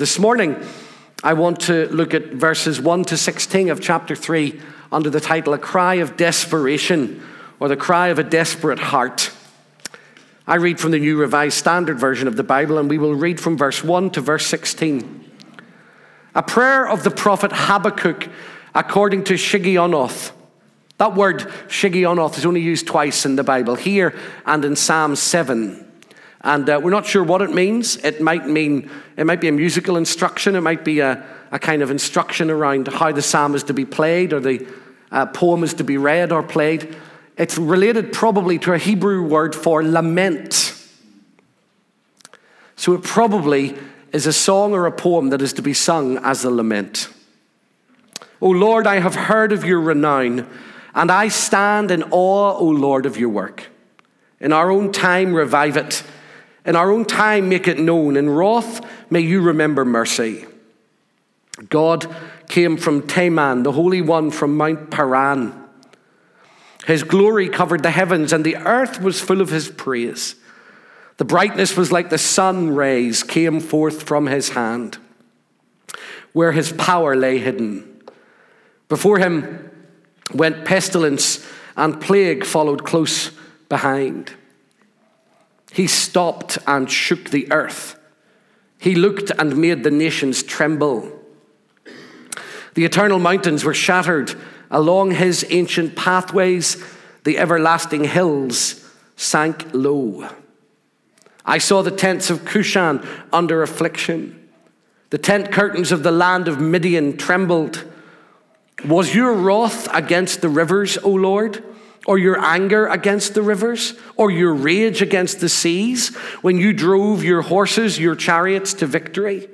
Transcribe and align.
This 0.00 0.18
morning, 0.18 0.56
I 1.22 1.34
want 1.34 1.60
to 1.64 1.86
look 1.88 2.14
at 2.14 2.28
verses 2.28 2.80
1 2.80 3.04
to 3.04 3.18
16 3.18 3.68
of 3.68 3.82
chapter 3.82 4.16
3 4.16 4.58
under 4.90 5.10
the 5.10 5.20
title 5.20 5.52
A 5.52 5.58
Cry 5.58 5.96
of 5.96 6.16
Desperation 6.16 7.22
or 7.58 7.68
the 7.68 7.76
Cry 7.76 8.08
of 8.08 8.18
a 8.18 8.24
Desperate 8.24 8.78
Heart. 8.78 9.30
I 10.46 10.54
read 10.54 10.80
from 10.80 10.92
the 10.92 10.98
New 10.98 11.18
Revised 11.18 11.58
Standard 11.58 11.98
Version 11.98 12.28
of 12.28 12.36
the 12.36 12.42
Bible, 12.42 12.78
and 12.78 12.88
we 12.88 12.96
will 12.96 13.14
read 13.14 13.38
from 13.38 13.58
verse 13.58 13.84
1 13.84 14.08
to 14.12 14.22
verse 14.22 14.46
16. 14.46 15.30
A 16.34 16.42
prayer 16.42 16.88
of 16.88 17.02
the 17.02 17.10
prophet 17.10 17.52
Habakkuk 17.52 18.26
according 18.74 19.24
to 19.24 19.34
Shigionoth. 19.34 20.32
That 20.96 21.14
word 21.14 21.40
Shigionoth 21.68 22.38
is 22.38 22.46
only 22.46 22.62
used 22.62 22.86
twice 22.86 23.26
in 23.26 23.36
the 23.36 23.44
Bible, 23.44 23.74
here 23.74 24.18
and 24.46 24.64
in 24.64 24.76
Psalm 24.76 25.14
7. 25.14 25.89
And 26.42 26.68
uh, 26.68 26.80
we're 26.82 26.90
not 26.90 27.06
sure 27.06 27.22
what 27.22 27.42
it 27.42 27.52
means. 27.52 27.96
It 27.98 28.20
might 28.20 28.46
mean, 28.46 28.90
it 29.16 29.26
might 29.26 29.40
be 29.40 29.48
a 29.48 29.52
musical 29.52 29.96
instruction, 29.96 30.56
it 30.56 30.62
might 30.62 30.84
be 30.84 31.00
a, 31.00 31.24
a 31.50 31.58
kind 31.58 31.82
of 31.82 31.90
instruction 31.90 32.50
around 32.50 32.88
how 32.88 33.12
the 33.12 33.22
psalm 33.22 33.54
is 33.54 33.62
to 33.64 33.74
be 33.74 33.84
played 33.84 34.32
or 34.32 34.40
the 34.40 34.66
uh, 35.10 35.26
poem 35.26 35.64
is 35.64 35.74
to 35.74 35.84
be 35.84 35.96
read 35.96 36.32
or 36.32 36.42
played. 36.42 36.96
It's 37.36 37.58
related 37.58 38.12
probably 38.12 38.58
to 38.60 38.72
a 38.72 38.78
Hebrew 38.78 39.22
word 39.22 39.54
for 39.54 39.82
lament. 39.82 40.74
So 42.76 42.94
it 42.94 43.02
probably 43.02 43.76
is 44.12 44.26
a 44.26 44.32
song 44.32 44.72
or 44.72 44.86
a 44.86 44.92
poem 44.92 45.30
that 45.30 45.42
is 45.42 45.52
to 45.54 45.62
be 45.62 45.74
sung 45.74 46.18
as 46.18 46.44
a 46.44 46.50
lament. 46.50 47.08
O 48.40 48.48
Lord, 48.48 48.86
I 48.86 49.00
have 49.00 49.14
heard 49.14 49.52
of 49.52 49.64
your 49.64 49.80
renown, 49.80 50.48
and 50.94 51.10
I 51.10 51.28
stand 51.28 51.90
in 51.90 52.02
awe, 52.04 52.56
O 52.58 52.64
Lord, 52.64 53.04
of 53.04 53.18
your 53.18 53.28
work. 53.28 53.66
In 54.40 54.52
our 54.52 54.70
own 54.70 54.92
time, 54.92 55.34
revive 55.34 55.76
it. 55.76 56.02
In 56.64 56.76
our 56.76 56.90
own 56.90 57.04
time, 57.04 57.48
make 57.48 57.66
it 57.68 57.78
known. 57.78 58.16
In 58.16 58.28
wrath, 58.28 58.84
may 59.10 59.20
you 59.20 59.40
remember 59.40 59.84
mercy. 59.84 60.46
God 61.68 62.14
came 62.48 62.76
from 62.76 63.02
Teman, 63.02 63.64
the 63.64 63.72
Holy 63.72 64.02
One 64.02 64.30
from 64.30 64.56
Mount 64.56 64.90
Paran. 64.90 65.54
His 66.86 67.02
glory 67.02 67.48
covered 67.48 67.82
the 67.82 67.90
heavens, 67.90 68.32
and 68.32 68.44
the 68.44 68.56
earth 68.56 69.00
was 69.00 69.20
full 69.20 69.40
of 69.40 69.50
his 69.50 69.68
praise. 69.68 70.36
The 71.18 71.24
brightness 71.24 71.76
was 71.76 71.92
like 71.92 72.08
the 72.08 72.18
sun 72.18 72.74
rays 72.74 73.22
came 73.22 73.60
forth 73.60 74.02
from 74.02 74.26
his 74.26 74.50
hand, 74.50 74.98
where 76.32 76.52
his 76.52 76.72
power 76.72 77.14
lay 77.14 77.38
hidden. 77.38 78.02
Before 78.88 79.18
him 79.18 79.70
went 80.32 80.64
pestilence, 80.64 81.46
and 81.76 82.00
plague 82.00 82.44
followed 82.44 82.84
close 82.84 83.30
behind. 83.68 84.32
He 85.72 85.86
stopped 85.86 86.58
and 86.66 86.90
shook 86.90 87.30
the 87.30 87.50
earth. 87.52 87.98
He 88.78 88.94
looked 88.94 89.30
and 89.38 89.56
made 89.56 89.84
the 89.84 89.90
nations 89.90 90.42
tremble. 90.42 91.18
The 92.74 92.84
eternal 92.84 93.18
mountains 93.18 93.64
were 93.64 93.74
shattered 93.74 94.34
along 94.70 95.12
his 95.12 95.44
ancient 95.50 95.96
pathways, 95.96 96.82
the 97.24 97.38
everlasting 97.38 98.04
hills 98.04 98.88
sank 99.16 99.66
low. 99.72 100.28
I 101.44 101.58
saw 101.58 101.82
the 101.82 101.90
tents 101.90 102.30
of 102.30 102.44
Cushan 102.44 103.06
under 103.32 103.62
affliction. 103.62 104.48
The 105.10 105.18
tent 105.18 105.50
curtains 105.50 105.90
of 105.90 106.02
the 106.02 106.12
land 106.12 106.46
of 106.46 106.60
Midian 106.60 107.16
trembled. 107.16 107.84
Was 108.86 109.14
your 109.14 109.34
wrath 109.34 109.88
against 109.92 110.40
the 110.40 110.48
rivers, 110.48 110.96
O 110.98 111.10
Lord? 111.10 111.64
Or 112.06 112.18
your 112.18 112.38
anger 112.40 112.86
against 112.86 113.34
the 113.34 113.42
rivers? 113.42 113.94
Or 114.16 114.30
your 114.30 114.54
rage 114.54 115.02
against 115.02 115.40
the 115.40 115.48
seas 115.48 116.14
when 116.42 116.58
you 116.58 116.72
drove 116.72 117.22
your 117.22 117.42
horses, 117.42 117.98
your 117.98 118.16
chariots 118.16 118.74
to 118.74 118.86
victory? 118.86 119.48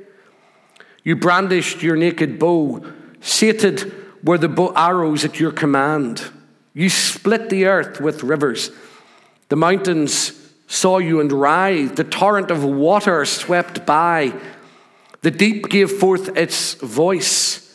You 1.02 1.16
brandished 1.16 1.82
your 1.82 1.96
naked 1.96 2.38
bow, 2.38 2.84
sated 3.20 3.92
were 4.24 4.38
the 4.38 4.48
bow 4.48 4.72
arrows 4.74 5.24
at 5.24 5.38
your 5.38 5.52
command. 5.52 6.30
You 6.74 6.90
split 6.90 7.48
the 7.48 7.66
earth 7.66 8.00
with 8.00 8.22
rivers. 8.22 8.70
The 9.48 9.56
mountains 9.56 10.32
saw 10.66 10.98
you 10.98 11.20
and 11.20 11.30
writhed. 11.30 11.96
The 11.96 12.04
torrent 12.04 12.50
of 12.50 12.64
water 12.64 13.24
swept 13.24 13.86
by. 13.86 14.34
The 15.22 15.30
deep 15.30 15.68
gave 15.68 15.90
forth 15.90 16.36
its 16.36 16.74
voice. 16.74 17.65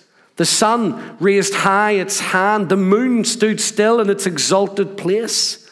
The 0.41 0.45
sun 0.45 1.17
raised 1.19 1.53
high 1.53 1.91
its 1.91 2.19
hand. 2.19 2.69
The 2.69 2.75
moon 2.75 3.25
stood 3.25 3.61
still 3.61 3.99
in 3.99 4.09
its 4.09 4.25
exalted 4.25 4.97
place. 4.97 5.69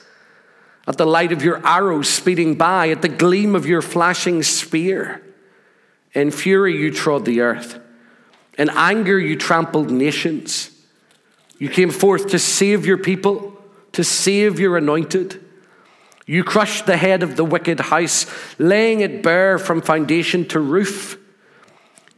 At 0.85 0.99
the 0.99 1.07
light 1.07 1.31
of 1.31 1.41
your 1.41 1.65
arrows 1.65 2.07
speeding 2.07 2.53
by, 2.53 2.89
at 2.89 3.01
the 3.01 3.09
gleam 3.09 3.55
of 3.55 3.65
your 3.65 3.81
flashing 3.81 4.43
spear, 4.43 5.23
in 6.13 6.29
fury 6.29 6.77
you 6.77 6.93
trod 6.93 7.25
the 7.25 7.41
earth. 7.41 7.79
In 8.59 8.69
anger 8.69 9.17
you 9.17 9.35
trampled 9.35 9.89
nations. 9.89 10.69
You 11.57 11.69
came 11.69 11.89
forth 11.89 12.27
to 12.27 12.37
save 12.37 12.85
your 12.85 12.99
people, 12.99 13.59
to 13.93 14.03
save 14.03 14.59
your 14.59 14.77
anointed. 14.77 15.43
You 16.27 16.43
crushed 16.43 16.85
the 16.85 16.97
head 16.97 17.23
of 17.23 17.37
the 17.37 17.43
wicked 17.43 17.79
house, 17.79 18.27
laying 18.59 18.99
it 18.99 19.23
bare 19.23 19.57
from 19.57 19.81
foundation 19.81 20.47
to 20.49 20.59
roof. 20.59 21.18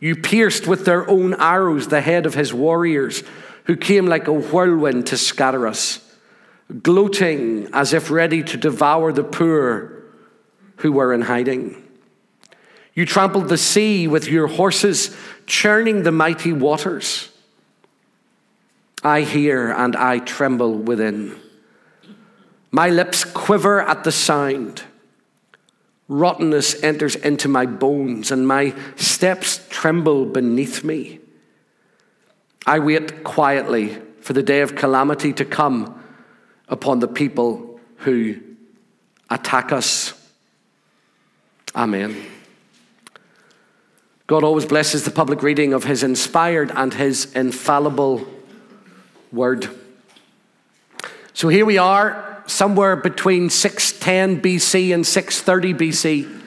You 0.02 0.16
pierced 0.16 0.68
with 0.68 0.84
their 0.84 1.08
own 1.08 1.36
arrows 1.36 1.88
the 1.88 2.02
head 2.02 2.26
of 2.26 2.34
his 2.34 2.54
warriors, 2.54 3.24
who 3.66 3.78
came 3.78 4.08
like 4.08 4.28
a 4.28 4.34
whirlwind 4.34 5.08
to 5.08 5.18
scatter 5.18 5.68
us, 5.68 6.02
gloating 6.82 7.70
as 7.72 7.94
if 7.94 8.10
ready 8.10 8.44
to 8.44 8.58
devour 8.58 9.14
the 9.14 9.24
poor 9.24 10.04
who 10.78 10.92
were 10.92 11.14
in 11.14 11.22
hiding. 11.22 11.88
You 12.96 13.06
trampled 13.06 13.50
the 13.50 13.58
sea 13.58 14.08
with 14.08 14.28
your 14.28 14.48
horses, 14.48 15.16
churning 15.46 16.02
the 16.02 16.12
mighty 16.12 16.52
waters. 16.52 17.30
I 19.04 19.22
hear 19.22 19.72
and 19.72 19.96
I 19.96 20.18
tremble 20.18 20.74
within. 20.74 21.36
My 22.72 22.90
lips 22.90 23.24
quiver 23.24 23.82
at 23.82 24.04
the 24.04 24.12
sound. 24.12 24.84
Rottenness 26.12 26.84
enters 26.84 27.16
into 27.16 27.48
my 27.48 27.66
bones, 27.66 28.32
and 28.32 28.46
my 28.46 28.76
steps 28.98 29.66
tremble 29.70 30.26
beneath 30.26 30.84
me. 30.84 31.22
I 32.66 32.80
wait 32.80 33.24
quietly 33.24 33.98
for 34.20 34.34
the 34.34 34.44
day 34.44 34.60
of 34.60 34.76
calamity 34.76 35.32
to 35.32 35.46
come 35.46 36.04
upon 36.68 37.00
the 37.00 37.08
people 37.08 37.80
who 38.00 38.42
attack 39.30 39.72
us. 39.72 40.14
Amen. 41.74 42.26
God 44.28 44.44
always 44.44 44.66
blesses 44.66 45.06
the 45.06 45.12
public 45.12 45.42
reading 45.42 45.72
of 45.72 45.86
his 45.86 46.04
inspired 46.04 46.74
and 46.76 46.94
his 46.94 47.32
infallible 47.34 48.28
word. 49.32 49.70
So 51.32 51.48
here 51.48 51.66
we 51.66 51.78
are 51.78 52.31
somewhere 52.52 52.96
between 52.96 53.50
610 53.50 54.42
BC 54.42 54.94
and 54.94 55.06
630 55.06 55.74
BC. 55.74 56.42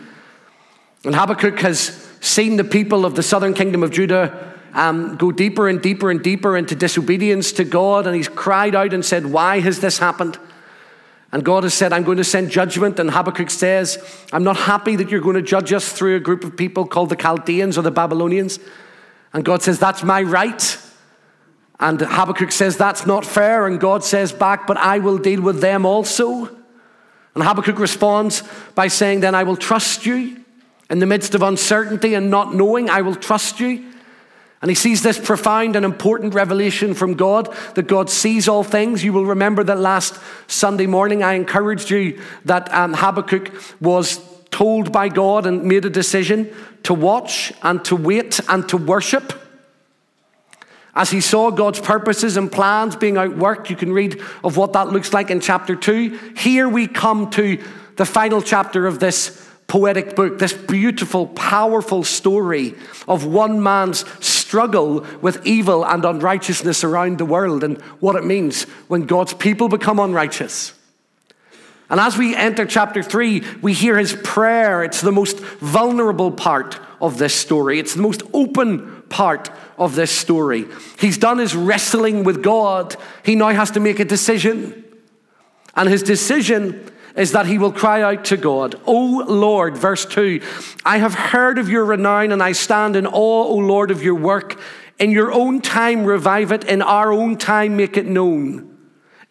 And 1.05 1.15
Habakkuk 1.15 1.59
has 1.61 2.09
seen 2.21 2.57
the 2.57 2.65
people 2.65 3.05
of 3.05 3.15
the 3.15 3.23
southern 3.23 3.55
kingdom 3.55 3.83
of 3.83 3.91
Judah 3.91 4.53
um, 4.73 5.17
go 5.17 5.31
deeper 5.31 5.69
and 5.69 5.81
deeper 5.81 6.11
and 6.11 6.23
deeper 6.23 6.57
into 6.57 6.75
disobedience 6.75 7.53
to 7.53 7.65
God. 7.65 8.07
And 8.07 8.17
he's 8.17 8.29
cried 8.29 8.75
out 8.75 8.93
and 8.93 9.05
said, 9.05 9.27
Why 9.27 9.61
has 9.61 9.81
this 9.81 9.99
happened? 9.99 10.39
And 11.33 11.45
God 11.45 11.65
has 11.65 11.75
said, 11.75 11.93
I'm 11.93 12.05
going 12.05 12.19
to 12.19 12.25
send 12.25 12.51
judgment. 12.51 12.99
And 12.99 13.11
Habakkuk 13.11 13.51
says, 13.51 13.99
I'm 14.33 14.45
not 14.45 14.57
happy 14.57 14.97
that 14.97 15.11
you're 15.11 15.21
going 15.21 15.37
to 15.37 15.43
judge 15.43 15.73
us 15.73 15.93
through 15.93 16.17
a 16.17 16.21
group 16.21 16.45
of 16.45 16.57
people 16.57 16.87
called 16.87 17.09
the 17.09 17.17
Chaldeans 17.17 17.77
or 17.77 17.83
the 17.83 17.91
Babylonians. 17.91 18.59
And 19.33 19.45
God 19.45 19.63
says, 19.63 19.79
That's 19.79 20.03
my 20.03 20.23
right. 20.23 20.79
And 21.85 22.01
Habakkuk 22.01 22.51
says, 22.51 22.79
That's 22.79 23.05
not 23.05 23.27
fair. 23.27 23.67
And 23.67 23.79
God 23.79 24.03
says 24.03 24.33
back, 24.33 24.67
But 24.67 24.79
I 24.79 25.01
will 25.01 25.19
deal 25.19 25.43
with 25.43 25.61
them 25.61 25.85
also. 25.85 26.47
And 27.35 27.45
Habakkuk 27.45 27.79
responds 27.79 28.43
by 28.75 28.89
saying, 28.89 29.21
Then 29.21 29.35
I 29.35 29.43
will 29.43 29.57
trust 29.57 30.07
you. 30.07 30.43
In 30.89 30.99
the 30.99 31.07
midst 31.07 31.35
of 31.35 31.43
uncertainty 31.43 32.15
and 32.15 32.31
not 32.31 32.55
knowing, 32.55 32.89
I 32.89 33.03
will 33.03 33.15
trust 33.15 33.61
you. 33.61 33.85
And 34.63 34.71
he 34.71 34.75
sees 34.75 35.03
this 35.03 35.19
profound 35.19 35.77
and 35.77 35.85
important 35.85 36.33
revelation 36.33 36.95
from 36.95 37.15
God 37.15 37.55
that 37.75 37.87
God 37.87 38.09
sees 38.09 38.49
all 38.49 38.65
things. 38.65 39.05
You 39.05 39.13
will 39.13 39.27
remember 39.27 39.63
that 39.63 39.79
last 39.79 40.19
Sunday 40.47 40.87
morning 40.87 41.23
I 41.23 41.35
encouraged 41.35 41.91
you 41.91 42.19
that 42.47 42.73
um, 42.73 42.95
Habakkuk 42.95 43.53
was 43.83 44.21
told 44.51 44.91
by 44.91 45.11
God 45.11 45.45
and 45.45 45.65
made 45.65 45.85
a 45.85 45.91
decision 45.91 46.51
to 46.85 46.95
watch 46.95 47.53
and 47.63 47.85
to 47.85 47.95
wait 47.95 48.41
and 48.49 48.67
to 48.71 48.79
worship. 48.79 49.44
As 50.97 51.11
he 51.11 51.21
saw 51.21 51.51
God's 51.51 51.81
purposes 51.81 52.37
and 52.37 52.51
plans 52.51 52.95
being 52.95 53.15
outworked, 53.15 53.69
you 53.69 53.77
can 53.77 53.93
read 53.93 54.21
of 54.45 54.57
what 54.57 54.75
that 54.75 54.89
looks 54.89 55.13
like 55.13 55.31
in 55.31 55.41
chapter 55.41 55.75
2. 55.75 56.35
Here 56.37 56.69
we 56.69 56.87
come 56.87 57.31
to 57.31 57.63
the 57.97 58.05
final 58.05 58.41
chapter 58.41 58.87
of 58.87 59.01
this 59.01 59.49
poetic 59.67 60.15
book, 60.15 60.39
this 60.39 60.53
beautiful, 60.53 61.27
powerful 61.29 62.05
story 62.05 62.75
of 63.09 63.25
one 63.25 63.63
man's 63.63 64.05
struggle 64.25 65.05
with 65.21 65.45
evil 65.47 65.85
and 65.85 66.05
unrighteousness 66.05 66.85
around 66.85 67.19
the 67.19 67.25
world 67.25 67.65
and 67.65 67.81
what 68.01 68.15
it 68.15 68.25
means 68.25 68.65
when 68.89 69.07
God's 69.07 69.35
people 69.35 69.69
become 69.69 69.99
unrighteous. 69.99 70.75
And 71.91 72.01
as 72.01 72.17
we 72.17 72.37
enter 72.37 72.67
chapter 72.67 73.03
3, 73.03 73.43
we 73.63 73.73
hear 73.73 73.99
his 73.99 74.15
prayer. 74.23 74.85
It's 74.85 75.01
the 75.01 75.13
most 75.13 75.41
vulnerable 75.41 76.31
part 76.31 76.79
of 77.01 77.19
this 77.19 77.35
story. 77.35 77.79
It's 77.79 77.95
the 77.95 78.03
most 78.03 78.23
open 78.33 78.94
part 79.15 79.49
of 79.79 79.95
this 79.95 80.11
story. 80.11 80.67
He's 80.99 81.19
done 81.19 81.39
his 81.39 81.55
wrestling 81.55 82.25
with 82.25 82.43
God. 82.43 82.97
He 83.25 83.37
now 83.37 83.51
has 83.51 83.71
to 83.71 83.81
make 83.81 84.01
a 84.01 84.05
decision. 84.05 84.85
And 85.77 85.89
his 85.89 86.03
decision 86.03 86.91
is 87.15 87.31
that 87.31 87.47
he 87.47 87.57
will 87.57 87.71
cry 87.71 88.03
out 88.03 88.25
to 88.25 88.37
God, 88.37 88.75
O 88.87 89.25
Lord, 89.29 89.77
verse 89.77 90.05
2, 90.05 90.41
I 90.85 90.99
have 90.99 91.15
heard 91.15 91.59
of 91.59 91.69
your 91.69 91.85
renown 91.85 92.33
and 92.33 92.43
I 92.43 92.51
stand 92.51 92.97
in 92.97 93.07
awe, 93.07 93.45
O 93.45 93.55
Lord, 93.55 93.93
of 93.93 94.03
your 94.03 94.17
work. 94.17 94.61
In 94.99 95.13
your 95.13 95.33
own 95.33 95.61
time, 95.61 96.05
revive 96.05 96.51
it. 96.51 96.65
In 96.65 96.83
our 96.83 97.13
own 97.13 97.37
time, 97.37 97.77
make 97.77 97.97
it 97.97 98.07
known. 98.07 98.77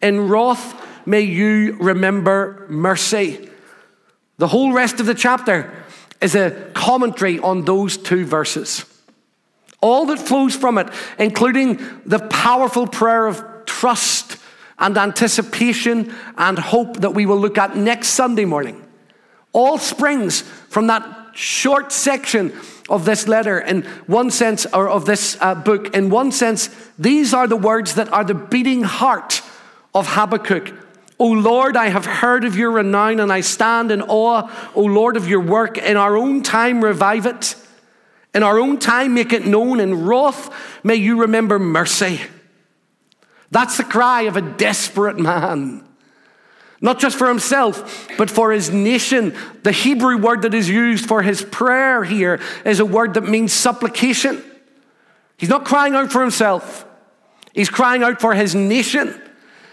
In 0.00 0.28
wrath, 0.28 0.74
may 1.06 1.20
you 1.20 1.76
remember 1.78 2.66
mercy. 2.70 3.50
The 4.38 4.48
whole 4.48 4.72
rest 4.72 4.98
of 4.98 5.04
the 5.04 5.14
chapter 5.14 5.70
is 6.22 6.34
a 6.34 6.70
commentary 6.72 7.38
on 7.38 7.66
those 7.66 7.98
two 7.98 8.24
verses. 8.24 8.86
All 9.84 10.06
that 10.06 10.18
flows 10.18 10.56
from 10.56 10.78
it, 10.78 10.88
including 11.18 11.78
the 12.06 12.18
powerful 12.18 12.86
prayer 12.86 13.26
of 13.26 13.44
trust 13.66 14.38
and 14.78 14.96
anticipation 14.96 16.10
and 16.38 16.58
hope 16.58 17.02
that 17.02 17.12
we 17.12 17.26
will 17.26 17.36
look 17.36 17.58
at 17.58 17.76
next 17.76 18.08
Sunday 18.08 18.46
morning, 18.46 18.82
all 19.52 19.76
springs 19.76 20.40
from 20.40 20.86
that 20.86 21.32
short 21.34 21.92
section 21.92 22.50
of 22.88 23.04
this 23.04 23.28
letter 23.28 23.58
in 23.58 23.82
one 24.06 24.30
sense, 24.30 24.64
or 24.72 24.88
of 24.88 25.04
this 25.04 25.36
uh, 25.42 25.54
book. 25.54 25.94
In 25.94 26.08
one 26.08 26.32
sense, 26.32 26.70
these 26.98 27.34
are 27.34 27.46
the 27.46 27.54
words 27.54 27.96
that 27.96 28.10
are 28.10 28.24
the 28.24 28.32
beating 28.32 28.84
heart 28.84 29.42
of 29.94 30.14
Habakkuk. 30.14 30.72
O 31.18 31.26
Lord, 31.26 31.76
I 31.76 31.88
have 31.88 32.06
heard 32.06 32.44
of 32.44 32.56
your 32.56 32.70
renown 32.70 33.20
and 33.20 33.30
I 33.30 33.42
stand 33.42 33.90
in 33.90 34.00
awe, 34.00 34.50
O 34.74 34.80
Lord, 34.80 35.18
of 35.18 35.28
your 35.28 35.40
work. 35.40 35.76
In 35.76 35.98
our 35.98 36.16
own 36.16 36.42
time, 36.42 36.82
revive 36.82 37.26
it. 37.26 37.54
In 38.34 38.42
our 38.42 38.58
own 38.58 38.78
time, 38.78 39.14
make 39.14 39.32
it 39.32 39.46
known. 39.46 39.78
In 39.80 40.06
wrath, 40.06 40.50
may 40.82 40.96
you 40.96 41.20
remember 41.20 41.58
mercy. 41.58 42.20
That's 43.50 43.76
the 43.76 43.84
cry 43.84 44.22
of 44.22 44.36
a 44.36 44.42
desperate 44.42 45.18
man. 45.18 45.86
Not 46.80 46.98
just 46.98 47.16
for 47.16 47.28
himself, 47.28 48.08
but 48.18 48.28
for 48.28 48.50
his 48.50 48.70
nation. 48.70 49.34
The 49.62 49.72
Hebrew 49.72 50.18
word 50.18 50.42
that 50.42 50.52
is 50.52 50.68
used 50.68 51.06
for 51.06 51.22
his 51.22 51.42
prayer 51.42 52.02
here 52.02 52.40
is 52.64 52.80
a 52.80 52.84
word 52.84 53.14
that 53.14 53.22
means 53.22 53.52
supplication. 53.52 54.42
He's 55.36 55.48
not 55.48 55.64
crying 55.64 55.94
out 55.94 56.10
for 56.12 56.20
himself, 56.20 56.84
he's 57.54 57.70
crying 57.70 58.02
out 58.02 58.20
for 58.20 58.34
his 58.34 58.54
nation. 58.54 59.20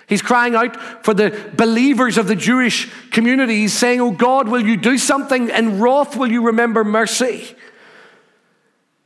He's 0.08 0.22
crying 0.22 0.56
out 0.56 1.06
for 1.06 1.14
the 1.14 1.52
believers 1.56 2.18
of 2.18 2.28
the 2.28 2.36
Jewish 2.36 2.92
community. 3.12 3.60
He's 3.60 3.72
saying, 3.72 4.02
Oh 4.02 4.12
God, 4.12 4.50
will 4.50 4.60
you 4.60 4.76
do 4.76 4.98
something? 4.98 5.48
In 5.48 5.80
wrath, 5.80 6.18
will 6.18 6.30
you 6.30 6.48
remember 6.48 6.84
mercy? 6.84 7.56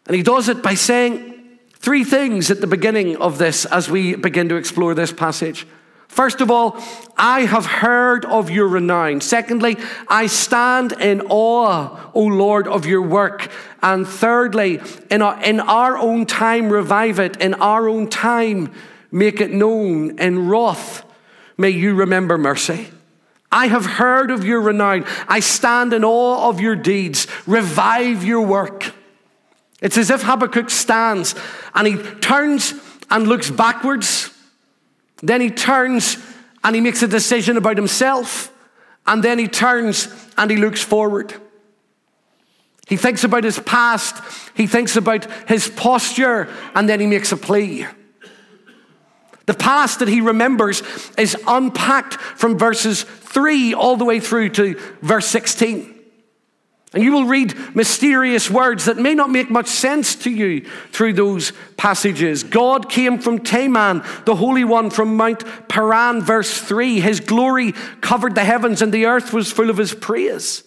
And 0.07 0.15
he 0.15 0.23
does 0.23 0.49
it 0.49 0.61
by 0.61 0.75
saying 0.75 1.59
three 1.73 2.03
things 2.03 2.51
at 2.51 2.61
the 2.61 2.67
beginning 2.67 3.17
of 3.17 3.37
this 3.37 3.65
as 3.65 3.89
we 3.89 4.15
begin 4.15 4.49
to 4.49 4.55
explore 4.55 4.93
this 4.93 5.11
passage. 5.11 5.67
First 6.07 6.39
of 6.39 6.49
all, 6.49 6.81
I 7.17 7.41
have 7.41 7.65
heard 7.65 8.25
of 8.25 8.49
your 8.49 8.67
renown. 8.67 9.19
Secondly, 9.19 9.75
I 10.07 10.27
stand 10.27 10.93
in 10.93 11.21
awe, 11.29 12.11
O 12.13 12.21
Lord, 12.23 12.67
of 12.69 12.85
your 12.85 13.01
work. 13.01 13.49
And 13.83 14.07
thirdly, 14.07 14.79
in 15.11 15.21
our, 15.21 15.43
in 15.43 15.59
our 15.59 15.97
own 15.97 16.25
time, 16.25 16.69
revive 16.69 17.19
it. 17.19 17.37
In 17.41 17.53
our 17.55 17.89
own 17.89 18.09
time, 18.09 18.71
make 19.11 19.41
it 19.41 19.51
known. 19.51 20.17
In 20.17 20.47
wrath, 20.47 21.03
may 21.57 21.71
you 21.71 21.95
remember 21.95 22.37
mercy. 22.37 22.87
I 23.51 23.67
have 23.67 23.85
heard 23.85 24.31
of 24.31 24.45
your 24.45 24.61
renown. 24.61 25.05
I 25.27 25.39
stand 25.41 25.91
in 25.91 26.03
awe 26.05 26.49
of 26.49 26.61
your 26.61 26.75
deeds. 26.75 27.27
Revive 27.45 28.23
your 28.23 28.41
work. 28.41 28.94
It's 29.81 29.97
as 29.97 30.09
if 30.09 30.23
Habakkuk 30.23 30.69
stands 30.69 31.35
and 31.73 31.87
he 31.87 31.97
turns 32.19 32.73
and 33.09 33.27
looks 33.27 33.51
backwards 33.51 34.31
then 35.21 35.41
he 35.41 35.49
turns 35.49 36.17
and 36.63 36.75
he 36.75 36.81
makes 36.81 37.01
a 37.01 37.07
decision 37.07 37.57
about 37.57 37.77
himself. 37.77 38.51
And 39.07 39.23
then 39.23 39.39
he 39.39 39.47
turns 39.47 40.07
and 40.37 40.49
he 40.49 40.57
looks 40.57 40.83
forward. 40.83 41.33
He 42.87 42.97
thinks 42.97 43.23
about 43.23 43.43
his 43.43 43.59
past, 43.59 44.21
he 44.55 44.67
thinks 44.67 44.95
about 44.95 45.25
his 45.47 45.67
posture, 45.69 46.47
and 46.75 46.87
then 46.87 46.99
he 46.99 47.07
makes 47.07 47.31
a 47.31 47.37
plea. 47.37 47.87
The 49.47 49.55
past 49.55 49.99
that 49.99 50.07
he 50.07 50.21
remembers 50.21 50.83
is 51.17 51.35
unpacked 51.47 52.15
from 52.15 52.59
verses 52.59 53.03
3 53.03 53.73
all 53.73 53.95
the 53.95 54.05
way 54.05 54.19
through 54.19 54.49
to 54.49 54.79
verse 55.01 55.25
16. 55.27 55.94
And 56.95 57.03
you 57.03 57.11
will 57.11 57.25
read 57.25 57.75
mysterious 57.75 58.49
words 58.49 58.85
that 58.85 58.95
may 58.95 59.13
not 59.13 59.29
make 59.29 59.49
much 59.49 59.67
sense 59.67 60.15
to 60.15 60.31
you 60.31 60.61
through 60.93 61.11
those 61.11 61.51
passages. 61.75 62.41
God 62.41 62.89
came 62.89 63.19
from 63.19 63.39
Teman, 63.39 64.01
the 64.23 64.37
Holy 64.37 64.63
One 64.63 64.89
from 64.89 65.17
Mount 65.17 65.43
Paran, 65.67 66.21
verse 66.21 66.57
3. 66.57 67.01
His 67.01 67.19
glory 67.19 67.73
covered 67.99 68.33
the 68.33 68.45
heavens, 68.45 68.81
and 68.81 68.93
the 68.93 69.07
earth 69.07 69.33
was 69.33 69.51
full 69.51 69.69
of 69.69 69.75
his 69.75 69.93
praise. 69.93 70.63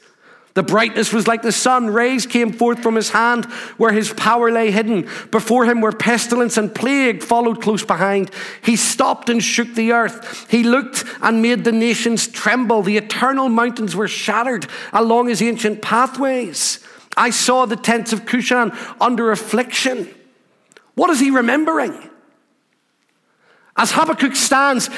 The 0.59 0.65
brightness 0.65 1.13
was 1.13 1.29
like 1.29 1.43
the 1.43 1.53
sun. 1.53 1.87
Rays 1.87 2.27
came 2.27 2.53
forth 2.53 2.83
from 2.83 2.97
his 2.97 3.11
hand 3.11 3.45
where 3.77 3.93
his 3.93 4.13
power 4.13 4.51
lay 4.51 4.73
hidden. 4.73 5.09
Before 5.31 5.65
him 5.65 5.81
were 5.81 5.93
pestilence 5.93 6.57
and 6.57 6.75
plague 6.75 7.23
followed 7.23 7.63
close 7.63 7.85
behind. 7.85 8.33
He 8.61 8.75
stopped 8.75 9.29
and 9.29 9.41
shook 9.41 9.73
the 9.77 9.93
earth. 9.93 10.51
He 10.51 10.65
looked 10.65 11.05
and 11.23 11.41
made 11.41 11.63
the 11.63 11.71
nations 11.71 12.27
tremble. 12.27 12.83
The 12.83 12.97
eternal 12.97 13.49
mountains 13.49 13.95
were 13.95 14.09
shattered 14.09 14.67
along 14.93 15.29
his 15.29 15.41
ancient 15.41 15.81
pathways. 15.81 16.85
I 17.17 17.31
saw 17.31 17.65
the 17.65 17.77
tents 17.77 18.13
of 18.13 18.27
Cushan 18.27 18.77
under 19.01 19.31
affliction. 19.31 20.13
What 20.97 21.11
is 21.11 21.21
he 21.21 21.31
remembering? 21.31 22.11
As 23.77 23.93
Habakkuk 23.93 24.35
stands 24.35 24.91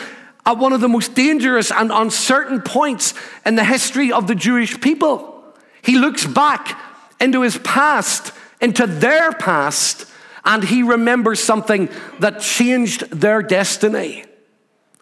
at 0.47 0.57
one 0.57 0.73
of 0.73 0.81
the 0.81 0.89
most 0.89 1.15
dangerous 1.15 1.71
and 1.71 1.93
uncertain 1.93 2.62
points 2.62 3.12
in 3.45 3.57
the 3.57 3.65
history 3.65 4.11
of 4.11 4.27
the 4.27 4.35
Jewish 4.35 4.81
people, 4.81 5.30
he 5.82 5.99
looks 5.99 6.27
back 6.27 6.79
into 7.21 7.43
his 7.43 7.59
past, 7.59 8.32
into 8.61 8.87
their 8.87 9.32
past, 9.32 10.06
and 10.44 10.65
he 10.65 10.82
remembers 10.82 11.41
something 11.41 11.88
that 12.19 12.41
changed 12.41 13.11
their 13.11 13.43
destiny. 13.43 14.25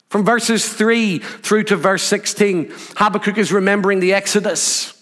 From 0.09 0.25
verses 0.25 0.69
3 0.73 1.19
through 1.19 1.65
to 1.65 1.77
verse 1.77 2.03
16, 2.03 2.73
Habakkuk 2.97 3.37
is 3.39 3.53
remembering 3.53 4.01
the 4.01 4.15
Exodus. 4.15 4.95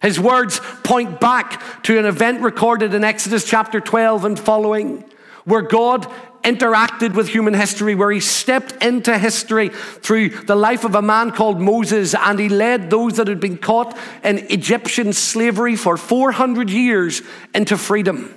His 0.00 0.18
words 0.18 0.60
point 0.84 1.20
back 1.20 1.82
to 1.84 1.98
an 1.98 2.06
event 2.06 2.40
recorded 2.40 2.94
in 2.94 3.04
Exodus 3.04 3.44
chapter 3.44 3.80
12 3.80 4.24
and 4.24 4.38
following, 4.38 5.04
where 5.44 5.62
God 5.62 6.06
interacted 6.42 7.14
with 7.14 7.28
human 7.28 7.54
history, 7.54 7.94
where 7.94 8.10
he 8.10 8.20
stepped 8.20 8.82
into 8.82 9.18
history 9.18 9.68
through 9.68 10.30
the 10.30 10.56
life 10.56 10.84
of 10.84 10.94
a 10.94 11.02
man 11.02 11.30
called 11.30 11.60
Moses, 11.60 12.14
and 12.14 12.38
he 12.38 12.48
led 12.48 12.90
those 12.90 13.16
that 13.16 13.28
had 13.28 13.40
been 13.40 13.58
caught 13.58 13.96
in 14.22 14.38
Egyptian 14.50 15.12
slavery 15.12 15.76
for 15.76 15.96
400 15.96 16.70
years 16.70 17.22
into 17.54 17.76
freedom. 17.76 18.34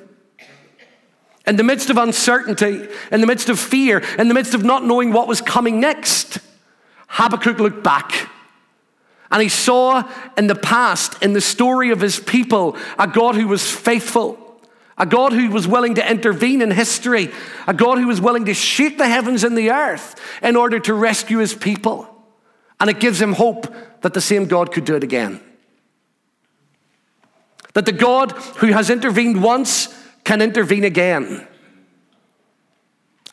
In 1.47 1.55
the 1.55 1.63
midst 1.63 1.89
of 1.89 1.97
uncertainty, 1.97 2.87
in 3.11 3.21
the 3.21 3.27
midst 3.27 3.49
of 3.49 3.59
fear, 3.59 3.99
in 4.17 4.27
the 4.27 4.33
midst 4.33 4.53
of 4.53 4.63
not 4.63 4.85
knowing 4.85 5.11
what 5.11 5.27
was 5.27 5.41
coming 5.41 5.79
next, 5.79 6.39
Habakkuk 7.07 7.59
looked 7.59 7.83
back. 7.83 8.29
And 9.31 9.41
he 9.41 9.49
saw 9.49 10.03
in 10.37 10.47
the 10.47 10.55
past, 10.55 11.23
in 11.23 11.33
the 11.33 11.41
story 11.41 11.91
of 11.91 12.01
his 12.01 12.19
people, 12.19 12.75
a 12.99 13.07
God 13.07 13.35
who 13.35 13.47
was 13.47 13.69
faithful, 13.69 14.37
a 15.01 15.05
God 15.07 15.33
who 15.33 15.49
was 15.49 15.67
willing 15.67 15.95
to 15.95 16.11
intervene 16.11 16.61
in 16.61 16.69
history, 16.69 17.31
a 17.65 17.73
God 17.73 17.97
who 17.97 18.05
was 18.05 18.21
willing 18.21 18.45
to 18.45 18.53
shake 18.53 18.99
the 18.99 19.07
heavens 19.07 19.43
and 19.43 19.57
the 19.57 19.71
earth 19.71 20.15
in 20.43 20.55
order 20.55 20.79
to 20.79 20.93
rescue 20.93 21.39
his 21.39 21.55
people. 21.55 22.07
And 22.79 22.87
it 22.87 22.99
gives 22.99 23.19
him 23.19 23.33
hope 23.33 23.65
that 24.01 24.13
the 24.13 24.21
same 24.21 24.45
God 24.45 24.71
could 24.71 24.85
do 24.85 24.95
it 24.95 25.03
again. 25.03 25.41
That 27.73 27.87
the 27.87 27.91
God 27.91 28.33
who 28.57 28.67
has 28.67 28.91
intervened 28.91 29.41
once 29.41 29.87
can 30.23 30.39
intervene 30.39 30.83
again. 30.83 31.47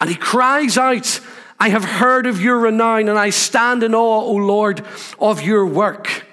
And 0.00 0.08
he 0.08 0.16
cries 0.16 0.78
out, 0.78 1.20
I 1.60 1.68
have 1.68 1.84
heard 1.84 2.26
of 2.26 2.40
your 2.40 2.60
renown, 2.60 3.10
and 3.10 3.18
I 3.18 3.28
stand 3.28 3.82
in 3.82 3.94
awe, 3.94 4.22
O 4.22 4.32
Lord, 4.32 4.86
of 5.20 5.42
your 5.42 5.66
work. 5.66 6.24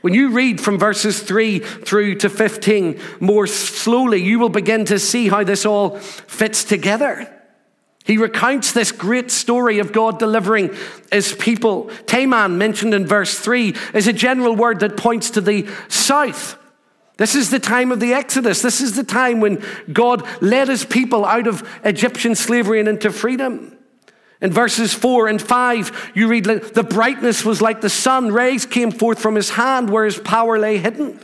When 0.00 0.14
you 0.14 0.30
read 0.30 0.60
from 0.60 0.78
verses 0.78 1.22
3 1.22 1.58
through 1.58 2.16
to 2.16 2.30
15 2.30 2.98
more 3.20 3.46
slowly, 3.46 4.22
you 4.22 4.38
will 4.38 4.48
begin 4.48 4.84
to 4.86 4.98
see 4.98 5.28
how 5.28 5.44
this 5.44 5.66
all 5.66 5.98
fits 5.98 6.64
together. 6.64 7.30
He 8.04 8.16
recounts 8.16 8.72
this 8.72 8.92
great 8.92 9.30
story 9.30 9.78
of 9.78 9.92
God 9.92 10.18
delivering 10.18 10.74
his 11.12 11.34
people. 11.34 11.86
Teman, 12.06 12.56
mentioned 12.56 12.94
in 12.94 13.06
verse 13.06 13.38
3, 13.38 13.74
is 13.94 14.08
a 14.08 14.12
general 14.12 14.56
word 14.56 14.80
that 14.80 14.96
points 14.96 15.30
to 15.30 15.40
the 15.40 15.68
south. 15.88 16.56
This 17.18 17.34
is 17.34 17.50
the 17.50 17.60
time 17.60 17.92
of 17.92 18.00
the 18.00 18.14
Exodus. 18.14 18.62
This 18.62 18.80
is 18.80 18.96
the 18.96 19.04
time 19.04 19.40
when 19.40 19.62
God 19.92 20.26
led 20.40 20.68
his 20.68 20.86
people 20.86 21.26
out 21.26 21.46
of 21.46 21.68
Egyptian 21.84 22.34
slavery 22.34 22.80
and 22.80 22.88
into 22.88 23.12
freedom. 23.12 23.76
In 24.40 24.52
verses 24.52 24.94
4 24.94 25.28
and 25.28 25.40
5, 25.40 26.12
you 26.14 26.26
read, 26.28 26.44
The 26.44 26.86
brightness 26.88 27.44
was 27.44 27.60
like 27.60 27.80
the 27.80 27.90
sun, 27.90 28.32
rays 28.32 28.64
came 28.64 28.90
forth 28.90 29.20
from 29.20 29.34
his 29.34 29.50
hand 29.50 29.90
where 29.90 30.06
his 30.06 30.18
power 30.18 30.58
lay 30.58 30.78
hidden. 30.78 31.20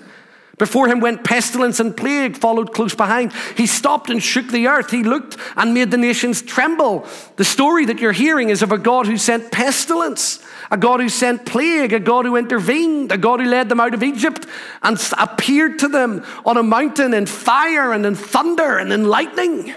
Before 0.58 0.88
him 0.88 1.00
went 1.00 1.22
pestilence 1.22 1.80
and 1.80 1.94
plague, 1.94 2.36
followed 2.36 2.72
close 2.72 2.94
behind. 2.94 3.32
He 3.56 3.66
stopped 3.66 4.08
and 4.08 4.22
shook 4.22 4.48
the 4.48 4.68
earth. 4.68 4.90
He 4.90 5.02
looked 5.02 5.36
and 5.54 5.74
made 5.74 5.90
the 5.90 5.98
nations 5.98 6.40
tremble. 6.40 7.06
The 7.36 7.44
story 7.44 7.84
that 7.86 7.98
you're 7.98 8.12
hearing 8.12 8.48
is 8.48 8.62
of 8.62 8.72
a 8.72 8.78
God 8.78 9.06
who 9.06 9.18
sent 9.18 9.52
pestilence, 9.52 10.42
a 10.70 10.78
God 10.78 11.00
who 11.00 11.10
sent 11.10 11.44
plague, 11.44 11.92
a 11.92 12.00
God 12.00 12.24
who 12.24 12.36
intervened, 12.36 13.12
a 13.12 13.18
God 13.18 13.40
who 13.40 13.46
led 13.46 13.68
them 13.68 13.80
out 13.80 13.92
of 13.92 14.02
Egypt 14.02 14.46
and 14.82 14.98
appeared 15.18 15.78
to 15.80 15.88
them 15.88 16.24
on 16.46 16.56
a 16.56 16.62
mountain 16.62 17.12
in 17.12 17.26
fire 17.26 17.92
and 17.92 18.06
in 18.06 18.14
thunder 18.14 18.78
and 18.78 18.94
in 18.94 19.04
lightning. 19.04 19.74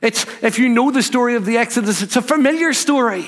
It's, 0.00 0.26
if 0.42 0.58
you 0.58 0.68
know 0.68 0.90
the 0.90 1.02
story 1.02 1.34
of 1.34 1.44
the 1.44 1.56
Exodus, 1.56 2.02
it's 2.02 2.16
a 2.16 2.22
familiar 2.22 2.72
story. 2.72 3.26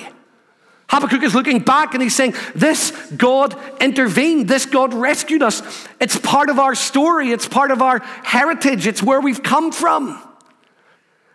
Habakkuk 0.88 1.22
is 1.22 1.34
looking 1.34 1.60
back 1.60 1.94
and 1.94 2.02
he's 2.02 2.16
saying, 2.16 2.34
This 2.54 2.90
God 3.16 3.56
intervened. 3.80 4.48
This 4.48 4.66
God 4.66 4.92
rescued 4.92 5.42
us. 5.42 5.62
It's 6.00 6.18
part 6.18 6.50
of 6.50 6.58
our 6.58 6.74
story. 6.74 7.30
It's 7.30 7.46
part 7.46 7.70
of 7.70 7.80
our 7.80 8.00
heritage. 8.24 8.88
It's 8.88 9.02
where 9.02 9.20
we've 9.20 9.42
come 9.42 9.70
from. 9.70 10.20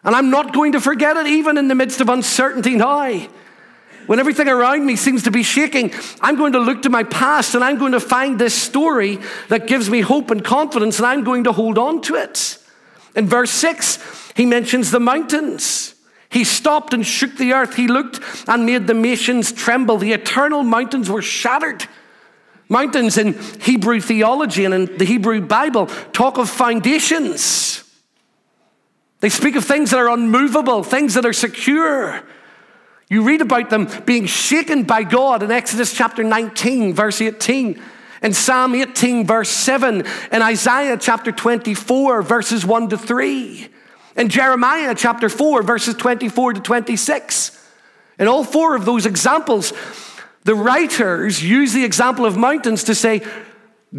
And 0.04 0.14
I'm 0.14 0.30
not 0.30 0.54
going 0.54 0.74
to 0.74 0.82
forget 0.82 1.16
it, 1.18 1.28
even 1.28 1.58
in 1.58 1.70
the 1.70 1.76
midst 1.76 2.02
of 2.02 2.10
uncertainty 2.10 2.76
now. 2.76 3.28
When 4.08 4.20
everything 4.20 4.48
around 4.48 4.86
me 4.86 4.98
seems 4.98 5.24
to 5.24 5.32
be 5.32 5.42
shaking, 5.42 5.94
I'm 6.22 6.36
going 6.36 6.54
to 6.54 6.60
look 6.60 6.84
to 6.84 6.90
my 6.90 7.04
past 7.04 7.56
and 7.56 7.64
I'm 7.64 7.78
going 7.78 7.94
to 7.94 8.00
find 8.00 8.38
this 8.38 8.54
story 8.54 9.20
that 9.48 9.68
gives 9.68 9.90
me 9.90 10.02
hope 10.02 10.32
and 10.32 10.44
confidence, 10.44 11.00
and 11.00 11.08
I'm 11.08 11.24
going 11.24 11.46
to 11.46 11.52
hold 11.52 11.78
on 11.78 12.02
to 12.04 12.16
it. 12.16 12.60
In 13.16 13.28
verse 13.28 13.52
6, 13.52 14.32
he 14.36 14.46
mentions 14.46 14.92
the 14.92 15.00
mountains. 15.00 15.96
He 16.30 16.44
stopped 16.44 16.94
and 16.94 17.06
shook 17.06 17.38
the 17.38 17.54
earth. 17.54 17.76
He 17.76 17.88
looked 17.88 18.20
and 18.48 18.66
made 18.66 18.88
the 18.88 18.94
nations 18.94 19.52
tremble. 19.52 19.98
The 19.98 20.12
eternal 20.12 20.64
mountains 20.64 21.10
were 21.10 21.22
shattered. 21.22 21.86
Mountains 22.68 23.18
in 23.18 23.34
Hebrew 23.62 24.02
theology 24.02 24.66
and 24.66 24.74
in 24.74 24.98
the 24.98 25.06
Hebrew 25.06 25.40
Bible 25.40 25.88
talk 26.12 26.38
of 26.38 26.50
foundations. 26.50 27.84
They 29.22 29.30
speak 29.30 29.56
of 29.56 29.64
things 29.64 29.92
that 29.92 30.00
are 30.00 30.10
unmovable, 30.10 30.84
things 30.84 31.14
that 31.14 31.26
are 31.26 31.34
secure. 31.34 32.22
You 33.08 33.24
read 33.24 33.42
about 33.42 33.70
them 33.70 33.88
being 34.06 34.26
shaken 34.26 34.84
by 34.84 35.04
God 35.04 35.44
in 35.44 35.52
Exodus 35.52 35.94
chapter 35.94 36.24
19, 36.24 36.94
verse 36.94 37.22
18, 37.22 37.80
in 38.26 38.34
Psalm 38.34 38.74
18, 38.74 39.28
verse 39.28 39.50
7, 39.50 40.04
in 40.32 40.42
Isaiah 40.42 40.98
chapter 40.98 41.32
24, 41.32 42.24
verses 42.24 42.66
1 42.66 42.90
to 42.90 42.98
3. 42.98 43.70
In 44.18 44.30
Jeremiah 44.30 44.96
chapter 44.98 45.30
4, 45.30 45.62
verses 45.62 45.94
24 45.94 46.54
to 46.54 46.60
26. 46.60 47.70
In 48.18 48.28
all 48.28 48.44
four 48.44 48.76
of 48.76 48.84
those 48.84 49.06
examples, 49.06 49.74
the 50.44 50.56
writers 50.56 51.44
use 51.44 51.74
the 51.74 51.86
example 51.86 52.26
of 52.26 52.36
mountains 52.36 52.86
to 52.86 52.96
say, 52.96 53.22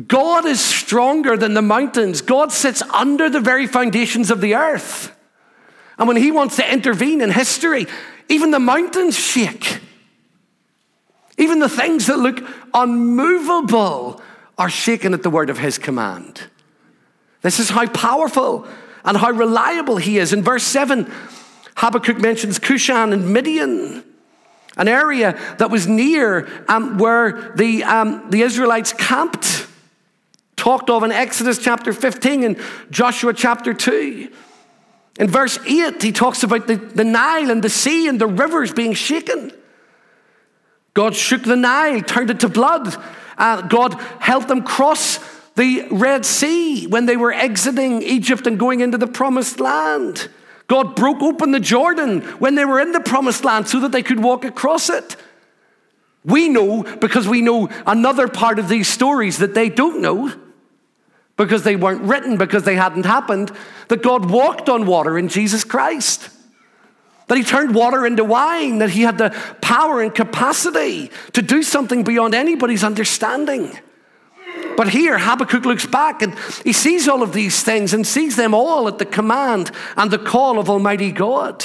God 0.08 0.44
is 0.44 0.62
stronger 0.62 1.36
than 1.36 1.54
the 1.54 1.62
mountains. 1.62 2.20
God 2.20 2.50
sits 2.50 2.82
under 2.82 3.30
the 3.30 3.40
very 3.40 3.68
foundations 3.68 4.32
of 4.32 4.40
the 4.40 4.56
earth. 4.56 5.16
And 5.98 6.08
when 6.08 6.16
he 6.16 6.32
wants 6.32 6.56
to 6.56 6.72
intervene 6.72 7.20
in 7.20 7.30
history, 7.30 7.86
even 8.28 8.50
the 8.50 8.58
mountains 8.58 9.16
shake. 9.16 9.80
Even 11.38 11.58
the 11.58 11.68
things 11.68 12.06
that 12.06 12.18
look 12.18 12.42
unmovable 12.72 14.20
are 14.58 14.70
shaken 14.70 15.12
at 15.12 15.22
the 15.22 15.30
word 15.30 15.50
of 15.50 15.58
his 15.58 15.78
command. 15.78 16.44
This 17.42 17.60
is 17.60 17.70
how 17.70 17.86
powerful 17.86 18.66
and 19.04 19.16
how 19.16 19.30
reliable 19.30 19.98
he 19.98 20.18
is. 20.18 20.32
In 20.32 20.42
verse 20.42 20.64
7, 20.64 21.10
Habakkuk 21.76 22.18
mentions 22.18 22.58
Cushan 22.58 23.12
and 23.12 23.32
Midian, 23.32 24.02
an 24.76 24.88
area 24.88 25.38
that 25.58 25.70
was 25.70 25.86
near 25.86 26.48
um, 26.68 26.98
where 26.98 27.52
the, 27.54 27.84
um, 27.84 28.30
the 28.30 28.42
Israelites 28.42 28.92
camped, 28.94 29.66
talked 30.56 30.88
of 30.88 31.02
in 31.02 31.12
Exodus 31.12 31.58
chapter 31.58 31.92
15 31.92 32.42
and 32.42 32.60
Joshua 32.90 33.34
chapter 33.34 33.74
2. 33.74 34.32
In 35.18 35.28
verse 35.28 35.58
8, 35.66 36.02
he 36.02 36.12
talks 36.12 36.42
about 36.42 36.66
the, 36.66 36.76
the 36.76 37.04
Nile 37.04 37.50
and 37.50 37.62
the 37.62 37.70
sea 37.70 38.08
and 38.08 38.20
the 38.20 38.26
rivers 38.26 38.72
being 38.72 38.94
shaken. 38.94 39.52
God 40.96 41.14
shook 41.14 41.42
the 41.42 41.56
Nile, 41.56 42.00
turned 42.00 42.30
it 42.30 42.40
to 42.40 42.48
blood. 42.48 42.96
Uh, 43.36 43.60
God 43.60 44.00
helped 44.18 44.48
them 44.48 44.62
cross 44.62 45.18
the 45.54 45.86
Red 45.90 46.24
Sea 46.24 46.86
when 46.86 47.04
they 47.04 47.18
were 47.18 47.34
exiting 47.34 48.00
Egypt 48.00 48.46
and 48.46 48.58
going 48.58 48.80
into 48.80 48.96
the 48.96 49.06
promised 49.06 49.60
land. 49.60 50.30
God 50.68 50.96
broke 50.96 51.20
open 51.20 51.50
the 51.50 51.60
Jordan 51.60 52.22
when 52.38 52.54
they 52.54 52.64
were 52.64 52.80
in 52.80 52.92
the 52.92 53.00
promised 53.00 53.44
land 53.44 53.68
so 53.68 53.80
that 53.80 53.92
they 53.92 54.02
could 54.02 54.22
walk 54.22 54.46
across 54.46 54.88
it. 54.88 55.16
We 56.24 56.48
know 56.48 56.82
because 56.82 57.28
we 57.28 57.42
know 57.42 57.68
another 57.86 58.26
part 58.26 58.58
of 58.58 58.70
these 58.70 58.88
stories 58.88 59.36
that 59.38 59.52
they 59.52 59.68
don't 59.68 60.00
know 60.00 60.32
because 61.36 61.62
they 61.62 61.76
weren't 61.76 62.04
written, 62.04 62.38
because 62.38 62.64
they 62.64 62.76
hadn't 62.76 63.04
happened, 63.04 63.52
that 63.88 64.02
God 64.02 64.30
walked 64.30 64.70
on 64.70 64.86
water 64.86 65.18
in 65.18 65.28
Jesus 65.28 65.62
Christ. 65.62 66.30
That 67.28 67.38
he 67.38 67.44
turned 67.44 67.74
water 67.74 68.06
into 68.06 68.24
wine, 68.24 68.78
that 68.78 68.90
he 68.90 69.02
had 69.02 69.18
the 69.18 69.30
power 69.60 70.00
and 70.00 70.14
capacity 70.14 71.10
to 71.32 71.42
do 71.42 71.62
something 71.62 72.04
beyond 72.04 72.34
anybody's 72.34 72.84
understanding. 72.84 73.76
But 74.76 74.88
here, 74.88 75.18
Habakkuk 75.18 75.64
looks 75.64 75.86
back 75.86 76.22
and 76.22 76.36
he 76.64 76.72
sees 76.72 77.08
all 77.08 77.22
of 77.22 77.32
these 77.32 77.62
things 77.62 77.94
and 77.94 78.06
sees 78.06 78.36
them 78.36 78.54
all 78.54 78.88
at 78.88 78.98
the 78.98 79.06
command 79.06 79.70
and 79.96 80.10
the 80.10 80.18
call 80.18 80.58
of 80.58 80.68
Almighty 80.68 81.12
God. 81.12 81.64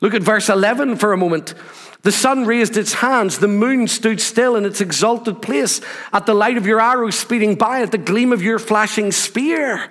Look 0.00 0.14
at 0.14 0.22
verse 0.22 0.48
11 0.48 0.96
for 0.96 1.12
a 1.12 1.16
moment. 1.16 1.54
The 2.02 2.12
sun 2.12 2.44
raised 2.44 2.76
its 2.76 2.94
hands, 2.94 3.38
the 3.38 3.48
moon 3.48 3.86
stood 3.86 4.20
still 4.20 4.56
in 4.56 4.64
its 4.64 4.80
exalted 4.80 5.40
place 5.40 5.80
at 6.12 6.26
the 6.26 6.34
light 6.34 6.56
of 6.56 6.66
your 6.66 6.80
arrow 6.80 7.10
speeding 7.10 7.54
by, 7.54 7.80
at 7.82 7.92
the 7.92 7.98
gleam 7.98 8.32
of 8.32 8.42
your 8.42 8.58
flashing 8.58 9.12
spear. 9.12 9.88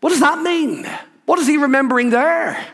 What 0.00 0.10
does 0.10 0.20
that 0.20 0.42
mean? 0.42 0.88
What 1.24 1.38
is 1.38 1.46
he 1.46 1.56
remembering 1.56 2.10
there? 2.10 2.64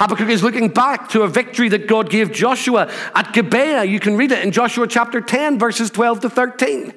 Habakkuk 0.00 0.30
is 0.30 0.42
looking 0.42 0.68
back 0.68 1.10
to 1.10 1.24
a 1.24 1.28
victory 1.28 1.68
that 1.68 1.86
God 1.86 2.08
gave 2.08 2.32
Joshua 2.32 2.90
at 3.14 3.34
Gibeah. 3.34 3.84
You 3.84 4.00
can 4.00 4.16
read 4.16 4.32
it 4.32 4.42
in 4.42 4.50
Joshua 4.50 4.86
chapter 4.86 5.20
10, 5.20 5.58
verses 5.58 5.90
12 5.90 6.20
to 6.20 6.30
13. 6.30 6.94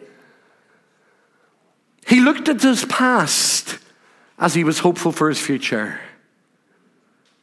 He 2.07 2.22
looked 2.22 2.48
at 2.48 2.62
his 2.62 2.86
past 2.86 3.77
as 4.39 4.53
he 4.53 4.63
was 4.63 4.79
hopeful 4.79 5.12
for 5.12 5.27
his 5.27 5.38
future. 5.38 6.00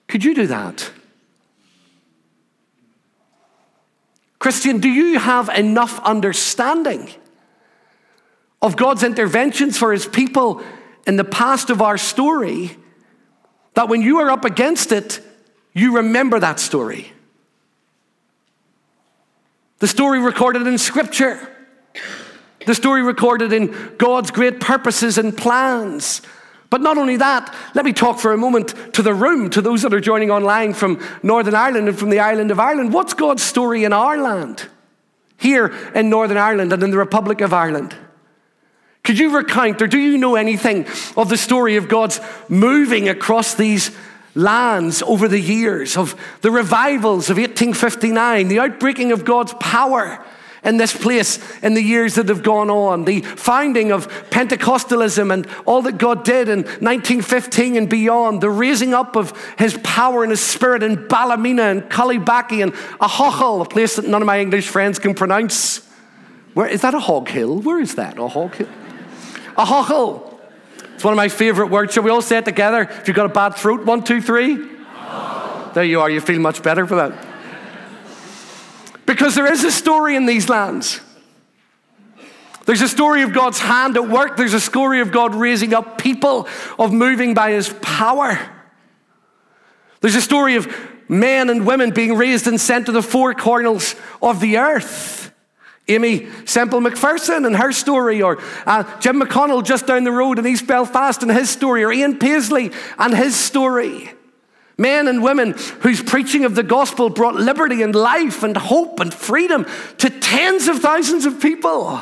Could 0.08 0.24
you 0.24 0.34
do 0.34 0.46
that? 0.46 0.90
Christian, 4.38 4.78
do 4.78 4.88
you 4.88 5.18
have 5.18 5.50
enough 5.50 6.00
understanding 6.04 7.10
of 8.62 8.78
God's 8.78 9.02
interventions 9.02 9.76
for 9.76 9.92
his 9.92 10.06
people 10.06 10.62
in 11.06 11.16
the 11.16 11.24
past 11.24 11.68
of 11.68 11.82
our 11.82 11.98
story 11.98 12.78
that 13.74 13.90
when 13.90 14.00
you 14.00 14.20
are 14.20 14.30
up 14.30 14.46
against 14.46 14.90
it, 14.90 15.20
you 15.72 15.96
remember 15.96 16.38
that 16.40 16.60
story. 16.60 17.12
The 19.78 19.88
story 19.88 20.20
recorded 20.20 20.66
in 20.66 20.76
Scripture, 20.78 21.38
the 22.66 22.74
story 22.74 23.02
recorded 23.02 23.52
in 23.52 23.94
God's 23.96 24.30
great 24.30 24.60
purposes 24.60 25.16
and 25.16 25.36
plans. 25.36 26.22
But 26.68 26.82
not 26.82 26.98
only 26.98 27.16
that, 27.16 27.52
let 27.74 27.84
me 27.84 27.92
talk 27.92 28.20
for 28.20 28.32
a 28.32 28.36
moment 28.36 28.94
to 28.94 29.02
the 29.02 29.14
room, 29.14 29.50
to 29.50 29.60
those 29.60 29.82
that 29.82 29.92
are 29.92 30.00
joining 30.00 30.30
online 30.30 30.72
from 30.72 31.04
Northern 31.22 31.54
Ireland 31.54 31.88
and 31.88 31.98
from 31.98 32.10
the 32.10 32.20
island 32.20 32.50
of 32.50 32.60
Ireland. 32.60 32.92
What's 32.92 33.14
God's 33.14 33.42
story 33.42 33.82
in 33.82 33.92
our 33.92 34.16
land, 34.18 34.68
here 35.36 35.74
in 35.94 36.10
Northern 36.10 36.36
Ireland 36.36 36.72
and 36.72 36.82
in 36.82 36.90
the 36.90 36.98
Republic 36.98 37.40
of 37.40 37.52
Ireland? 37.52 37.96
Could 39.02 39.18
you 39.18 39.34
recount 39.36 39.82
or 39.82 39.86
do 39.88 39.98
you 39.98 40.18
know 40.18 40.36
anything 40.36 40.86
of 41.16 41.28
the 41.28 41.36
story 41.36 41.76
of 41.76 41.88
God's 41.88 42.20
moving 42.48 43.08
across 43.08 43.54
these 43.54 43.90
lands 44.34 45.02
over 45.02 45.28
the 45.28 45.40
years, 45.40 45.96
of 45.96 46.14
the 46.40 46.50
revivals 46.50 47.30
of 47.30 47.36
1859, 47.36 48.48
the 48.48 48.60
outbreaking 48.60 49.12
of 49.12 49.24
God's 49.24 49.54
power 49.54 50.24
in 50.62 50.76
this 50.76 50.96
place 50.96 51.38
in 51.62 51.74
the 51.74 51.82
years 51.82 52.16
that 52.16 52.28
have 52.28 52.42
gone 52.42 52.70
on, 52.70 53.04
the 53.04 53.20
founding 53.22 53.92
of 53.92 54.08
Pentecostalism 54.30 55.32
and 55.32 55.46
all 55.64 55.82
that 55.82 55.98
God 55.98 56.24
did 56.24 56.48
in 56.48 56.58
1915 56.58 57.76
and 57.76 57.88
beyond, 57.88 58.40
the 58.40 58.50
raising 58.50 58.92
up 58.94 59.16
of 59.16 59.32
his 59.58 59.78
power 59.82 60.22
and 60.22 60.30
his 60.30 60.40
spirit 60.40 60.82
in 60.82 61.08
Ballymena 61.08 61.62
and 61.62 61.82
Cullybackey 61.84 62.62
and 62.62 62.72
Ahoghill, 63.00 63.64
a 63.64 63.68
place 63.68 63.96
that 63.96 64.06
none 64.06 64.22
of 64.22 64.26
my 64.26 64.40
English 64.40 64.68
friends 64.68 64.98
can 64.98 65.14
pronounce. 65.14 65.86
Where 66.54 66.66
is 66.66 66.82
that 66.82 66.94
a 66.94 67.00
hog 67.00 67.28
hill? 67.28 67.60
Where 67.60 67.80
is 67.80 67.94
that? 67.94 68.18
A 68.18 68.28
hog 68.28 68.54
hill? 68.54 68.68
Ahoghill. 69.56 70.29
It's 71.00 71.04
one 71.06 71.14
of 71.14 71.16
my 71.16 71.30
favorite 71.30 71.68
words. 71.68 71.94
Shall 71.94 72.02
we 72.02 72.10
all 72.10 72.20
say 72.20 72.36
it 72.36 72.44
together? 72.44 72.82
If 72.82 73.08
you've 73.08 73.16
got 73.16 73.24
a 73.24 73.30
bad 73.30 73.54
throat, 73.54 73.86
one, 73.86 74.04
two, 74.04 74.20
three. 74.20 74.68
There 75.72 75.82
you 75.82 75.98
are. 75.98 76.10
You 76.10 76.20
feel 76.20 76.38
much 76.40 76.62
better 76.62 76.86
for 76.86 76.96
that. 76.96 77.26
Because 79.06 79.34
there 79.34 79.50
is 79.50 79.64
a 79.64 79.72
story 79.72 80.14
in 80.14 80.26
these 80.26 80.50
lands. 80.50 81.00
There's 82.66 82.82
a 82.82 82.88
story 82.88 83.22
of 83.22 83.32
God's 83.32 83.58
hand 83.58 83.96
at 83.96 84.10
work. 84.10 84.36
There's 84.36 84.52
a 84.52 84.60
story 84.60 85.00
of 85.00 85.10
God 85.10 85.34
raising 85.34 85.72
up 85.72 85.96
people, 85.96 86.46
of 86.78 86.92
moving 86.92 87.32
by 87.32 87.52
his 87.52 87.74
power. 87.80 88.38
There's 90.02 90.16
a 90.16 90.20
story 90.20 90.56
of 90.56 90.70
men 91.08 91.48
and 91.48 91.66
women 91.66 91.92
being 91.92 92.14
raised 92.18 92.46
and 92.46 92.60
sent 92.60 92.84
to 92.86 92.92
the 92.92 93.02
four 93.02 93.32
corners 93.32 93.94
of 94.20 94.38
the 94.38 94.58
earth 94.58 95.29
Aimee 95.90 96.28
Semple 96.46 96.80
McPherson 96.80 97.46
and 97.46 97.56
her 97.56 97.72
story, 97.72 98.22
or 98.22 98.38
uh, 98.66 98.84
Jim 99.00 99.20
McConnell 99.20 99.64
just 99.64 99.86
down 99.86 100.04
the 100.04 100.12
road 100.12 100.38
in 100.38 100.46
East 100.46 100.66
Belfast 100.66 101.22
and 101.22 101.30
his 101.30 101.50
story, 101.50 101.84
or 101.84 101.92
Ian 101.92 102.18
Paisley 102.18 102.72
and 102.98 103.14
his 103.14 103.36
story. 103.36 104.12
Men 104.78 105.08
and 105.08 105.22
women 105.22 105.52
whose 105.80 106.02
preaching 106.02 106.46
of 106.46 106.54
the 106.54 106.62
gospel 106.62 107.10
brought 107.10 107.34
liberty 107.34 107.82
and 107.82 107.94
life 107.94 108.42
and 108.42 108.56
hope 108.56 108.98
and 108.98 109.12
freedom 109.12 109.66
to 109.98 110.08
tens 110.08 110.68
of 110.68 110.78
thousands 110.78 111.26
of 111.26 111.40
people. 111.40 112.00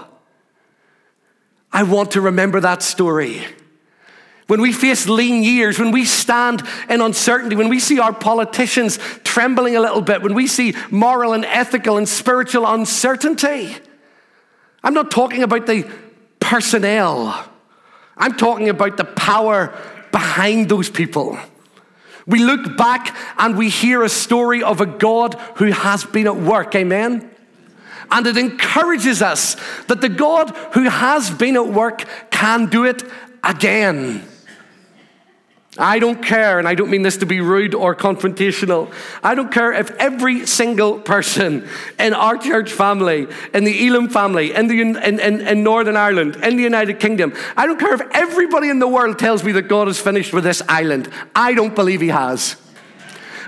I 1.72 1.82
want 1.82 2.12
to 2.12 2.20
remember 2.20 2.60
that 2.60 2.82
story. 2.82 3.42
When 4.48 4.62
we 4.62 4.72
face 4.72 5.06
lean 5.06 5.42
years, 5.44 5.78
when 5.78 5.90
we 5.90 6.06
stand 6.06 6.62
in 6.88 7.02
uncertainty, 7.02 7.54
when 7.54 7.68
we 7.68 7.78
see 7.78 8.00
our 8.00 8.14
politicians 8.14 8.98
trembling 9.22 9.76
a 9.76 9.80
little 9.80 10.00
bit, 10.00 10.22
when 10.22 10.32
we 10.32 10.46
see 10.46 10.74
moral 10.90 11.34
and 11.34 11.44
ethical 11.44 11.98
and 11.98 12.08
spiritual 12.08 12.66
uncertainty, 12.66 13.76
I'm 14.82 14.94
not 14.94 15.10
talking 15.10 15.42
about 15.42 15.66
the 15.66 15.88
personnel, 16.40 17.46
I'm 18.16 18.38
talking 18.38 18.70
about 18.70 18.96
the 18.96 19.04
power 19.04 19.78
behind 20.12 20.70
those 20.70 20.88
people. 20.88 21.38
We 22.26 22.38
look 22.42 22.74
back 22.78 23.14
and 23.36 23.56
we 23.56 23.68
hear 23.68 24.02
a 24.02 24.08
story 24.08 24.62
of 24.62 24.80
a 24.80 24.86
God 24.86 25.34
who 25.56 25.66
has 25.66 26.04
been 26.04 26.26
at 26.26 26.36
work. 26.36 26.74
Amen? 26.74 27.30
And 28.10 28.26
it 28.26 28.38
encourages 28.38 29.20
us 29.20 29.56
that 29.88 30.00
the 30.00 30.08
God 30.08 30.56
who 30.72 30.84
has 30.84 31.30
been 31.30 31.56
at 31.56 31.68
work 31.68 32.04
can 32.30 32.70
do 32.70 32.86
it 32.86 33.02
again. 33.44 34.26
I 35.78 36.00
don't 36.00 36.20
care, 36.20 36.58
and 36.58 36.66
I 36.66 36.74
don't 36.74 36.90
mean 36.90 37.02
this 37.02 37.18
to 37.18 37.26
be 37.26 37.40
rude 37.40 37.72
or 37.72 37.94
confrontational. 37.94 38.92
I 39.22 39.36
don't 39.36 39.52
care 39.52 39.72
if 39.72 39.90
every 39.92 40.44
single 40.44 40.98
person 40.98 41.68
in 42.00 42.14
our 42.14 42.36
church 42.36 42.72
family, 42.72 43.28
in 43.54 43.62
the 43.62 43.86
Elim 43.86 44.08
family, 44.08 44.52
in, 44.52 44.66
the, 44.66 44.80
in, 44.80 44.96
in, 44.96 45.40
in 45.40 45.62
Northern 45.62 45.96
Ireland, 45.96 46.36
in 46.42 46.56
the 46.56 46.64
United 46.64 46.98
Kingdom, 46.98 47.32
I 47.56 47.66
don't 47.66 47.78
care 47.78 47.94
if 47.94 48.02
everybody 48.10 48.70
in 48.70 48.80
the 48.80 48.88
world 48.88 49.20
tells 49.20 49.44
me 49.44 49.52
that 49.52 49.68
God 49.68 49.86
is 49.86 50.00
finished 50.00 50.32
with 50.32 50.42
this 50.42 50.62
island. 50.68 51.08
I 51.34 51.54
don't 51.54 51.76
believe 51.76 52.00
He 52.00 52.08
has. 52.08 52.56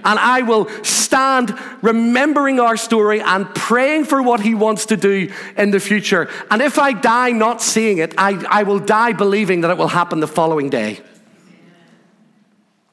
And 0.05 0.19
I 0.19 0.43
will 0.43 0.69
stand 0.83 1.59
remembering 1.83 2.59
our 2.61 2.77
story 2.77 3.21
and 3.21 3.53
praying 3.55 4.05
for 4.05 4.23
what 4.23 4.41
He 4.41 4.55
wants 4.55 4.87
to 4.87 4.97
do 4.97 5.33
in 5.57 5.73
the 5.73 5.81
future. 5.81 6.31
And 6.51 6.63
if 6.63 6.79
I 6.79 6.93
die 6.93 7.33
not 7.33 7.61
seeing 7.61 7.99
it, 7.99 8.15
I, 8.17 8.43
I 8.49 8.63
will 8.63 8.79
die 8.79 9.13
believing 9.13 9.63
that 9.63 9.71
it 9.71 9.77
will 9.77 9.89
happen 9.89 10.21
the 10.21 10.29
following 10.29 10.71
day. 10.71 11.01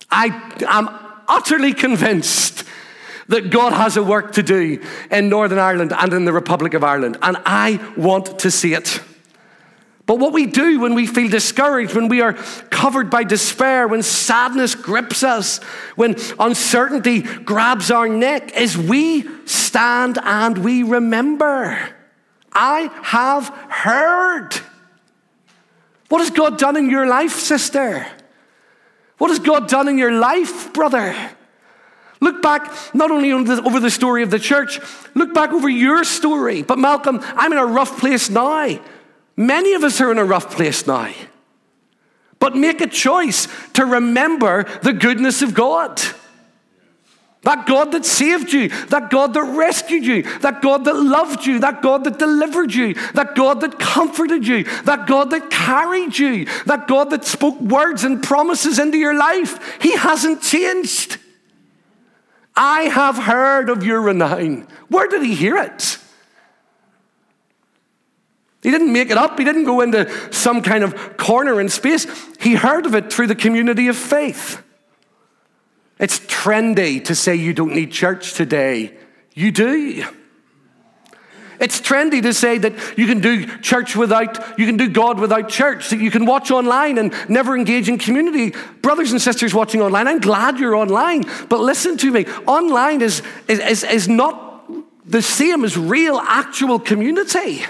I 0.09 0.27
am 0.67 0.89
utterly 1.27 1.73
convinced 1.73 2.63
that 3.27 3.49
God 3.49 3.73
has 3.73 3.97
a 3.97 4.03
work 4.03 4.33
to 4.33 4.43
do 4.43 4.81
in 5.11 5.29
Northern 5.29 5.59
Ireland 5.59 5.93
and 5.97 6.13
in 6.13 6.25
the 6.25 6.33
Republic 6.33 6.73
of 6.73 6.83
Ireland, 6.83 7.17
and 7.21 7.37
I 7.45 7.93
want 7.97 8.39
to 8.39 8.51
see 8.51 8.73
it. 8.73 9.01
But 10.05 10.19
what 10.19 10.31
we 10.31 10.45
do 10.45 10.79
when 10.79 10.93
we 10.95 11.05
feel 11.05 11.29
discouraged, 11.29 11.93
when 11.93 12.07
we 12.07 12.21
are 12.21 12.31
covered 12.31 13.09
by 13.09 13.25
despair, 13.25 13.89
when 13.89 14.01
sadness 14.01 14.73
grips 14.73 15.21
us, 15.21 15.57
when 15.97 16.15
uncertainty 16.39 17.21
grabs 17.21 17.91
our 17.91 18.07
neck, 18.07 18.57
is 18.57 18.77
we 18.77 19.27
stand 19.45 20.17
and 20.23 20.59
we 20.59 20.83
remember. 20.83 21.77
I 22.53 22.89
have 23.03 23.49
heard. 23.69 24.51
What 26.07 26.19
has 26.19 26.29
God 26.29 26.57
done 26.57 26.77
in 26.77 26.89
your 26.89 27.05
life, 27.05 27.33
sister? 27.33 28.07
What 29.17 29.29
has 29.29 29.39
God 29.39 29.67
done 29.67 29.87
in 29.87 29.97
your 29.97 30.11
life, 30.11 30.73
brother? 30.73 31.15
Look 32.19 32.41
back 32.41 32.71
not 32.93 33.11
only 33.11 33.31
over 33.31 33.79
the 33.79 33.91
story 33.91 34.23
of 34.23 34.31
the 34.31 34.39
church, 34.39 34.79
look 35.13 35.33
back 35.33 35.51
over 35.51 35.69
your 35.69 36.03
story. 36.03 36.63
But 36.63 36.79
Malcolm, 36.79 37.19
I'm 37.23 37.51
in 37.51 37.57
a 37.57 37.65
rough 37.65 37.99
place 37.99 38.29
now. 38.29 38.79
Many 39.35 39.73
of 39.73 39.83
us 39.83 40.01
are 40.01 40.11
in 40.11 40.17
a 40.17 40.25
rough 40.25 40.55
place 40.55 40.87
now. 40.87 41.13
But 42.39 42.55
make 42.55 42.81
a 42.81 42.87
choice 42.87 43.47
to 43.73 43.85
remember 43.85 44.65
the 44.81 44.93
goodness 44.93 45.41
of 45.41 45.53
God. 45.53 46.01
That 47.43 47.65
God 47.67 47.91
that 47.91 48.03
saved 48.03 48.51
you, 48.51 48.69
that 48.87 49.09
God 49.09 49.33
that 49.33 49.43
rescued 49.43 50.05
you, 50.05 50.23
that 50.39 50.61
God 50.61 50.85
that 50.85 50.95
loved 50.95 51.45
you, 51.45 51.59
that 51.59 51.81
God 51.81 52.03
that 52.03 52.19
delivered 52.19 52.73
you, 52.73 52.93
that 53.13 53.35
God 53.35 53.61
that 53.61 53.79
comforted 53.79 54.45
you, 54.45 54.63
that 54.83 55.07
God 55.07 55.29
that 55.29 55.49
carried 55.49 56.17
you, 56.17 56.45
that 56.65 56.87
God 56.87 57.11
that 57.11 57.23
spoke 57.23 57.59
words 57.61 58.03
and 58.03 58.21
promises 58.23 58.79
into 58.79 58.97
your 58.97 59.17
life. 59.17 59.81
He 59.81 59.95
hasn't 59.95 60.41
changed. 60.41 61.19
I 62.55 62.83
have 62.83 63.17
heard 63.17 63.69
of 63.69 63.83
your 63.83 64.01
renown. 64.01 64.67
Where 64.89 65.07
did 65.07 65.21
he 65.21 65.35
hear 65.35 65.57
it? 65.57 65.99
He 68.63 68.71
didn't 68.71 68.91
make 68.91 69.11
it 69.11 69.17
up. 69.17 69.37
He 69.37 69.45
didn't 69.45 69.65
go 69.65 69.81
into 69.81 70.11
some 70.33 70.63
kind 70.63 70.83
of 70.83 71.17
corner 71.17 71.61
in 71.61 71.69
space. 71.69 72.07
He 72.41 72.55
heard 72.55 72.85
of 72.87 72.95
it 72.95 73.13
through 73.13 73.27
the 73.27 73.35
community 73.35 73.87
of 73.87 73.95
faith. 73.95 74.61
It's 75.99 76.19
trendy 76.19 77.03
to 77.05 77.15
say 77.15 77.35
you 77.35 77.53
don't 77.53 77.73
need 77.73 77.91
church 77.91 78.33
today. 78.33 78.93
You 79.33 79.51
do. 79.51 80.05
It's 81.59 81.81
trendy 81.81 82.21
to 82.21 82.33
say 82.33 82.59
that 82.59 82.97
you 82.97 83.07
can 83.07 83.19
do 83.19 83.45
church 83.59 83.95
without, 83.95 84.59
you 84.59 84.67
can 84.67 84.77
do 84.77 84.89
God 84.89 85.19
without 85.19 85.49
church, 85.49 85.89
that 85.89 85.99
you 85.99 86.11
can 86.11 86.25
watch 86.25 86.51
online 86.51 86.99
and 86.99 87.13
never 87.27 87.55
engage 87.55 87.89
in 87.89 87.97
community. 87.97 88.55
Brothers 88.81 89.11
and 89.11 89.19
sisters 89.19 89.55
watching 89.55 89.81
online, 89.81 90.07
I'm 90.07 90.19
glad 90.19 90.59
you're 90.59 90.75
online, 90.75 91.25
but 91.49 91.59
listen 91.59 91.97
to 91.97 92.11
me. 92.11 92.25
Online 92.45 93.01
is, 93.01 93.23
is, 93.47 93.83
is 93.83 94.07
not 94.07 94.69
the 95.05 95.21
same 95.21 95.63
as 95.63 95.77
real, 95.77 96.17
actual 96.17 96.79
community. 96.79 97.65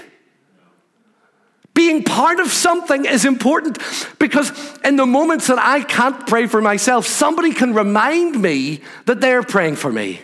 Being 1.78 2.02
part 2.02 2.40
of 2.40 2.48
something 2.48 3.04
is 3.04 3.24
important 3.24 3.78
because 4.18 4.50
in 4.82 4.96
the 4.96 5.06
moments 5.06 5.46
that 5.46 5.60
I 5.60 5.84
can't 5.84 6.26
pray 6.26 6.48
for 6.48 6.60
myself, 6.60 7.06
somebody 7.06 7.52
can 7.52 7.72
remind 7.72 8.42
me 8.42 8.80
that 9.04 9.20
they're 9.20 9.44
praying 9.44 9.76
for 9.76 9.92
me. 9.92 10.20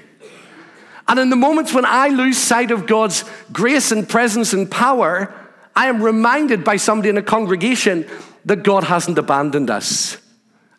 And 1.07 1.21
in 1.21 1.31
the 1.31 1.37
moments 1.37 1.73
when 1.73 1.85
I 1.85 2.09
lose 2.09 2.39
sight 2.39 2.73
of 2.73 2.89
God's 2.89 3.25
grace 3.53 3.93
and 3.93 4.09
presence 4.09 4.53
and 4.53 4.69
power, 4.69 5.33
I 5.77 5.87
am 5.87 6.03
reminded 6.03 6.65
by 6.65 6.77
somebody 6.77 7.09
in 7.09 7.19
a 7.19 7.23
congregation 7.23 8.05
that 8.47 8.65
God 8.65 8.83
hasn't 8.83 9.17
abandoned 9.17 9.71
us. 9.71 10.17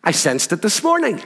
I 0.04 0.10
sensed 0.10 0.52
it 0.52 0.60
this 0.60 0.82
morning. 0.82 1.22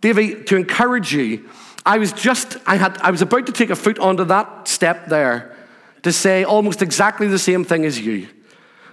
Davy, 0.00 0.44
to 0.44 0.56
encourage 0.56 1.12
you, 1.12 1.46
I 1.84 1.98
was 1.98 2.10
just, 2.10 2.56
I 2.64 2.76
had, 2.76 2.96
I 3.02 3.10
was 3.10 3.20
about 3.20 3.44
to 3.44 3.52
take 3.52 3.68
a 3.68 3.76
foot 3.76 3.98
onto 3.98 4.24
that 4.24 4.66
step 4.66 5.08
there 5.08 5.53
to 6.04 6.12
say 6.12 6.44
almost 6.44 6.82
exactly 6.82 7.26
the 7.26 7.38
same 7.38 7.64
thing 7.64 7.84
as 7.84 7.98
you. 7.98 8.28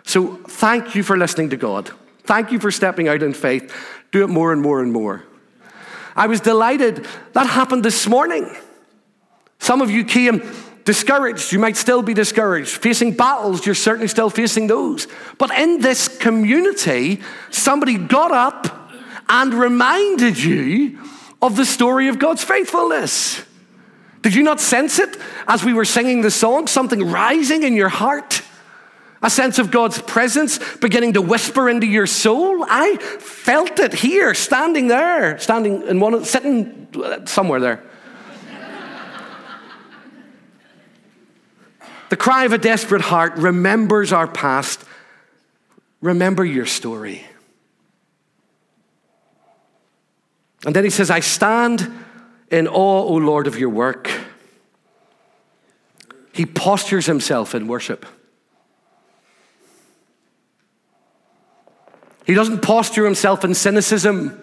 So 0.04 0.36
thank 0.47 0.95
you 0.95 1.04
for 1.04 1.17
listening 1.17 1.52
to 1.52 1.58
God. 1.58 1.91
Thank 2.24 2.52
you 2.52 2.60
for 2.60 2.71
stepping 2.71 3.08
out 3.08 3.21
in 3.21 3.34
faith. 3.34 3.74
Do 4.12 4.24
it 4.24 4.28
more 4.28 4.52
and 4.52 4.62
more 4.62 4.82
and 4.82 4.91
more. 4.91 5.24
I 6.15 6.28
was 6.28 6.41
delighted 6.41 7.06
that 7.34 7.47
happened 7.47 7.86
this 7.86 8.08
morning. 8.08 8.50
Some 9.60 9.82
of 9.82 9.91
you 9.91 10.04
came 10.04 10.41
discouraged. 10.86 11.52
You 11.52 11.60
might 11.60 11.78
still 11.78 12.02
be 12.02 12.13
discouraged. 12.13 12.69
Facing 12.69 13.13
battles, 13.13 13.65
you're 13.65 13.76
certainly 13.76 14.08
still 14.08 14.30
facing 14.30 14.67
those. 14.67 15.08
But 15.38 15.52
in 15.52 15.80
this 15.80 16.08
community, 16.17 17.21
somebody 17.50 17.97
got 17.97 18.32
up 18.32 18.91
and 19.30 19.54
reminded 19.54 20.41
you 20.41 21.00
of 21.41 21.56
the 21.56 21.65
story 21.65 22.08
of 22.08 22.19
God's 22.19 22.43
faithfulness. 22.43 23.43
Did 24.22 24.36
you 24.36 24.44
not 24.44 24.60
sense 24.60 25.00
it 25.00 25.18
as 25.48 25.64
we 25.64 25.74
were 25.74 25.86
singing 25.86 26.22
the 26.22 26.30
song? 26.30 26.68
Something 26.68 27.10
rising 27.10 27.64
in 27.64 27.76
your 27.76 27.90
heart? 27.90 28.44
A 29.24 29.30
sense 29.30 29.60
of 29.60 29.70
God's 29.72 30.02
presence 30.02 30.60
beginning 30.78 31.14
to 31.14 31.22
whisper 31.22 31.70
into 31.70 31.88
your 31.88 32.08
soul? 32.08 32.66
I 32.68 32.98
felt 32.98 33.80
it 33.80 33.94
here, 33.94 34.34
standing 34.34 34.88
there, 34.88 35.38
standing 35.40 35.88
in 35.88 36.00
one, 36.00 36.26
sitting 36.26 36.88
uh, 36.96 37.24
somewhere 37.26 37.60
there. 37.60 37.84
the 42.10 42.18
cry 42.18 42.46
of 42.46 42.54
a 42.54 42.58
desperate 42.58 43.04
heart 43.04 43.36
remembers 43.38 44.12
our 44.12 44.28
past. 44.28 44.84
Remember 46.02 46.44
your 46.44 46.66
story. 46.66 47.24
And 50.66 50.76
then 50.76 50.84
he 50.84 50.90
says, 50.90 51.10
I 51.10 51.22
stand 51.22 51.90
in 52.52 52.68
awe, 52.68 53.04
O 53.04 53.16
Lord, 53.16 53.48
of 53.48 53.58
your 53.58 53.70
work. 53.70 54.12
He 56.34 56.46
postures 56.46 57.06
himself 57.06 57.56
in 57.56 57.68
worship. 57.68 58.06
He 62.26 62.34
doesn't 62.34 62.62
posture 62.62 63.06
himself 63.06 63.44
in 63.44 63.54
cynicism. 63.54 64.40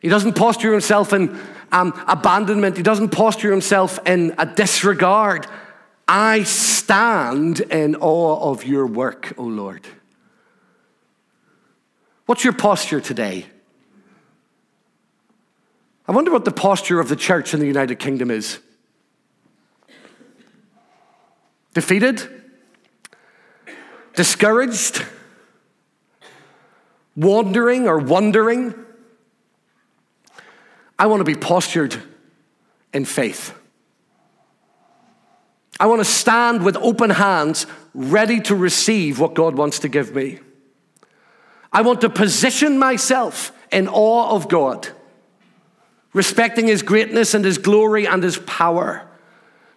He 0.00 0.08
doesn't 0.08 0.34
posture 0.34 0.72
himself 0.72 1.12
in 1.12 1.38
um, 1.72 1.92
abandonment. 2.06 2.76
He 2.76 2.82
doesn't 2.82 3.10
posture 3.10 3.50
himself 3.50 3.98
in 4.06 4.34
a 4.38 4.46
disregard. 4.46 5.46
I 6.06 6.42
stand 6.42 7.60
in 7.60 7.96
awe 7.96 8.50
of 8.50 8.64
your 8.64 8.86
work, 8.86 9.32
O 9.38 9.44
Lord. 9.44 9.86
What's 12.26 12.44
your 12.44 12.52
posture 12.52 13.00
today? 13.00 13.46
I 16.10 16.12
wonder 16.12 16.32
what 16.32 16.44
the 16.44 16.50
posture 16.50 16.98
of 16.98 17.08
the 17.08 17.14
church 17.14 17.54
in 17.54 17.60
the 17.60 17.66
United 17.66 18.00
Kingdom 18.00 18.30
is. 18.30 18.58
defeated, 21.72 22.28
discouraged, 24.14 25.04
wandering 27.16 27.86
or 27.86 27.98
wondering. 27.98 28.74
I 30.98 31.06
want 31.06 31.20
to 31.20 31.24
be 31.24 31.34
postured 31.34 31.96
in 32.92 33.04
faith. 33.04 33.54
I 35.78 35.86
want 35.86 36.00
to 36.00 36.04
stand 36.04 36.62
with 36.62 36.76
open 36.76 37.10
hands, 37.10 37.66
ready 37.94 38.40
to 38.40 38.54
receive 38.54 39.18
what 39.18 39.34
God 39.34 39.56
wants 39.56 39.78
to 39.78 39.88
give 39.88 40.14
me. 40.14 40.40
I 41.72 41.82
want 41.82 42.02
to 42.02 42.10
position 42.10 42.78
myself 42.78 43.52
in 43.72 43.88
awe 43.88 44.34
of 44.34 44.48
God, 44.48 44.88
respecting 46.12 46.66
His 46.66 46.82
greatness 46.82 47.34
and 47.34 47.44
His 47.44 47.58
glory 47.58 48.06
and 48.06 48.22
His 48.22 48.38
power. 48.38 49.06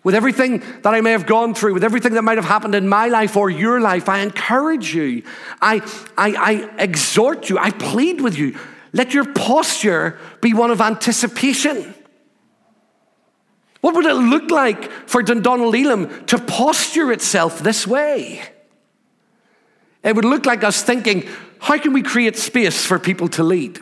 With 0.04 0.16
everything 0.16 0.62
that 0.82 0.94
I 0.94 1.00
may 1.00 1.12
have 1.12 1.26
gone 1.26 1.54
through, 1.54 1.74
with 1.74 1.84
everything 1.84 2.14
that 2.16 2.24
might 2.24 2.38
have 2.38 2.46
happened 2.46 2.76
in 2.76 2.90
my 2.90 3.08
life 3.08 3.38
or 3.38 3.50
your 3.50 3.80
life, 3.80 4.10
I 4.10 4.20
encourage 4.20 4.94
you. 4.94 5.24
I, 5.62 5.78
I, 6.18 6.34
I 6.36 6.70
exhort 6.78 7.50
you. 7.50 7.58
I 7.58 7.72
plead 7.72 8.20
with 8.20 8.38
you. 8.38 8.58
Let 8.92 9.14
your 9.14 9.32
posture 9.34 10.20
be 10.42 10.54
one 10.54 10.72
of 10.72 10.82
anticipation. 10.82 11.96
What 13.80 13.96
would 13.96 14.06
it 14.06 14.14
look 14.14 14.52
like 14.52 14.92
for 15.08 15.24
Dundonald 15.24 15.76
Elim 15.76 16.26
to 16.26 16.38
posture 16.38 17.12
itself 17.12 17.60
this 17.60 17.88
way? 17.88 18.42
It 20.04 20.16
would 20.16 20.26
look 20.26 20.46
like 20.46 20.64
us 20.64 20.84
thinking, 20.84 21.28
how 21.60 21.78
can 21.78 21.94
we 21.94 22.02
create 22.02 22.38
space 22.38 22.86
for 22.86 23.00
people 23.00 23.30
to 23.30 23.44
lead? 23.44 23.80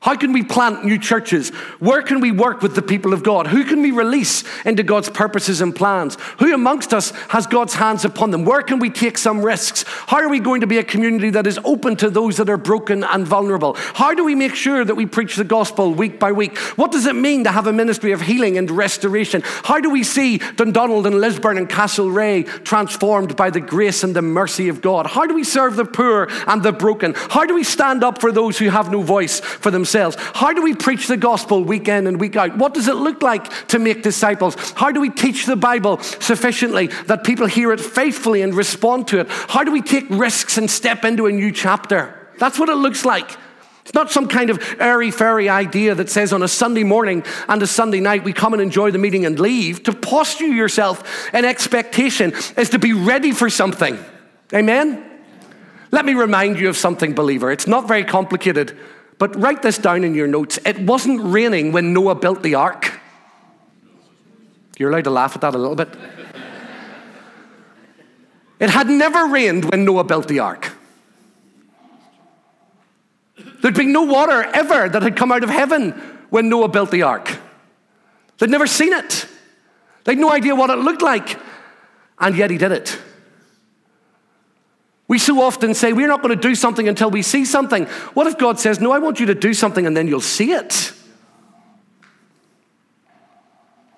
How 0.00 0.14
can 0.14 0.32
we 0.32 0.42
plant 0.42 0.84
new 0.84 0.98
churches? 0.98 1.48
Where 1.80 2.02
can 2.02 2.20
we 2.20 2.30
work 2.30 2.62
with 2.62 2.74
the 2.74 2.82
people 2.82 3.12
of 3.12 3.22
God? 3.22 3.48
Who 3.48 3.64
can 3.64 3.82
we 3.82 3.90
release 3.90 4.44
into 4.64 4.82
God's 4.82 5.08
purposes 5.08 5.60
and 5.60 5.74
plans? 5.74 6.16
Who 6.38 6.54
amongst 6.54 6.92
us 6.92 7.10
has 7.30 7.46
God's 7.46 7.74
hands 7.74 8.04
upon 8.04 8.30
them? 8.30 8.44
Where 8.44 8.62
can 8.62 8.78
we 8.78 8.90
take 8.90 9.18
some 9.18 9.44
risks? 9.44 9.84
How 10.06 10.18
are 10.18 10.28
we 10.28 10.38
going 10.38 10.60
to 10.60 10.66
be 10.66 10.78
a 10.78 10.84
community 10.84 11.30
that 11.30 11.46
is 11.46 11.58
open 11.64 11.96
to 11.96 12.10
those 12.10 12.36
that 12.36 12.50
are 12.50 12.58
broken 12.58 13.04
and 13.04 13.26
vulnerable? 13.26 13.74
How 13.94 14.14
do 14.14 14.24
we 14.24 14.34
make 14.34 14.54
sure 14.54 14.84
that 14.84 14.94
we 14.94 15.06
preach 15.06 15.34
the 15.34 15.44
gospel 15.44 15.92
week 15.92 16.20
by 16.20 16.30
week? 16.30 16.56
What 16.76 16.92
does 16.92 17.06
it 17.06 17.16
mean 17.16 17.44
to 17.44 17.50
have 17.50 17.66
a 17.66 17.72
ministry 17.72 18.12
of 18.12 18.20
healing 18.20 18.58
and 18.58 18.70
restoration? 18.70 19.42
How 19.44 19.80
do 19.80 19.90
we 19.90 20.04
see 20.04 20.38
Dundonald 20.38 21.06
and 21.06 21.20
Lisburn 21.20 21.58
and 21.58 21.68
Castlereagh 21.68 22.64
transformed 22.64 23.34
by 23.34 23.50
the 23.50 23.60
grace 23.60 24.04
and 24.04 24.14
the 24.14 24.22
mercy 24.22 24.68
of 24.68 24.82
God? 24.82 25.06
How 25.06 25.26
do 25.26 25.34
we 25.34 25.42
serve 25.42 25.74
the 25.74 25.84
poor 25.84 26.28
and 26.46 26.62
the 26.62 26.72
broken? 26.72 27.14
How 27.16 27.44
do 27.44 27.54
we 27.54 27.64
stand 27.64 28.04
up 28.04 28.20
for 28.20 28.30
those 28.30 28.58
who 28.58 28.68
have 28.68 28.92
no 28.92 29.02
voice 29.02 29.40
for 29.40 29.70
themselves? 29.70 29.85
Themselves. 29.86 30.16
How 30.34 30.52
do 30.52 30.62
we 30.62 30.74
preach 30.74 31.06
the 31.06 31.16
gospel 31.16 31.62
week 31.62 31.86
in 31.88 32.06
and 32.06 32.18
week 32.18 32.34
out? 32.34 32.56
What 32.58 32.74
does 32.74 32.88
it 32.88 32.96
look 32.96 33.22
like 33.22 33.68
to 33.68 33.78
make 33.78 34.02
disciples? 34.02 34.56
How 34.72 34.90
do 34.90 35.00
we 35.00 35.10
teach 35.10 35.46
the 35.46 35.56
Bible 35.56 35.98
sufficiently 36.00 36.88
that 37.06 37.22
people 37.22 37.46
hear 37.46 37.72
it 37.72 37.80
faithfully 37.80 38.42
and 38.42 38.52
respond 38.52 39.06
to 39.08 39.20
it? 39.20 39.28
How 39.28 39.62
do 39.62 39.70
we 39.70 39.82
take 39.82 40.06
risks 40.10 40.58
and 40.58 40.68
step 40.68 41.04
into 41.04 41.26
a 41.26 41.32
new 41.32 41.52
chapter? 41.52 42.12
That's 42.38 42.58
what 42.58 42.68
it 42.68 42.74
looks 42.74 43.04
like. 43.04 43.30
It's 43.82 43.94
not 43.94 44.10
some 44.10 44.26
kind 44.26 44.50
of 44.50 44.58
airy 44.80 45.12
fairy 45.12 45.48
idea 45.48 45.94
that 45.94 46.10
says 46.10 46.32
on 46.32 46.42
a 46.42 46.48
Sunday 46.48 46.82
morning 46.82 47.22
and 47.48 47.62
a 47.62 47.68
Sunday 47.68 48.00
night 48.00 48.24
we 48.24 48.32
come 48.32 48.52
and 48.52 48.60
enjoy 48.60 48.90
the 48.90 48.98
meeting 48.98 49.24
and 49.24 49.38
leave. 49.38 49.84
To 49.84 49.92
posture 49.92 50.48
yourself 50.48 51.32
in 51.32 51.44
expectation 51.44 52.32
is 52.56 52.70
to 52.70 52.80
be 52.80 52.92
ready 52.92 53.30
for 53.30 53.48
something. 53.48 53.96
Amen? 54.52 55.04
Let 55.92 56.04
me 56.04 56.14
remind 56.14 56.58
you 56.58 56.68
of 56.68 56.76
something, 56.76 57.14
believer. 57.14 57.52
It's 57.52 57.68
not 57.68 57.86
very 57.86 58.02
complicated. 58.02 58.76
But 59.18 59.34
write 59.40 59.62
this 59.62 59.78
down 59.78 60.04
in 60.04 60.14
your 60.14 60.26
notes. 60.26 60.58
It 60.64 60.78
wasn't 60.80 61.20
raining 61.22 61.72
when 61.72 61.92
Noah 61.92 62.14
built 62.14 62.42
the 62.42 62.54
ark. 62.54 63.00
You're 64.78 64.90
allowed 64.90 65.04
to 65.04 65.10
laugh 65.10 65.34
at 65.34 65.40
that 65.40 65.54
a 65.54 65.58
little 65.58 65.76
bit. 65.76 65.88
It 68.58 68.70
had 68.70 68.88
never 68.88 69.26
rained 69.26 69.70
when 69.70 69.84
Noah 69.84 70.04
built 70.04 70.28
the 70.28 70.40
ark. 70.40 70.72
There'd 73.62 73.74
been 73.74 73.92
no 73.92 74.02
water 74.02 74.42
ever 74.42 74.88
that 74.88 75.02
had 75.02 75.16
come 75.16 75.32
out 75.32 75.42
of 75.42 75.50
heaven 75.50 75.92
when 76.30 76.48
Noah 76.48 76.68
built 76.68 76.90
the 76.90 77.02
ark. 77.02 77.38
They'd 78.38 78.50
never 78.50 78.66
seen 78.66 78.92
it. 78.92 79.26
They'd 80.04 80.18
no 80.18 80.30
idea 80.30 80.54
what 80.54 80.70
it 80.70 80.78
looked 80.78 81.02
like. 81.02 81.38
And 82.18 82.36
yet 82.36 82.50
he 82.50 82.58
did 82.58 82.72
it. 82.72 82.98
We 85.08 85.18
so 85.18 85.40
often 85.40 85.74
say 85.74 85.92
we're 85.92 86.08
not 86.08 86.22
going 86.22 86.34
to 86.34 86.48
do 86.48 86.54
something 86.54 86.88
until 86.88 87.10
we 87.10 87.22
see 87.22 87.44
something. 87.44 87.86
What 88.14 88.26
if 88.26 88.38
God 88.38 88.58
says, 88.58 88.80
No, 88.80 88.90
I 88.90 88.98
want 88.98 89.20
you 89.20 89.26
to 89.26 89.34
do 89.34 89.54
something 89.54 89.86
and 89.86 89.96
then 89.96 90.08
you'll 90.08 90.20
see 90.20 90.52
it? 90.52 90.92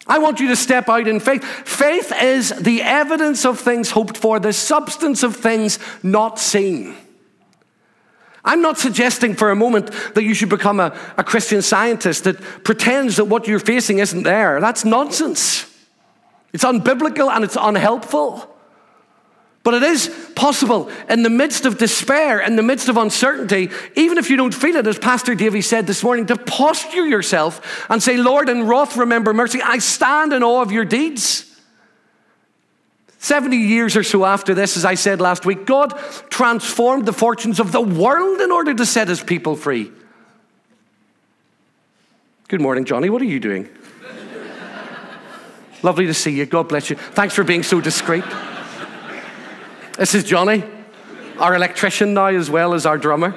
I 0.06 0.18
want 0.18 0.40
you 0.40 0.48
to 0.48 0.56
step 0.56 0.88
out 0.88 1.06
in 1.06 1.20
faith. 1.20 1.44
Faith 1.44 2.12
is 2.22 2.50
the 2.50 2.82
evidence 2.82 3.44
of 3.44 3.60
things 3.60 3.90
hoped 3.90 4.16
for, 4.16 4.40
the 4.40 4.54
substance 4.54 5.22
of 5.22 5.36
things 5.36 5.78
not 6.02 6.38
seen. 6.38 6.96
I'm 8.42 8.62
not 8.62 8.78
suggesting 8.78 9.34
for 9.34 9.50
a 9.50 9.56
moment 9.56 9.90
that 10.14 10.24
you 10.24 10.32
should 10.32 10.48
become 10.48 10.80
a, 10.80 10.98
a 11.18 11.24
Christian 11.24 11.60
scientist 11.60 12.24
that 12.24 12.40
pretends 12.64 13.16
that 13.16 13.26
what 13.26 13.46
you're 13.46 13.58
facing 13.58 13.98
isn't 13.98 14.22
there. 14.22 14.60
That's 14.60 14.86
nonsense. 14.86 15.66
It's 16.54 16.64
unbiblical 16.64 17.30
and 17.30 17.44
it's 17.44 17.58
unhelpful. 17.60 18.57
But 19.68 19.82
it 19.82 19.82
is 19.82 20.08
possible 20.34 20.90
in 21.10 21.22
the 21.22 21.28
midst 21.28 21.66
of 21.66 21.76
despair, 21.76 22.40
in 22.40 22.56
the 22.56 22.62
midst 22.62 22.88
of 22.88 22.96
uncertainty, 22.96 23.68
even 23.96 24.16
if 24.16 24.30
you 24.30 24.38
don't 24.38 24.54
feel 24.54 24.76
it, 24.76 24.86
as 24.86 24.98
Pastor 24.98 25.34
Davy 25.34 25.60
said 25.60 25.86
this 25.86 26.02
morning, 26.02 26.24
to 26.28 26.38
posture 26.38 27.06
yourself 27.06 27.84
and 27.90 28.02
say, 28.02 28.16
Lord, 28.16 28.48
in 28.48 28.66
wrath, 28.66 28.96
remember 28.96 29.34
mercy. 29.34 29.60
I 29.60 29.76
stand 29.76 30.32
in 30.32 30.42
awe 30.42 30.62
of 30.62 30.72
your 30.72 30.86
deeds. 30.86 31.54
70 33.18 33.58
years 33.58 33.94
or 33.94 34.02
so 34.02 34.24
after 34.24 34.54
this, 34.54 34.78
as 34.78 34.86
I 34.86 34.94
said 34.94 35.20
last 35.20 35.44
week, 35.44 35.66
God 35.66 35.90
transformed 36.30 37.04
the 37.04 37.12
fortunes 37.12 37.60
of 37.60 37.70
the 37.70 37.82
world 37.82 38.40
in 38.40 38.50
order 38.50 38.72
to 38.72 38.86
set 38.86 39.08
his 39.08 39.22
people 39.22 39.54
free. 39.54 39.92
Good 42.48 42.62
morning, 42.62 42.86
Johnny. 42.86 43.10
What 43.10 43.20
are 43.20 43.26
you 43.26 43.38
doing? 43.38 43.68
Lovely 45.82 46.06
to 46.06 46.14
see 46.14 46.30
you. 46.30 46.46
God 46.46 46.70
bless 46.70 46.88
you. 46.88 46.96
Thanks 46.96 47.34
for 47.34 47.44
being 47.44 47.62
so 47.62 47.82
discreet. 47.82 48.24
This 49.98 50.14
is 50.14 50.22
Johnny, 50.22 50.62
our 51.40 51.56
electrician 51.56 52.14
now, 52.14 52.26
as 52.26 52.48
well 52.48 52.72
as 52.72 52.86
our 52.86 52.96
drummer. 52.96 53.34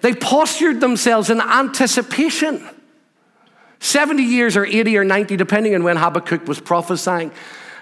They 0.00 0.12
postured 0.12 0.80
themselves 0.80 1.30
in 1.30 1.40
anticipation. 1.40 2.68
70 3.78 4.24
years 4.24 4.56
or 4.56 4.66
80 4.66 4.98
or 4.98 5.04
90, 5.04 5.36
depending 5.36 5.76
on 5.76 5.84
when 5.84 5.98
Habakkuk 5.98 6.48
was 6.48 6.58
prophesying, 6.58 7.30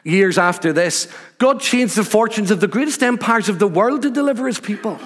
years 0.03 0.37
after 0.37 0.75
this, 0.75 1.09
God 1.39 1.59
changed 1.63 1.97
the 1.97 2.05
fortunes 2.05 2.51
of 2.51 2.61
the 2.61 2.69
greatest 2.69 3.03
empires 3.03 3.49
of 3.49 3.59
the 3.59 3.67
world 3.67 4.03
to 4.03 4.11
deliver 4.11 4.47
his 4.47 4.61
people. 4.61 5.01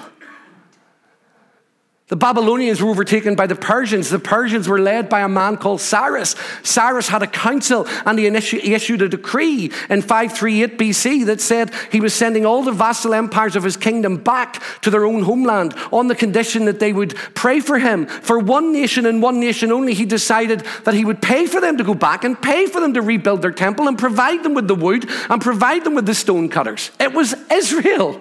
The 2.09 2.15
Babylonians 2.15 2.81
were 2.81 2.89
overtaken 2.89 3.35
by 3.35 3.45
the 3.45 3.55
Persians. 3.55 4.09
The 4.09 4.17
Persians 4.17 4.67
were 4.67 4.79
led 4.79 5.09
by 5.09 5.21
a 5.21 5.29
man 5.29 5.57
called 5.57 5.79
Cyrus. 5.79 6.35
Cyrus 6.63 7.07
had 7.07 7.21
a 7.21 7.27
council 7.27 7.87
and 8.03 8.17
he 8.17 8.25
issued 8.25 9.03
a 9.03 9.07
decree 9.07 9.71
in 9.91 10.01
538 10.01 10.79
BC 10.79 11.25
that 11.27 11.39
said 11.39 11.71
he 11.91 12.01
was 12.01 12.15
sending 12.15 12.47
all 12.47 12.63
the 12.63 12.71
vassal 12.71 13.13
empires 13.13 13.55
of 13.55 13.63
his 13.63 13.77
kingdom 13.77 14.17
back 14.17 14.59
to 14.81 14.89
their 14.89 15.05
own 15.05 15.21
homeland 15.21 15.75
on 15.91 16.07
the 16.07 16.15
condition 16.15 16.65
that 16.65 16.79
they 16.79 16.93
would 16.93 17.15
pray 17.35 17.59
for 17.59 17.77
him. 17.77 18.07
For 18.07 18.39
one 18.39 18.73
nation 18.73 19.05
and 19.05 19.21
one 19.21 19.39
nation 19.39 19.71
only, 19.71 19.93
he 19.93 20.05
decided 20.05 20.61
that 20.85 20.95
he 20.95 21.05
would 21.05 21.21
pay 21.21 21.45
for 21.45 21.61
them 21.61 21.77
to 21.77 21.83
go 21.83 21.93
back 21.93 22.23
and 22.23 22.41
pay 22.41 22.65
for 22.65 22.81
them 22.81 22.95
to 22.95 23.03
rebuild 23.03 23.43
their 23.43 23.51
temple 23.51 23.87
and 23.87 23.99
provide 23.99 24.41
them 24.41 24.55
with 24.55 24.67
the 24.67 24.73
wood 24.73 25.07
and 25.29 25.39
provide 25.39 25.83
them 25.83 25.93
with 25.93 26.07
the 26.07 26.15
stone 26.15 26.49
cutters. 26.49 26.89
It 26.99 27.13
was 27.13 27.35
Israel. 27.51 28.19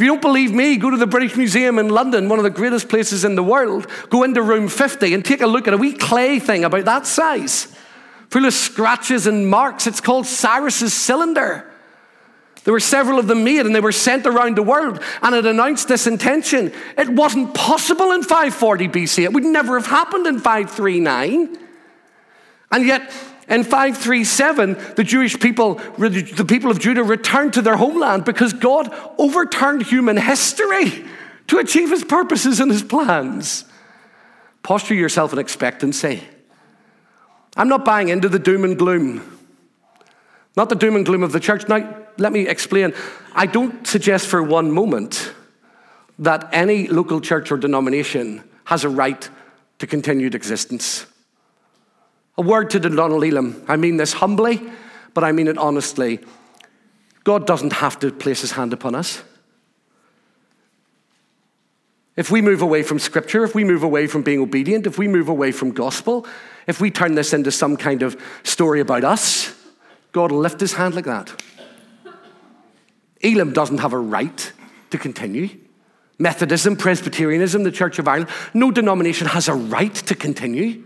If 0.00 0.04
you 0.04 0.12
don't 0.12 0.22
believe 0.22 0.54
me, 0.54 0.78
go 0.78 0.88
to 0.88 0.96
the 0.96 1.06
British 1.06 1.36
Museum 1.36 1.78
in 1.78 1.90
London, 1.90 2.30
one 2.30 2.38
of 2.38 2.42
the 2.42 2.48
greatest 2.48 2.88
places 2.88 3.22
in 3.22 3.34
the 3.34 3.42
world. 3.42 3.86
Go 4.08 4.22
into 4.22 4.40
room 4.40 4.66
50 4.66 5.12
and 5.12 5.22
take 5.22 5.42
a 5.42 5.46
look 5.46 5.68
at 5.68 5.74
a 5.74 5.76
wee 5.76 5.92
clay 5.92 6.38
thing 6.38 6.64
about 6.64 6.86
that 6.86 7.06
size, 7.06 7.70
full 8.30 8.46
of 8.46 8.54
scratches 8.54 9.26
and 9.26 9.46
marks. 9.46 9.86
It's 9.86 10.00
called 10.00 10.26
Cyrus's 10.26 10.94
cylinder. 10.94 11.70
There 12.64 12.72
were 12.72 12.80
several 12.80 13.18
of 13.18 13.26
them 13.26 13.44
made 13.44 13.66
and 13.66 13.76
they 13.76 13.80
were 13.80 13.92
sent 13.92 14.26
around 14.26 14.56
the 14.56 14.62
world 14.62 15.02
and 15.20 15.34
it 15.34 15.44
announced 15.44 15.88
this 15.88 16.06
intention. 16.06 16.72
It 16.96 17.10
wasn't 17.10 17.52
possible 17.52 18.12
in 18.12 18.22
540 18.22 18.88
BC. 18.88 19.24
It 19.24 19.34
would 19.34 19.44
never 19.44 19.78
have 19.78 19.90
happened 19.90 20.26
in 20.26 20.36
539. 20.38 21.58
And 22.70 22.86
yet, 22.86 23.12
in 23.50 23.64
537, 23.64 24.94
the 24.94 25.02
Jewish 25.02 25.38
people, 25.38 25.74
the 25.98 26.46
people 26.48 26.70
of 26.70 26.78
Judah, 26.78 27.02
returned 27.02 27.54
to 27.54 27.62
their 27.62 27.76
homeland 27.76 28.24
because 28.24 28.52
God 28.52 28.94
overturned 29.18 29.82
human 29.82 30.16
history 30.16 31.04
to 31.48 31.58
achieve 31.58 31.90
his 31.90 32.04
purposes 32.04 32.60
and 32.60 32.70
his 32.70 32.84
plans. 32.84 33.64
Posture 34.62 34.94
yourself 34.94 35.32
in 35.32 35.40
expectancy. 35.40 36.22
I'm 37.56 37.68
not 37.68 37.84
buying 37.84 38.08
into 38.08 38.28
the 38.28 38.38
doom 38.38 38.62
and 38.62 38.78
gloom. 38.78 39.38
Not 40.56 40.68
the 40.68 40.76
doom 40.76 40.94
and 40.94 41.04
gloom 41.04 41.24
of 41.24 41.32
the 41.32 41.40
church. 41.40 41.68
Now, 41.68 41.96
let 42.18 42.32
me 42.32 42.46
explain. 42.46 42.94
I 43.34 43.46
don't 43.46 43.84
suggest 43.84 44.28
for 44.28 44.40
one 44.42 44.70
moment 44.70 45.32
that 46.20 46.48
any 46.52 46.86
local 46.86 47.20
church 47.20 47.50
or 47.50 47.56
denomination 47.56 48.44
has 48.64 48.84
a 48.84 48.88
right 48.88 49.28
to 49.80 49.88
continued 49.88 50.36
existence. 50.36 51.06
A 52.40 52.42
word 52.42 52.70
to 52.70 52.78
the 52.78 52.88
Elim. 52.88 53.62
I 53.68 53.76
mean 53.76 53.98
this 53.98 54.14
humbly, 54.14 54.62
but 55.12 55.22
I 55.22 55.30
mean 55.30 55.46
it 55.46 55.58
honestly. 55.58 56.20
God 57.22 57.46
doesn't 57.46 57.74
have 57.74 57.98
to 57.98 58.10
place 58.10 58.40
his 58.40 58.52
hand 58.52 58.72
upon 58.72 58.94
us. 58.94 59.22
If 62.16 62.30
we 62.30 62.40
move 62.40 62.62
away 62.62 62.82
from 62.82 62.98
Scripture, 62.98 63.44
if 63.44 63.54
we 63.54 63.62
move 63.62 63.82
away 63.82 64.06
from 64.06 64.22
being 64.22 64.40
obedient, 64.40 64.86
if 64.86 64.96
we 64.96 65.06
move 65.06 65.28
away 65.28 65.52
from 65.52 65.72
gospel, 65.72 66.26
if 66.66 66.80
we 66.80 66.90
turn 66.90 67.14
this 67.14 67.34
into 67.34 67.52
some 67.52 67.76
kind 67.76 68.02
of 68.02 68.18
story 68.42 68.80
about 68.80 69.04
us, 69.04 69.54
God 70.12 70.32
will 70.32 70.38
lift 70.38 70.60
his 70.60 70.72
hand 70.72 70.94
like 70.94 71.04
that. 71.04 71.42
Elim 73.20 73.52
doesn't 73.52 73.78
have 73.78 73.92
a 73.92 73.98
right 73.98 74.50
to 74.88 74.96
continue. 74.96 75.50
Methodism, 76.18 76.78
Presbyterianism, 76.78 77.64
the 77.64 77.70
Church 77.70 77.98
of 77.98 78.08
Ireland, 78.08 78.30
no 78.54 78.70
denomination 78.70 79.26
has 79.26 79.46
a 79.46 79.54
right 79.54 79.94
to 79.94 80.14
continue. 80.14 80.84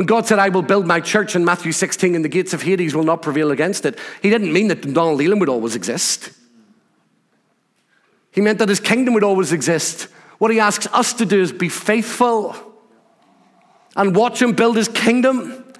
When 0.00 0.06
God 0.06 0.26
said, 0.26 0.38
I 0.38 0.48
will 0.48 0.62
build 0.62 0.86
my 0.86 0.98
church 0.98 1.36
in 1.36 1.44
Matthew 1.44 1.72
16 1.72 2.14
and 2.14 2.24
the 2.24 2.30
gates 2.30 2.54
of 2.54 2.62
Hades 2.62 2.94
will 2.94 3.04
not 3.04 3.20
prevail 3.20 3.50
against 3.50 3.84
it, 3.84 3.98
he 4.22 4.30
didn't 4.30 4.50
mean 4.50 4.68
that 4.68 4.80
Donald 4.80 5.20
Elim 5.20 5.40
would 5.40 5.50
always 5.50 5.76
exist. 5.76 6.30
He 8.30 8.40
meant 8.40 8.60
that 8.60 8.70
his 8.70 8.80
kingdom 8.80 9.12
would 9.12 9.24
always 9.24 9.52
exist. 9.52 10.08
What 10.38 10.50
he 10.50 10.58
asks 10.58 10.86
us 10.94 11.12
to 11.12 11.26
do 11.26 11.42
is 11.42 11.52
be 11.52 11.68
faithful 11.68 12.56
and 13.94 14.16
watch 14.16 14.40
him 14.40 14.54
build 14.54 14.76
his 14.78 14.88
kingdom. 14.88 15.70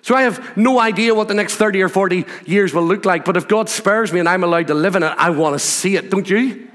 So 0.00 0.14
I 0.14 0.22
have 0.22 0.56
no 0.56 0.80
idea 0.80 1.14
what 1.14 1.28
the 1.28 1.34
next 1.34 1.56
30 1.56 1.82
or 1.82 1.90
40 1.90 2.24
years 2.46 2.72
will 2.72 2.86
look 2.86 3.04
like, 3.04 3.26
but 3.26 3.36
if 3.36 3.46
God 3.46 3.68
spares 3.68 4.10
me 4.10 4.20
and 4.20 4.26
I'm 4.30 4.42
allowed 4.42 4.68
to 4.68 4.74
live 4.74 4.96
in 4.96 5.02
it, 5.02 5.12
I 5.18 5.28
want 5.28 5.54
to 5.54 5.58
see 5.58 5.96
it, 5.96 6.08
don't 6.08 6.30
you? 6.30 6.70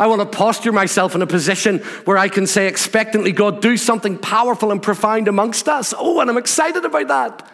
I 0.00 0.06
want 0.06 0.22
to 0.22 0.38
posture 0.38 0.72
myself 0.72 1.14
in 1.14 1.20
a 1.20 1.26
position 1.26 1.80
where 2.06 2.16
I 2.16 2.30
can 2.30 2.46
say 2.46 2.66
expectantly, 2.68 3.32
God, 3.32 3.60
do 3.60 3.76
something 3.76 4.16
powerful 4.16 4.72
and 4.72 4.82
profound 4.82 5.28
amongst 5.28 5.68
us. 5.68 5.92
Oh, 5.96 6.20
and 6.20 6.30
I'm 6.30 6.38
excited 6.38 6.86
about 6.86 7.08
that. 7.08 7.52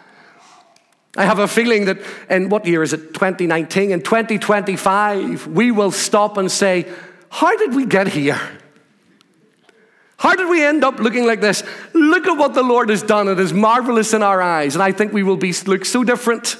I 1.17 1.25
have 1.25 1.39
a 1.39 1.47
feeling 1.47 1.85
that 1.85 1.99
in 2.29 2.47
what 2.47 2.65
year 2.65 2.83
is 2.83 2.93
it? 2.93 3.13
2019. 3.13 3.91
In 3.91 4.01
2025, 4.01 5.47
we 5.47 5.71
will 5.73 5.91
stop 5.91 6.37
and 6.37 6.49
say, 6.49 6.89
How 7.27 7.57
did 7.57 7.75
we 7.75 7.85
get 7.85 8.07
here? 8.07 8.39
How 10.15 10.33
did 10.33 10.49
we 10.49 10.63
end 10.63 10.85
up 10.85 10.99
looking 10.99 11.25
like 11.25 11.41
this? 11.41 11.63
Look 11.93 12.27
at 12.27 12.37
what 12.37 12.53
the 12.53 12.63
Lord 12.63 12.89
has 12.89 13.03
done. 13.03 13.27
It 13.27 13.39
is 13.39 13.51
marvelous 13.51 14.13
in 14.13 14.23
our 14.23 14.41
eyes. 14.41 14.73
And 14.73 14.81
I 14.81 14.93
think 14.93 15.11
we 15.11 15.21
will 15.21 15.35
be, 15.35 15.51
look 15.65 15.83
so 15.83 16.05
different 16.05 16.55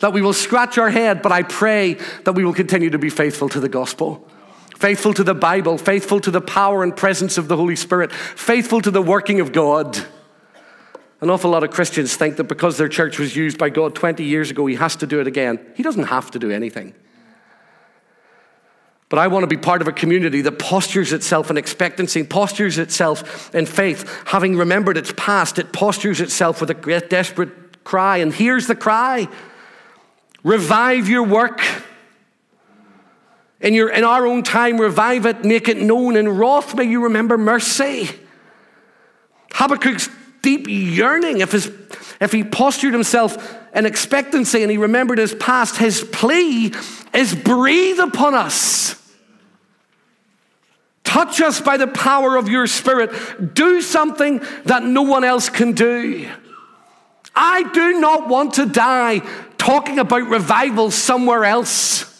that 0.00 0.12
we 0.12 0.20
will 0.20 0.34
scratch 0.34 0.76
our 0.76 0.90
head, 0.90 1.22
but 1.22 1.32
I 1.32 1.42
pray 1.42 1.94
that 2.24 2.34
we 2.34 2.44
will 2.44 2.52
continue 2.52 2.90
to 2.90 2.98
be 2.98 3.08
faithful 3.08 3.48
to 3.48 3.60
the 3.60 3.70
gospel 3.70 4.28
faithful 4.82 5.14
to 5.14 5.22
the 5.22 5.32
Bible, 5.32 5.78
faithful 5.78 6.18
to 6.18 6.32
the 6.32 6.40
power 6.40 6.82
and 6.82 6.96
presence 6.96 7.38
of 7.38 7.46
the 7.46 7.56
Holy 7.56 7.76
Spirit, 7.76 8.10
faithful 8.10 8.80
to 8.80 8.90
the 8.90 9.00
working 9.00 9.38
of 9.38 9.52
God. 9.52 9.96
An 11.20 11.30
awful 11.30 11.52
lot 11.52 11.62
of 11.62 11.70
Christians 11.70 12.16
think 12.16 12.36
that 12.38 12.48
because 12.48 12.78
their 12.78 12.88
church 12.88 13.20
was 13.20 13.36
used 13.36 13.58
by 13.58 13.70
God 13.70 13.94
20 13.94 14.24
years 14.24 14.50
ago, 14.50 14.66
He 14.66 14.74
has 14.74 14.96
to 14.96 15.06
do 15.06 15.20
it 15.20 15.28
again. 15.28 15.60
He 15.76 15.84
doesn't 15.84 16.08
have 16.08 16.32
to 16.32 16.40
do 16.40 16.50
anything. 16.50 16.94
But 19.08 19.20
I 19.20 19.28
want 19.28 19.44
to 19.44 19.46
be 19.46 19.56
part 19.56 19.82
of 19.82 19.86
a 19.86 19.92
community 19.92 20.40
that 20.42 20.58
postures 20.58 21.12
itself 21.12 21.48
in 21.48 21.56
expectancy, 21.56 22.24
postures 22.24 22.76
itself 22.76 23.54
in 23.54 23.66
faith. 23.66 24.24
Having 24.26 24.56
remembered 24.56 24.96
its 24.96 25.12
past, 25.16 25.60
it 25.60 25.72
postures 25.72 26.20
itself 26.20 26.60
with 26.60 26.70
a 26.70 27.06
desperate 27.08 27.84
cry. 27.84 28.16
And 28.16 28.34
here's 28.34 28.66
the 28.66 28.74
cry 28.74 29.28
Revive 30.42 31.08
your 31.08 31.22
work 31.22 31.62
in, 33.62 33.74
your, 33.74 33.88
in 33.90 34.04
our 34.04 34.26
own 34.26 34.42
time, 34.42 34.80
revive 34.80 35.24
it, 35.24 35.44
make 35.44 35.68
it 35.68 35.78
known. 35.78 36.16
In 36.16 36.28
wrath, 36.28 36.74
may 36.74 36.84
you 36.84 37.04
remember 37.04 37.38
mercy. 37.38 38.10
Habakkuk's 39.52 40.08
deep 40.42 40.66
yearning, 40.68 41.40
if, 41.40 41.52
his, 41.52 41.70
if 42.20 42.32
he 42.32 42.42
postured 42.42 42.92
himself 42.92 43.58
in 43.74 43.86
expectancy 43.86 44.62
and 44.62 44.70
he 44.70 44.78
remembered 44.78 45.18
his 45.18 45.34
past, 45.34 45.76
his 45.76 46.02
plea 46.02 46.74
is 47.14 47.34
breathe 47.34 48.00
upon 48.00 48.34
us. 48.34 48.98
Touch 51.04 51.40
us 51.40 51.60
by 51.60 51.76
the 51.76 51.86
power 51.86 52.36
of 52.36 52.48
your 52.48 52.66
spirit. 52.66 53.54
Do 53.54 53.80
something 53.80 54.40
that 54.64 54.82
no 54.82 55.02
one 55.02 55.24
else 55.24 55.48
can 55.48 55.72
do. 55.72 56.28
I 57.34 57.62
do 57.72 58.00
not 58.00 58.28
want 58.28 58.54
to 58.54 58.66
die 58.66 59.20
talking 59.58 59.98
about 59.98 60.28
revival 60.28 60.90
somewhere 60.90 61.44
else. 61.44 62.11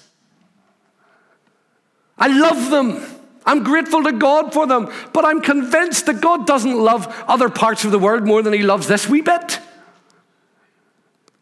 I 2.19 2.29
love 2.29 2.71
them. 2.71 3.05
I'm 3.45 3.65
grateful 3.65 4.05
to 4.05 4.13
God 4.13 4.53
for 4.53 4.67
them, 4.67 4.93
but 5.13 5.25
I'm 5.25 5.41
convinced 5.41 6.07
that 6.07 6.21
God 6.21 6.47
doesn't 6.47 6.77
love 6.77 7.13
other 7.27 7.49
parts 7.49 7.85
of 7.85 7.91
the 7.91 7.99
world 7.99 8.25
more 8.25 8.43
than 8.43 8.53
He 8.53 8.63
loves 8.63 8.87
this 8.87 9.09
wee 9.09 9.21
bit. 9.21 9.59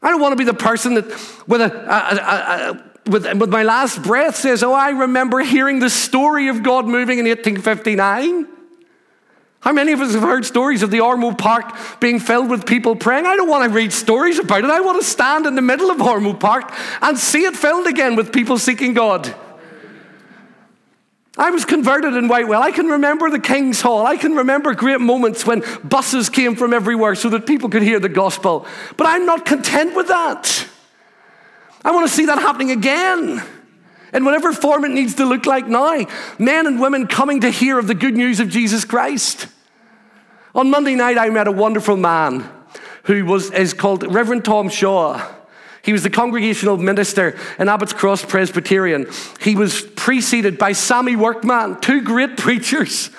I 0.02 0.08
don't 0.08 0.20
want 0.20 0.32
to 0.32 0.36
be 0.36 0.44
the 0.44 0.54
person 0.54 0.94
that, 0.94 1.06
with, 1.46 1.60
a, 1.60 1.66
a, 1.66 2.70
a, 2.70 3.10
with, 3.10 3.38
with 3.38 3.50
my 3.50 3.62
last 3.62 4.02
breath, 4.02 4.36
says, 4.36 4.62
Oh, 4.62 4.72
I 4.72 4.90
remember 4.90 5.40
hearing 5.40 5.78
the 5.78 5.90
story 5.90 6.48
of 6.48 6.62
God 6.62 6.86
moving 6.86 7.18
in 7.18 7.26
1859. 7.26 8.46
How 9.60 9.72
many 9.74 9.92
of 9.92 10.00
us 10.00 10.14
have 10.14 10.22
heard 10.22 10.46
stories 10.46 10.82
of 10.82 10.90
the 10.90 10.98
Ormeau 10.98 11.36
Park 11.36 11.76
being 12.00 12.18
filled 12.18 12.48
with 12.48 12.64
people 12.64 12.96
praying? 12.96 13.26
I 13.26 13.36
don't 13.36 13.48
want 13.48 13.64
to 13.64 13.76
read 13.76 13.92
stories 13.92 14.38
about 14.38 14.64
it. 14.64 14.70
I 14.70 14.80
want 14.80 15.02
to 15.02 15.06
stand 15.06 15.44
in 15.44 15.54
the 15.54 15.60
middle 15.60 15.90
of 15.90 15.98
Ormeau 15.98 16.40
Park 16.40 16.72
and 17.02 17.18
see 17.18 17.44
it 17.44 17.54
filled 17.54 17.86
again 17.86 18.16
with 18.16 18.32
people 18.32 18.56
seeking 18.56 18.94
God. 18.94 19.34
I 21.38 21.50
was 21.50 21.64
converted 21.64 22.14
in 22.14 22.28
Whitewell. 22.28 22.60
I 22.60 22.72
can 22.72 22.86
remember 22.86 23.30
the 23.30 23.38
King's 23.38 23.80
Hall. 23.80 24.04
I 24.04 24.16
can 24.16 24.34
remember 24.34 24.74
great 24.74 25.00
moments 25.00 25.46
when 25.46 25.62
buses 25.84 26.28
came 26.28 26.56
from 26.56 26.72
everywhere 26.72 27.14
so 27.14 27.28
that 27.30 27.46
people 27.46 27.68
could 27.68 27.82
hear 27.82 28.00
the 28.00 28.08
gospel. 28.08 28.66
But 28.96 29.06
I'm 29.06 29.26
not 29.26 29.46
content 29.46 29.94
with 29.94 30.08
that. 30.08 30.66
I 31.84 31.92
want 31.92 32.08
to 32.08 32.14
see 32.14 32.26
that 32.26 32.38
happening 32.38 32.72
again. 32.72 33.42
In 34.12 34.24
whatever 34.24 34.52
form 34.52 34.84
it 34.84 34.90
needs 34.90 35.14
to 35.14 35.24
look 35.24 35.46
like 35.46 35.68
now. 35.68 36.04
Men 36.38 36.66
and 36.66 36.80
women 36.80 37.06
coming 37.06 37.40
to 37.42 37.50
hear 37.50 37.78
of 37.78 37.86
the 37.86 37.94
good 37.94 38.16
news 38.16 38.40
of 38.40 38.48
Jesus 38.48 38.84
Christ. 38.84 39.46
On 40.52 40.68
Monday 40.68 40.96
night, 40.96 41.16
I 41.16 41.30
met 41.30 41.46
a 41.46 41.52
wonderful 41.52 41.96
man 41.96 42.50
who 43.04 43.24
was, 43.24 43.52
is 43.52 43.72
called 43.72 44.02
Reverend 44.12 44.44
Tom 44.44 44.68
Shaw. 44.68 45.24
He 45.82 45.92
was 45.92 46.02
the 46.02 46.10
congregational 46.10 46.76
minister 46.76 47.38
in 47.58 47.68
Abbots 47.68 47.92
Cross 47.92 48.26
Presbyterian. 48.26 49.06
He 49.40 49.56
was 49.56 49.82
preceded 49.82 50.58
by 50.58 50.72
Sammy 50.72 51.16
Workman, 51.16 51.80
two 51.80 52.02
great 52.02 52.36
preachers. 52.36 53.10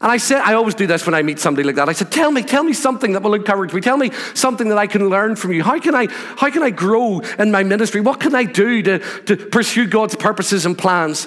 And 0.00 0.12
I 0.12 0.18
said, 0.18 0.42
I 0.42 0.52
always 0.52 0.74
do 0.74 0.86
this 0.86 1.06
when 1.06 1.14
I 1.14 1.22
meet 1.22 1.38
somebody 1.38 1.64
like 1.66 1.76
that. 1.76 1.88
I 1.88 1.94
said, 1.94 2.12
Tell 2.12 2.30
me, 2.30 2.42
tell 2.42 2.62
me 2.62 2.74
something 2.74 3.12
that 3.14 3.22
will 3.22 3.34
encourage 3.34 3.72
me. 3.72 3.80
Tell 3.80 3.96
me 3.96 4.10
something 4.34 4.68
that 4.68 4.76
I 4.76 4.86
can 4.86 5.08
learn 5.08 5.34
from 5.34 5.52
you. 5.52 5.62
How 5.62 5.80
can 5.80 5.94
I, 5.94 6.08
how 6.10 6.50
can 6.50 6.62
I 6.62 6.70
grow 6.70 7.20
in 7.38 7.50
my 7.50 7.62
ministry? 7.62 8.02
What 8.02 8.20
can 8.20 8.34
I 8.34 8.44
do 8.44 8.82
to, 8.82 8.98
to 8.98 9.36
pursue 9.36 9.86
God's 9.86 10.14
purposes 10.14 10.66
and 10.66 10.76
plans? 10.76 11.26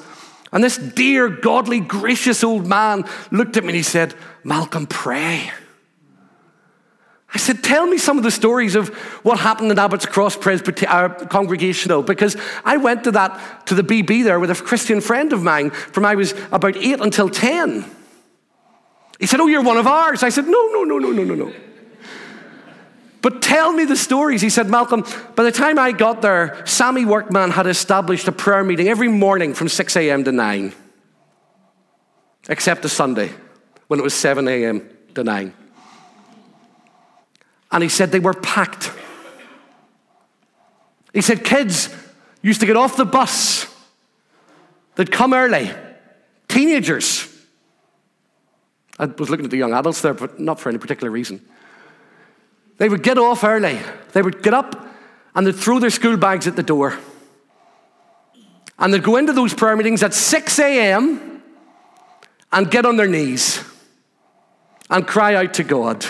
And 0.51 0.63
this 0.63 0.77
dear, 0.77 1.27
godly, 1.27 1.79
gracious 1.79 2.43
old 2.43 2.67
man 2.67 3.05
looked 3.31 3.57
at 3.57 3.63
me 3.63 3.69
and 3.69 3.77
he 3.77 3.83
said, 3.83 4.13
Malcolm, 4.43 4.85
pray. 4.85 5.51
I 7.33 7.37
said, 7.37 7.63
Tell 7.63 7.85
me 7.85 7.97
some 7.97 8.17
of 8.17 8.23
the 8.23 8.31
stories 8.31 8.75
of 8.75 8.89
what 9.23 9.39
happened 9.39 9.71
in 9.71 9.79
Abbots 9.79 10.05
Cross 10.05 10.37
Presbyter- 10.37 10.87
uh, 10.87 11.09
Congregational, 11.27 12.01
because 12.01 12.37
I 12.63 12.77
went 12.77 13.03
to 13.03 13.11
that, 13.11 13.65
to 13.67 13.75
the 13.75 13.83
BB 13.83 14.23
there 14.23 14.39
with 14.39 14.51
a 14.51 14.55
Christian 14.55 15.01
friend 15.01 15.33
of 15.33 15.43
mine 15.43 15.71
from 15.71 16.05
I 16.05 16.15
was 16.15 16.33
about 16.51 16.77
eight 16.77 17.01
until 17.01 17.29
10. 17.29 17.85
He 19.19 19.25
said, 19.25 19.39
Oh, 19.39 19.47
you're 19.47 19.63
one 19.63 19.77
of 19.77 19.87
ours. 19.87 20.23
I 20.23 20.29
said, 20.29 20.45
No, 20.45 20.67
no, 20.71 20.83
no, 20.83 20.99
no, 20.99 21.11
no, 21.11 21.23
no, 21.23 21.35
no. 21.35 21.53
But 23.21 23.41
tell 23.41 23.73
me 23.73 23.83
the 23.83 23.97
stories. 23.97 24.41
He 24.41 24.49
said, 24.49 24.69
Malcolm, 24.69 25.03
by 25.35 25.43
the 25.43 25.51
time 25.51 25.79
I 25.79 25.91
got 25.91 26.21
there, 26.21 26.65
Sammy 26.65 27.03
Workman 27.03 27.51
had 27.51 27.67
established 27.67 28.27
a 28.27 28.31
prayer 28.31 28.63
meeting 28.63 28.87
every 28.87 29.09
morning 29.09 29.53
from 29.53 29.67
6 29.67 29.97
a.m. 29.97 30.23
to 30.23 30.31
9, 30.31 30.73
except 32.47 32.85
a 32.85 32.89
Sunday 32.89 33.31
when 33.87 33.99
it 33.99 34.03
was 34.03 34.13
7 34.13 34.47
a.m. 34.47 34.87
to 35.15 35.23
9. 35.23 35.53
And 37.71 37.83
he 37.83 37.89
said 37.89 38.11
they 38.11 38.19
were 38.19 38.33
packed. 38.33 38.91
He 41.13 41.21
said 41.21 41.43
kids 41.43 41.93
used 42.41 42.59
to 42.61 42.65
get 42.65 42.77
off 42.77 42.95
the 42.95 43.05
bus, 43.05 43.67
they'd 44.95 45.11
come 45.11 45.33
early, 45.33 45.71
teenagers. 46.47 47.27
I 48.99 49.05
was 49.05 49.29
looking 49.29 49.45
at 49.45 49.51
the 49.51 49.57
young 49.57 49.73
adults 49.73 50.01
there, 50.01 50.13
but 50.13 50.39
not 50.39 50.59
for 50.59 50.69
any 50.69 50.77
particular 50.77 51.11
reason. 51.11 51.41
They 52.77 52.89
would 52.89 53.03
get 53.03 53.17
off 53.17 53.43
early, 53.43 53.79
they 54.13 54.21
would 54.21 54.43
get 54.43 54.53
up 54.53 54.87
and 55.35 55.45
they'd 55.45 55.55
throw 55.55 55.79
their 55.79 55.89
school 55.91 56.17
bags 56.17 56.47
at 56.47 56.55
the 56.55 56.63
door. 56.63 56.97
And 58.79 58.93
they'd 58.93 59.03
go 59.03 59.17
into 59.17 59.33
those 59.33 59.53
prayer 59.53 59.75
meetings 59.75 60.03
at 60.03 60.13
6 60.13 60.59
a.m. 60.59 61.41
and 62.51 62.69
get 62.69 62.85
on 62.85 62.95
their 62.95 63.07
knees 63.07 63.63
and 64.89 65.05
cry 65.05 65.35
out 65.35 65.53
to 65.55 65.63
God 65.63 66.05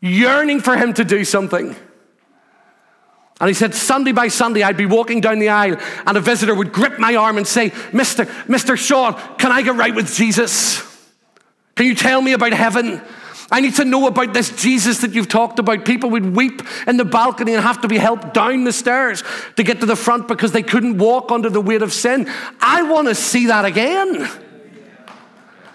yearning 0.00 0.60
for 0.60 0.76
him 0.76 0.92
to 0.94 1.04
do 1.04 1.24
something. 1.24 1.76
And 3.38 3.48
he 3.48 3.54
said, 3.54 3.74
Sunday 3.74 4.12
by 4.12 4.28
Sunday, 4.28 4.62
I'd 4.62 4.78
be 4.78 4.86
walking 4.86 5.20
down 5.20 5.38
the 5.38 5.50
aisle, 5.50 5.76
and 6.06 6.16
a 6.16 6.20
visitor 6.20 6.54
would 6.54 6.72
grip 6.72 6.98
my 6.98 7.16
arm 7.16 7.36
and 7.36 7.46
say, 7.46 7.70
Mr. 7.70 8.24
Mr. 8.46 8.78
Shaw, 8.78 9.12
can 9.36 9.52
I 9.52 9.62
get 9.62 9.74
right 9.74 9.94
with 9.94 10.14
Jesus? 10.14 10.82
Can 11.74 11.84
you 11.84 11.94
tell 11.94 12.22
me 12.22 12.32
about 12.32 12.52
heaven? 12.52 13.02
I 13.50 13.60
need 13.60 13.74
to 13.74 13.84
know 13.84 14.06
about 14.06 14.32
this 14.32 14.50
Jesus 14.50 15.02
that 15.02 15.12
you've 15.12 15.28
talked 15.28 15.58
about. 15.58 15.84
People 15.84 16.10
would 16.10 16.34
weep 16.34 16.62
in 16.86 16.96
the 16.96 17.04
balcony 17.04 17.54
and 17.54 17.62
have 17.62 17.82
to 17.82 17.88
be 17.88 17.98
helped 17.98 18.34
down 18.34 18.64
the 18.64 18.72
stairs 18.72 19.22
to 19.56 19.62
get 19.62 19.80
to 19.80 19.86
the 19.86 19.94
front 19.94 20.26
because 20.26 20.52
they 20.52 20.62
couldn't 20.62 20.98
walk 20.98 21.30
under 21.30 21.50
the 21.50 21.60
weight 21.60 21.82
of 21.82 21.92
sin. 21.92 22.28
I 22.60 22.82
want 22.82 23.06
to 23.08 23.14
see 23.14 23.46
that 23.46 23.64
again. 23.64 24.28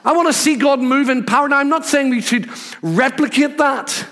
I 0.04 0.14
want 0.14 0.28
to 0.28 0.34
see 0.34 0.56
God 0.56 0.80
move 0.80 1.10
in 1.10 1.26
power. 1.26 1.48
Now, 1.48 1.58
I'm 1.58 1.70
not 1.70 1.86
saying 1.86 2.10
we 2.10 2.22
should 2.22 2.50
replicate 2.82 3.58
that. 3.58 4.06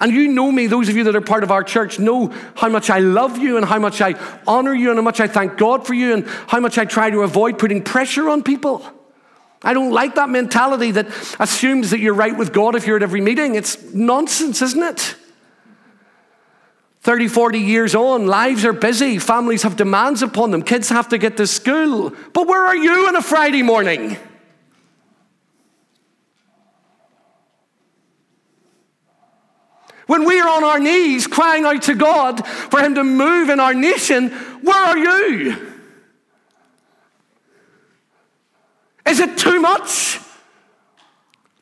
And 0.00 0.12
you 0.12 0.28
know 0.28 0.50
me, 0.50 0.66
those 0.66 0.88
of 0.88 0.96
you 0.96 1.04
that 1.04 1.14
are 1.14 1.20
part 1.20 1.44
of 1.44 1.50
our 1.50 1.62
church 1.62 1.98
know 1.98 2.28
how 2.56 2.68
much 2.68 2.90
I 2.90 2.98
love 2.98 3.38
you 3.38 3.56
and 3.56 3.64
how 3.64 3.78
much 3.78 4.00
I 4.00 4.14
honor 4.46 4.74
you 4.74 4.90
and 4.90 4.98
how 4.98 5.02
much 5.02 5.20
I 5.20 5.28
thank 5.28 5.56
God 5.56 5.86
for 5.86 5.94
you 5.94 6.14
and 6.14 6.26
how 6.48 6.60
much 6.60 6.78
I 6.78 6.84
try 6.84 7.10
to 7.10 7.22
avoid 7.22 7.58
putting 7.58 7.82
pressure 7.82 8.28
on 8.28 8.42
people. 8.42 8.84
I 9.62 9.72
don't 9.72 9.92
like 9.92 10.16
that 10.16 10.28
mentality 10.28 10.90
that 10.90 11.06
assumes 11.38 11.90
that 11.90 12.00
you're 12.00 12.14
right 12.14 12.36
with 12.36 12.52
God 12.52 12.74
if 12.74 12.86
you're 12.86 12.96
at 12.96 13.02
every 13.02 13.20
meeting. 13.20 13.54
It's 13.54 13.82
nonsense, 13.94 14.60
isn't 14.60 14.82
it? 14.82 15.16
30, 17.00 17.28
40 17.28 17.58
years 17.58 17.94
on, 17.94 18.26
lives 18.26 18.64
are 18.64 18.72
busy, 18.72 19.18
families 19.18 19.62
have 19.62 19.76
demands 19.76 20.22
upon 20.22 20.50
them, 20.50 20.62
kids 20.62 20.88
have 20.88 21.08
to 21.10 21.18
get 21.18 21.36
to 21.36 21.46
school. 21.46 22.14
But 22.32 22.46
where 22.46 22.66
are 22.66 22.76
you 22.76 23.06
on 23.06 23.16
a 23.16 23.22
Friday 23.22 23.62
morning? 23.62 24.16
When 30.14 30.26
we 30.26 30.38
are 30.38 30.48
on 30.48 30.62
our 30.62 30.78
knees 30.78 31.26
crying 31.26 31.64
out 31.64 31.82
to 31.82 31.94
God 31.96 32.46
for 32.46 32.78
Him 32.78 32.94
to 32.94 33.02
move 33.02 33.48
in 33.48 33.58
our 33.58 33.74
nation, 33.74 34.30
where 34.62 34.76
are 34.76 34.96
you? 34.96 35.56
Is 39.08 39.18
it 39.18 39.36
too 39.36 39.60
much 39.60 40.20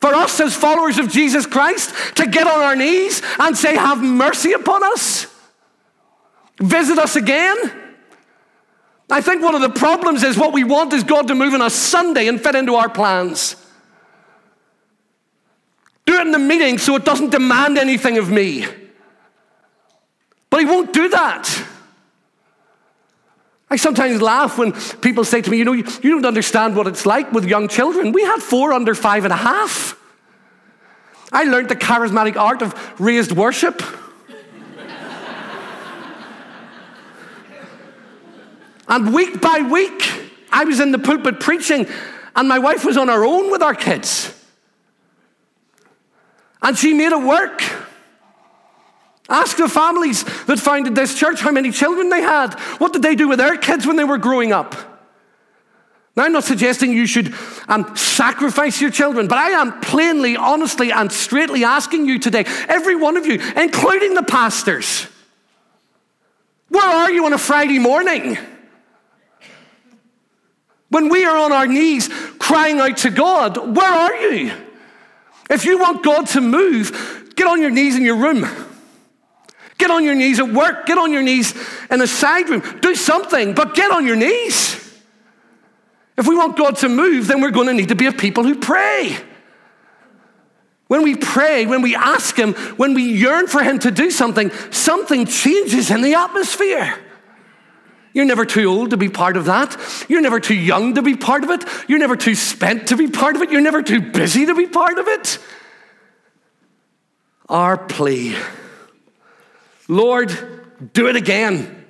for 0.02 0.12
us 0.12 0.38
as 0.38 0.54
followers 0.54 0.98
of 0.98 1.08
Jesus 1.08 1.46
Christ 1.46 1.94
to 2.16 2.26
get 2.26 2.46
on 2.46 2.60
our 2.60 2.76
knees 2.76 3.22
and 3.38 3.56
say, 3.56 3.74
Have 3.74 4.02
mercy 4.02 4.52
upon 4.52 4.84
us? 4.84 5.34
Visit 6.58 6.98
us 6.98 7.16
again? 7.16 7.56
I 9.08 9.22
think 9.22 9.42
one 9.42 9.54
of 9.54 9.62
the 9.62 9.70
problems 9.70 10.22
is 10.24 10.36
what 10.36 10.52
we 10.52 10.62
want 10.62 10.92
is 10.92 11.04
God 11.04 11.26
to 11.28 11.34
move 11.34 11.54
on 11.54 11.62
a 11.62 11.70
Sunday 11.70 12.28
and 12.28 12.38
fit 12.38 12.54
into 12.54 12.74
our 12.74 12.90
plans. 12.90 13.56
Do 16.06 16.14
it 16.14 16.22
in 16.22 16.32
the 16.32 16.38
meeting 16.38 16.78
so 16.78 16.96
it 16.96 17.04
doesn't 17.04 17.30
demand 17.30 17.78
anything 17.78 18.18
of 18.18 18.30
me. 18.30 18.66
But 20.50 20.60
he 20.60 20.66
won't 20.66 20.92
do 20.92 21.08
that. 21.08 21.66
I 23.70 23.76
sometimes 23.76 24.20
laugh 24.20 24.58
when 24.58 24.72
people 25.00 25.24
say 25.24 25.40
to 25.40 25.50
me, 25.50 25.56
you 25.56 25.64
know, 25.64 25.72
you, 25.72 25.84
you 26.02 26.10
don't 26.10 26.26
understand 26.26 26.76
what 26.76 26.86
it's 26.86 27.06
like 27.06 27.32
with 27.32 27.46
young 27.46 27.68
children. 27.68 28.12
We 28.12 28.22
had 28.22 28.42
four 28.42 28.74
under 28.74 28.94
five 28.94 29.24
and 29.24 29.32
a 29.32 29.36
half. 29.36 29.98
I 31.32 31.44
learned 31.44 31.70
the 31.70 31.76
charismatic 31.76 32.36
art 32.36 32.60
of 32.60 33.00
raised 33.00 33.32
worship. 33.32 33.82
and 38.88 39.14
week 39.14 39.40
by 39.40 39.60
week, 39.60 40.02
I 40.52 40.64
was 40.64 40.78
in 40.78 40.92
the 40.92 40.98
pulpit 40.98 41.40
preaching, 41.40 41.88
and 42.36 42.46
my 42.46 42.58
wife 42.58 42.84
was 42.84 42.98
on 42.98 43.08
her 43.08 43.24
own 43.24 43.50
with 43.50 43.62
our 43.62 43.74
kids. 43.74 44.41
And 46.62 46.78
she 46.78 46.94
made 46.94 47.12
it 47.12 47.22
work. 47.22 47.62
Ask 49.28 49.56
the 49.56 49.68
families 49.68 50.24
that 50.44 50.58
founded 50.58 50.94
this 50.94 51.18
church 51.18 51.40
how 51.40 51.52
many 51.52 51.70
children 51.70 52.08
they 52.08 52.20
had. 52.20 52.54
What 52.78 52.92
did 52.92 53.02
they 53.02 53.14
do 53.14 53.28
with 53.28 53.38
their 53.38 53.56
kids 53.56 53.86
when 53.86 53.96
they 53.96 54.04
were 54.04 54.18
growing 54.18 54.52
up? 54.52 54.74
Now, 56.14 56.24
I'm 56.24 56.32
not 56.32 56.44
suggesting 56.44 56.92
you 56.92 57.06
should 57.06 57.34
um, 57.68 57.96
sacrifice 57.96 58.80
your 58.82 58.90
children, 58.90 59.28
but 59.28 59.38
I 59.38 59.50
am 59.50 59.80
plainly, 59.80 60.36
honestly, 60.36 60.92
and 60.92 61.10
straightly 61.10 61.64
asking 61.64 62.06
you 62.06 62.18
today, 62.18 62.44
every 62.68 62.96
one 62.96 63.16
of 63.16 63.24
you, 63.24 63.40
including 63.56 64.12
the 64.12 64.22
pastors, 64.22 65.06
where 66.68 66.84
are 66.84 67.10
you 67.10 67.24
on 67.24 67.32
a 67.32 67.38
Friday 67.38 67.78
morning? 67.78 68.36
When 70.90 71.08
we 71.08 71.24
are 71.24 71.36
on 71.36 71.52
our 71.52 71.66
knees 71.66 72.08
crying 72.38 72.78
out 72.78 72.98
to 72.98 73.10
God, 73.10 73.74
where 73.74 73.92
are 73.92 74.14
you? 74.14 74.52
If 75.52 75.66
you 75.66 75.78
want 75.78 76.02
God 76.02 76.26
to 76.28 76.40
move, 76.40 77.34
get 77.36 77.46
on 77.46 77.60
your 77.60 77.70
knees 77.70 77.94
in 77.94 78.04
your 78.04 78.16
room. 78.16 78.46
Get 79.76 79.90
on 79.90 80.02
your 80.02 80.14
knees 80.14 80.40
at 80.40 80.48
work. 80.48 80.86
Get 80.86 80.96
on 80.96 81.12
your 81.12 81.22
knees 81.22 81.54
in 81.90 81.98
the 81.98 82.06
side 82.06 82.48
room. 82.48 82.62
Do 82.80 82.94
something, 82.94 83.54
but 83.54 83.74
get 83.74 83.90
on 83.90 84.06
your 84.06 84.16
knees. 84.16 84.78
If 86.16 86.26
we 86.26 86.36
want 86.36 86.56
God 86.56 86.76
to 86.78 86.88
move, 86.88 87.26
then 87.26 87.42
we're 87.42 87.50
going 87.50 87.66
to 87.66 87.74
need 87.74 87.88
to 87.88 87.94
be 87.94 88.06
a 88.06 88.12
people 88.12 88.44
who 88.44 88.54
pray. 88.54 89.16
When 90.86 91.02
we 91.02 91.16
pray, 91.16 91.66
when 91.66 91.82
we 91.82 91.96
ask 91.96 92.34
Him, 92.36 92.54
when 92.76 92.94
we 92.94 93.02
yearn 93.02 93.46
for 93.46 93.62
Him 93.62 93.78
to 93.80 93.90
do 93.90 94.10
something, 94.10 94.50
something 94.70 95.26
changes 95.26 95.90
in 95.90 96.00
the 96.00 96.14
atmosphere. 96.14 96.98
You're 98.14 98.24
never 98.24 98.44
too 98.44 98.66
old 98.66 98.90
to 98.90 98.96
be 98.96 99.08
part 99.08 99.36
of 99.36 99.46
that. 99.46 99.76
You're 100.08 100.20
never 100.20 100.40
too 100.40 100.54
young 100.54 100.94
to 100.94 101.02
be 101.02 101.16
part 101.16 101.44
of 101.44 101.50
it. 101.50 101.64
You're 101.88 101.98
never 101.98 102.16
too 102.16 102.34
spent 102.34 102.88
to 102.88 102.96
be 102.96 103.08
part 103.08 103.36
of 103.36 103.42
it. 103.42 103.50
You're 103.50 103.60
never 103.60 103.82
too 103.82 104.00
busy 104.00 104.46
to 104.46 104.54
be 104.54 104.66
part 104.66 104.98
of 104.98 105.08
it. 105.08 105.38
Our 107.48 107.76
plea 107.76 108.36
Lord, 109.88 110.32
do 110.94 111.08
it 111.08 111.16
again. 111.16 111.84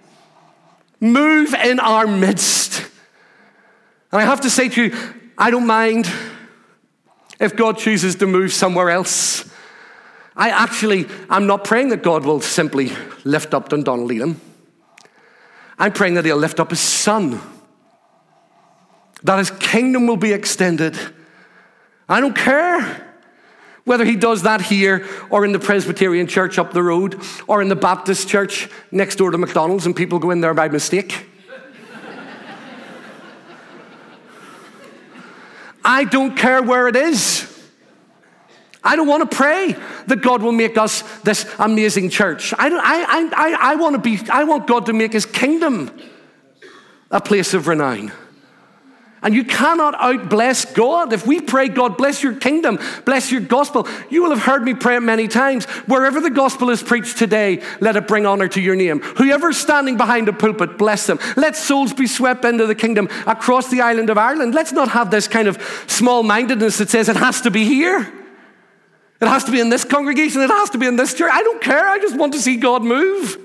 Move 0.99 1.55
in 1.55 1.79
our 1.79 2.07
midst. 2.07 2.81
And 4.11 4.21
I 4.21 4.25
have 4.25 4.41
to 4.41 4.51
say 4.51 4.69
to 4.71 4.85
you, 4.85 4.97
I 5.39 5.51
don't 5.51 5.67
mind 5.67 6.11
if 7.39 7.55
God 7.55 7.79
chooses 7.79 8.17
to 8.17 8.27
move 8.27 8.53
somewhere 8.53 8.91
else. 8.91 9.49
I 10.35 10.51
actually, 10.51 11.07
I'm 11.29 11.47
not 11.47 11.65
praying 11.65 11.91
that 11.91 12.03
God 12.03 12.25
will 12.25 12.41
simply 12.41 12.93
lift 13.25 13.55
up 13.55 13.69
Dundonald 13.69 14.11
I'm 15.83 15.93
praying 15.93 16.15
that 16.15 16.25
He'll 16.25 16.37
lift 16.37 16.61
up 16.61 16.71
His 16.71 16.79
Son, 16.79 17.41
that 19.25 19.39
His 19.41 19.51
kingdom 19.51 20.07
will 20.07 20.17
be 20.17 20.33
extended. 20.33 20.97
I 22.09 22.21
don't 22.21 22.37
care 22.37 23.13
whether 23.83 24.05
He 24.05 24.15
does 24.15 24.43
that 24.43 24.61
here 24.61 25.05
or 25.29 25.45
in 25.45 25.51
the 25.51 25.59
Presbyterian 25.59 26.29
church 26.29 26.57
up 26.57 26.73
the 26.73 26.85
road 26.85 27.21
or 27.49 27.61
in 27.61 27.69
the 27.69 27.75
Baptist 27.75 28.29
church 28.29 28.69
next 28.93 29.17
door 29.17 29.33
to 29.33 29.39
McDonald's 29.39 29.85
and 29.85 29.97
people 29.97 30.21
go 30.21 30.31
in 30.31 30.41
there 30.41 30.55
by 30.55 30.69
mistake. 30.69 31.27
I 35.85 36.05
don't 36.05 36.37
care 36.37 36.63
where 36.63 36.87
it 36.87 36.95
is. 36.95 37.52
I 38.85 38.97
don't 38.97 39.07
want 39.07 39.31
to 39.31 39.37
pray 39.37 39.77
that 40.07 40.23
God 40.23 40.43
will 40.43 40.53
make 40.53 40.77
us 40.77 41.03
this 41.21 41.47
amazing 41.59 42.11
church. 42.11 42.53
I, 42.59 42.69
I, 42.69 43.31
I, 43.33 43.73
I, 43.73 43.75
want 43.77 43.95
to 43.95 44.01
be, 44.01 44.19
I 44.31 44.45
want 44.45 44.67
God 44.67 44.87
to 44.87 44.93
make 44.93 45.13
his 45.13 45.25
kingdom 45.25 45.91
a 47.11 47.21
place 47.21 47.55
of 47.55 47.69
renown. 47.69 48.11
And 49.25 49.37
you 49.37 49.45
cannot 49.45 49.95
outbless 49.95 50.75
God. 50.75 51.13
If 51.13 51.25
we 51.29 51.41
pray, 51.41 51.69
God, 51.69 51.97
bless 51.97 52.25
your 52.25 52.35
kingdom, 52.35 52.81
bless 53.05 53.31
your 53.31 53.41
gospel, 53.41 53.87
you 54.11 54.25
will 54.25 54.31
have 54.31 54.43
heard 54.43 54.65
me 54.65 54.75
pray 54.75 54.97
it 54.97 55.01
many 55.01 55.29
times. 55.29 55.65
Wherever 55.87 56.21
the 56.21 56.31
gospel 56.31 56.71
is 56.71 56.83
preached 56.83 57.19
today, 57.19 57.63
let 57.81 57.95
it 57.95 58.09
bring 58.09 58.27
honor 58.27 58.49
to 58.49 58.61
your 58.61 58.75
name. 58.75 59.01
Whoever's 59.01 59.59
standing 59.59 59.97
behind 59.97 60.29
a 60.29 60.33
pulpit, 60.33 60.77
bless 60.77 61.07
them. 61.07 61.21
Let 61.37 61.55
souls 61.55 61.93
be 61.93 62.09
swept 62.09 62.45
into 62.45 62.67
the 62.67 62.75
kingdom 62.75 63.09
across 63.29 63.71
the 63.71 63.83
island 63.83 64.11
of 64.11 64.19
Ireland. 64.19 64.55
Let's 64.55 64.73
not 64.73 64.89
have 64.89 65.13
this 65.13 65.29
kind 65.29 65.47
of 65.47 65.63
small 65.87 66.25
mindedness 66.25 66.79
that 66.79 66.91
says 66.91 67.09
it 67.09 67.15
has 67.15 67.43
to 67.43 67.53
be 67.53 67.65
here. 67.65 68.13
It 69.23 69.29
has 69.29 69.45
to 69.45 69.53
be 69.53 69.61
in 69.61 69.69
this 69.69 69.85
congregation. 69.85 70.43
It 70.43 70.51
has 70.51 70.71
to 70.71 70.79
be 70.79 70.87
in 70.89 70.97
this 70.97 71.15
church. 71.15 71.31
I 71.33 71.45
don't 71.45 71.63
care. 71.63 71.89
I 71.89 72.01
just 72.01 72.17
want 72.17 72.33
to 72.33 72.41
see 72.41 72.57
God 72.57 72.83
move 72.83 73.39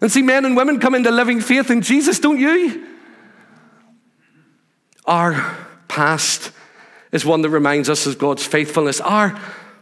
and 0.00 0.10
see 0.10 0.22
men 0.22 0.44
and 0.44 0.56
women 0.56 0.80
come 0.80 0.96
into 0.96 1.12
living 1.12 1.40
faith 1.40 1.70
in 1.70 1.82
Jesus, 1.82 2.18
don't 2.18 2.40
you? 2.40 2.84
Our 5.06 5.56
past 5.86 6.50
is 7.12 7.24
one 7.24 7.42
that 7.42 7.50
reminds 7.50 7.88
us 7.88 8.06
of 8.06 8.18
God's 8.18 8.44
faithfulness. 8.44 9.00
Our 9.00 9.40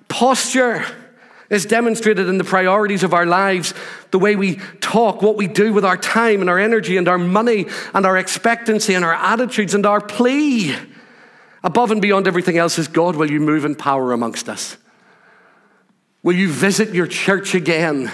posture 0.09 0.85
is 1.49 1.65
demonstrated 1.65 2.29
in 2.29 2.37
the 2.37 2.45
priorities 2.45 3.03
of 3.03 3.15
our 3.15 3.25
lives, 3.25 3.73
the 4.11 4.19
way 4.19 4.37
we 4.37 4.57
talk, 4.81 5.23
what 5.23 5.37
we 5.37 5.47
do 5.47 5.73
with 5.73 5.87
our 5.87 5.97
time 5.97 6.43
and 6.43 6.51
our 6.51 6.59
energy 6.59 6.99
and 6.99 7.09
our 7.09 7.17
money 7.17 7.65
and 7.95 8.05
our 8.05 8.19
expectancy 8.19 8.93
and 8.93 9.03
our 9.03 9.15
attitudes 9.15 9.73
and 9.73 9.87
our 9.87 10.03
plea. 10.03 10.77
Above 11.65 11.91
and 11.91 12.03
beyond 12.03 12.27
everything 12.27 12.59
else 12.59 12.79
is 12.79 12.87
God, 12.87 13.17
will 13.17 13.31
you 13.31 13.41
move 13.41 13.65
in 13.65 13.75
power 13.77 14.13
amongst 14.13 14.51
us? 14.51 14.77
Will 16.27 16.35
you 16.35 16.49
visit 16.49 16.93
your 16.93 17.07
church 17.07 17.55
again? 17.55 18.11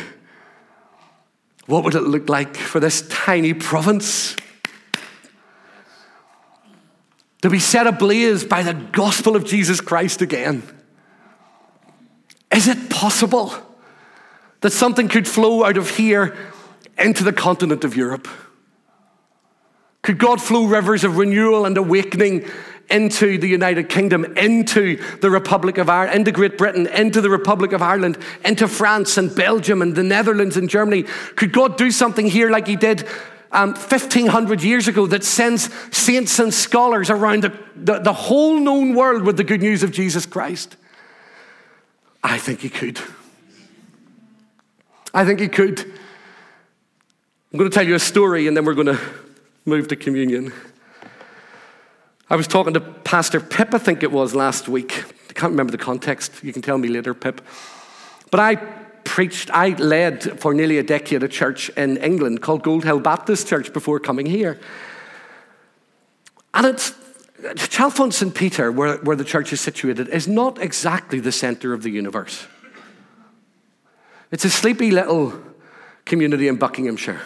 What 1.65 1.83
would 1.83 1.95
it 1.95 2.03
look 2.03 2.29
like 2.29 2.59
for 2.59 2.79
this 2.79 3.09
tiny 3.09 3.55
province? 3.55 4.37
To 7.41 7.49
be 7.49 7.59
set 7.59 7.87
ablaze 7.87 8.45
by 8.45 8.65
the 8.65 8.75
gospel 8.75 9.35
of 9.35 9.47
Jesus 9.47 9.81
Christ 9.81 10.21
again. 10.21 10.63
Is 12.55 12.69
it 12.69 12.91
possible 12.91 13.55
that 14.61 14.73
something 14.73 15.09
could 15.09 15.27
flow 15.27 15.65
out 15.65 15.79
of 15.79 15.89
here 15.89 16.37
into 16.99 17.25
the 17.25 17.33
continent 17.33 17.83
of 17.83 17.97
Europe? 17.97 18.29
Could 20.03 20.19
God 20.19 20.43
flow 20.43 20.67
rivers 20.67 21.03
of 21.03 21.17
renewal 21.17 21.65
and 21.65 21.79
awakening 21.79 22.47
into 22.91 23.39
the 23.39 23.49
United 23.49 23.89
Kingdom, 23.89 24.25
into 24.37 25.03
the 25.21 25.31
Republic 25.31 25.79
of 25.79 25.89
Ireland, 25.89 26.19
into 26.19 26.33
Great 26.33 26.59
Britain, 26.59 26.87
into 26.87 27.21
the 27.21 27.31
Republic 27.31 27.73
of 27.73 27.83
Ireland, 27.83 28.19
into 28.45 28.69
France 28.69 29.17
and 29.17 29.35
Belgium 29.35 29.83
and 29.83 29.95
the 29.95 30.03
Netherlands 30.03 30.57
and 30.57 30.69
Germany? 30.69 31.05
Could 31.37 31.53
God 31.53 31.77
do 31.77 31.91
something 31.91 32.27
here 32.27 32.51
like 32.51 32.67
He 32.67 32.77
did 32.77 33.07
um, 33.53 33.71
1500 33.71 34.63
years 34.63 34.89
ago 34.89 35.07
that 35.07 35.25
sends 35.25 35.73
saints 35.95 36.39
and 36.39 36.53
scholars 36.53 37.11
around 37.11 37.45
the, 37.45 37.59
the, 37.77 37.99
the 37.99 38.13
whole 38.13 38.59
known 38.59 38.95
world 38.95 39.23
with 39.23 39.37
the 39.37 39.45
good 39.45 39.61
news 39.61 39.83
of 39.83 39.93
Jesus 39.93 40.27
Christ? 40.27 40.77
I 42.23 42.39
think 42.39 42.61
He 42.61 42.69
could. 42.69 43.01
I 45.15 45.25
think 45.25 45.41
He 45.41 45.49
could. 45.49 45.81
I'm 47.53 47.59
going 47.59 47.71
to 47.71 47.75
tell 47.75 47.87
you 47.87 47.95
a 47.95 48.01
story 48.01 48.49
and 48.49 48.57
then 48.57 48.65
we're 48.65 48.75
going 48.75 48.87
to 48.87 49.01
move 49.67 49.89
to 49.89 49.97
communion. 49.97 50.53
I 52.33 52.37
was 52.37 52.49
talking 52.49 52.73
to 52.73 52.81
Pastor 52.81 53.41
Pip, 53.41 53.75
I 53.75 53.79
think 53.79 54.03
it 54.03 54.11
was 54.11 54.35
last 54.35 54.67
week. 54.67 55.05
I 55.29 55.35
can't 55.35 55.51
remember 55.51 55.71
the 55.71 55.77
context. 55.77 56.43
You 56.43 56.51
can 56.51 56.63
tell 56.63 56.79
me 56.79 56.89
later, 56.89 57.13
Pip. 57.13 57.43
But 58.31 58.41
I 58.41 58.55
preached, 59.05 59.51
I 59.53 59.77
led 59.77 60.41
for 60.41 60.55
nearly 60.55 60.79
a 60.79 60.83
decade 60.83 61.23
a 61.23 61.29
church 61.29 61.69
in 61.77 61.99
England 61.99 62.41
called 62.41 62.63
Gold 62.63 62.85
Hill 62.85 63.01
Baptist 63.01 63.49
Church 63.49 63.71
before 63.75 64.01
coming 64.01 64.25
here. 64.25 64.59
And 66.55 66.65
it's 66.65 66.95
Chalfont 67.69 68.15
St. 68.15 68.35
Peter, 68.35 68.73
where, 68.73 68.97
where 69.01 69.15
the 69.15 69.25
church 69.25 69.53
is 69.53 69.61
situated, 69.61 70.09
is 70.09 70.27
not 70.27 70.59
exactly 70.59 71.21
the 71.21 71.33
center 71.33 71.75
of 71.75 71.83
the 71.83 71.91
universe. 71.91 72.47
It's 74.31 74.47
a 74.47 74.51
sleepy 74.51 74.91
little 74.91 75.39
community 76.07 76.49
in 76.49 76.57
Buckinghamshire. 76.57 77.21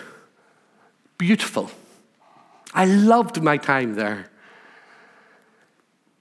Beautiful. 1.16 1.70
I 2.74 2.86
loved 2.86 3.40
my 3.40 3.57
time 3.57 3.94
there. 3.94 4.30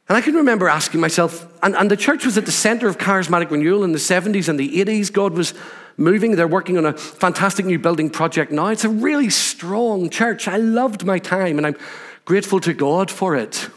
And 0.07 0.15
I 0.15 0.21
can 0.21 0.35
remember 0.35 0.69
asking 0.69 1.01
myself, 1.01 1.51
and, 1.63 1.75
and 1.75 1.89
the 1.89 1.97
church 1.97 2.25
was 2.25 2.37
at 2.37 2.45
the 2.45 2.51
center 2.51 2.87
of 2.87 2.97
charismatic 2.97 3.49
renewal 3.49 3.83
in 3.83 3.91
the 3.91 3.97
70s 3.97 4.47
and 4.47 4.59
the 4.59 4.83
80s. 4.83 5.11
God 5.11 5.33
was 5.33 5.55
moving. 5.97 6.35
They're 6.35 6.47
working 6.47 6.77
on 6.77 6.85
a 6.85 6.93
fantastic 6.93 7.65
new 7.65 7.79
building 7.79 8.11
project 8.11 8.51
now. 8.51 8.67
It's 8.67 8.83
a 8.83 8.89
really 8.89 9.31
strong 9.31 10.09
church. 10.09 10.47
I 10.47 10.57
loved 10.57 11.05
my 11.05 11.17
time, 11.17 11.57
and 11.57 11.65
I'm 11.65 11.75
grateful 12.23 12.59
to 12.61 12.73
God 12.73 13.09
for 13.09 13.35
it. 13.35 13.69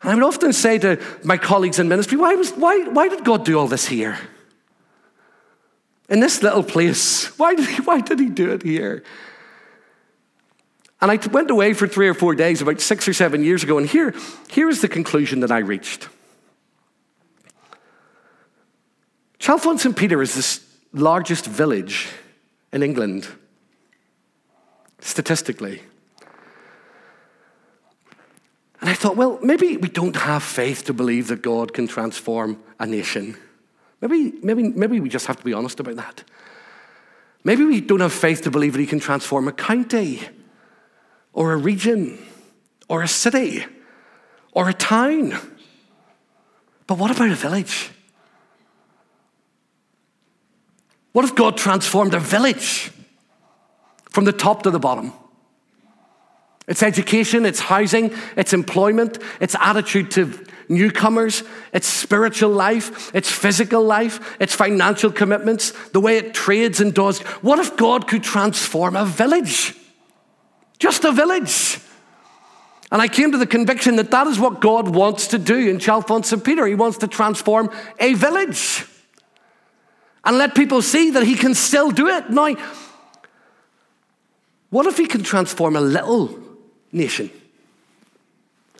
And 0.00 0.12
I 0.12 0.14
would 0.14 0.24
often 0.24 0.54
say 0.54 0.78
to 0.78 1.02
my 1.24 1.36
colleagues 1.36 1.78
in 1.78 1.88
ministry, 1.88 2.16
why, 2.16 2.34
was, 2.34 2.52
why, 2.52 2.84
why 2.84 3.08
did 3.08 3.24
God 3.24 3.44
do 3.44 3.58
all 3.58 3.66
this 3.66 3.86
here? 3.86 4.18
In 6.08 6.20
this 6.20 6.42
little 6.42 6.62
place? 6.62 7.36
Why 7.38 7.54
did, 7.54 7.68
he, 7.68 7.82
why 7.82 8.00
did 8.00 8.18
he 8.18 8.28
do 8.28 8.52
it 8.52 8.62
here? 8.62 9.02
And 11.00 11.10
I 11.10 11.16
went 11.30 11.50
away 11.50 11.74
for 11.74 11.86
three 11.86 12.08
or 12.08 12.14
four 12.14 12.34
days 12.34 12.62
about 12.62 12.80
six 12.80 13.06
or 13.06 13.12
seven 13.12 13.44
years 13.44 13.62
ago, 13.62 13.78
and 13.78 13.86
here, 13.86 14.14
here 14.48 14.68
is 14.68 14.80
the 14.80 14.88
conclusion 14.88 15.40
that 15.40 15.52
I 15.52 15.58
reached. 15.58 16.08
Chalfont 19.38 19.78
St. 19.78 19.94
Peter 19.94 20.22
is 20.22 20.34
the 20.92 21.00
largest 21.00 21.44
village 21.46 22.08
in 22.72 22.82
England, 22.82 23.28
statistically. 25.00 25.82
And 28.80 28.90
I 28.90 28.94
thought, 28.94 29.16
well, 29.16 29.38
maybe 29.42 29.76
we 29.76 29.88
don't 29.88 30.16
have 30.16 30.42
faith 30.42 30.84
to 30.86 30.94
believe 30.94 31.28
that 31.28 31.42
God 31.42 31.74
can 31.74 31.86
transform 31.86 32.62
a 32.78 32.86
nation. 32.86 33.36
Maybe, 34.00 34.32
maybe, 34.42 34.68
maybe 34.68 35.00
we 35.00 35.08
just 35.08 35.26
have 35.26 35.36
to 35.38 35.44
be 35.44 35.52
honest 35.52 35.80
about 35.80 35.96
that. 35.96 36.24
Maybe 37.44 37.64
we 37.64 37.80
don't 37.80 38.00
have 38.00 38.12
faith 38.12 38.42
to 38.42 38.50
believe 38.50 38.72
that 38.72 38.80
He 38.80 38.86
can 38.86 39.00
transform 39.00 39.48
a 39.48 39.52
county 39.52 40.22
or 41.36 41.52
a 41.52 41.56
region 41.56 42.18
or 42.88 43.02
a 43.02 43.08
city 43.08 43.64
or 44.52 44.70
a 44.70 44.74
town. 44.74 45.34
But 46.86 46.98
what 46.98 47.10
about 47.10 47.30
a 47.30 47.34
village? 47.34 47.90
What 51.12 51.26
if 51.26 51.34
God 51.34 51.56
transformed 51.56 52.14
a 52.14 52.18
village 52.18 52.90
from 54.10 54.24
the 54.24 54.32
top 54.32 54.62
to 54.62 54.70
the 54.70 54.78
bottom? 54.78 55.12
It's 56.66 56.82
education, 56.82 57.44
it's 57.44 57.60
housing, 57.60 58.12
it's 58.36 58.52
employment, 58.52 59.18
it's 59.38 59.54
attitude 59.60 60.10
to 60.12 60.44
newcomers, 60.68 61.44
it's 61.72 61.86
spiritual 61.86 62.50
life, 62.50 63.14
it's 63.14 63.30
physical 63.30 63.84
life, 63.84 64.36
it's 64.40 64.54
financial 64.54 65.12
commitments, 65.12 65.72
the 65.90 66.00
way 66.00 66.16
it 66.16 66.32
trades 66.32 66.80
and 66.80 66.94
does. 66.94 67.20
What 67.42 67.58
if 67.58 67.76
God 67.76 68.08
could 68.08 68.22
transform 68.22 68.96
a 68.96 69.04
village? 69.04 69.74
Just 70.78 71.04
a 71.04 71.12
village. 71.12 71.80
And 72.92 73.02
I 73.02 73.08
came 73.08 73.32
to 73.32 73.38
the 73.38 73.46
conviction 73.46 73.96
that 73.96 74.10
that 74.10 74.26
is 74.26 74.38
what 74.38 74.60
God 74.60 74.94
wants 74.94 75.28
to 75.28 75.38
do 75.38 75.56
in 75.56 75.78
Chalfont 75.78 76.24
St. 76.24 76.42
Peter. 76.42 76.66
He 76.66 76.74
wants 76.74 76.98
to 76.98 77.08
transform 77.08 77.70
a 77.98 78.14
village 78.14 78.84
and 80.24 80.38
let 80.38 80.54
people 80.54 80.82
see 80.82 81.10
that 81.10 81.24
He 81.24 81.34
can 81.34 81.54
still 81.54 81.90
do 81.90 82.08
it. 82.08 82.30
Now, 82.30 82.56
what 84.70 84.86
if 84.86 84.96
He 84.96 85.06
can 85.06 85.22
transform 85.22 85.74
a 85.74 85.80
little 85.80 86.38
nation? 86.92 87.30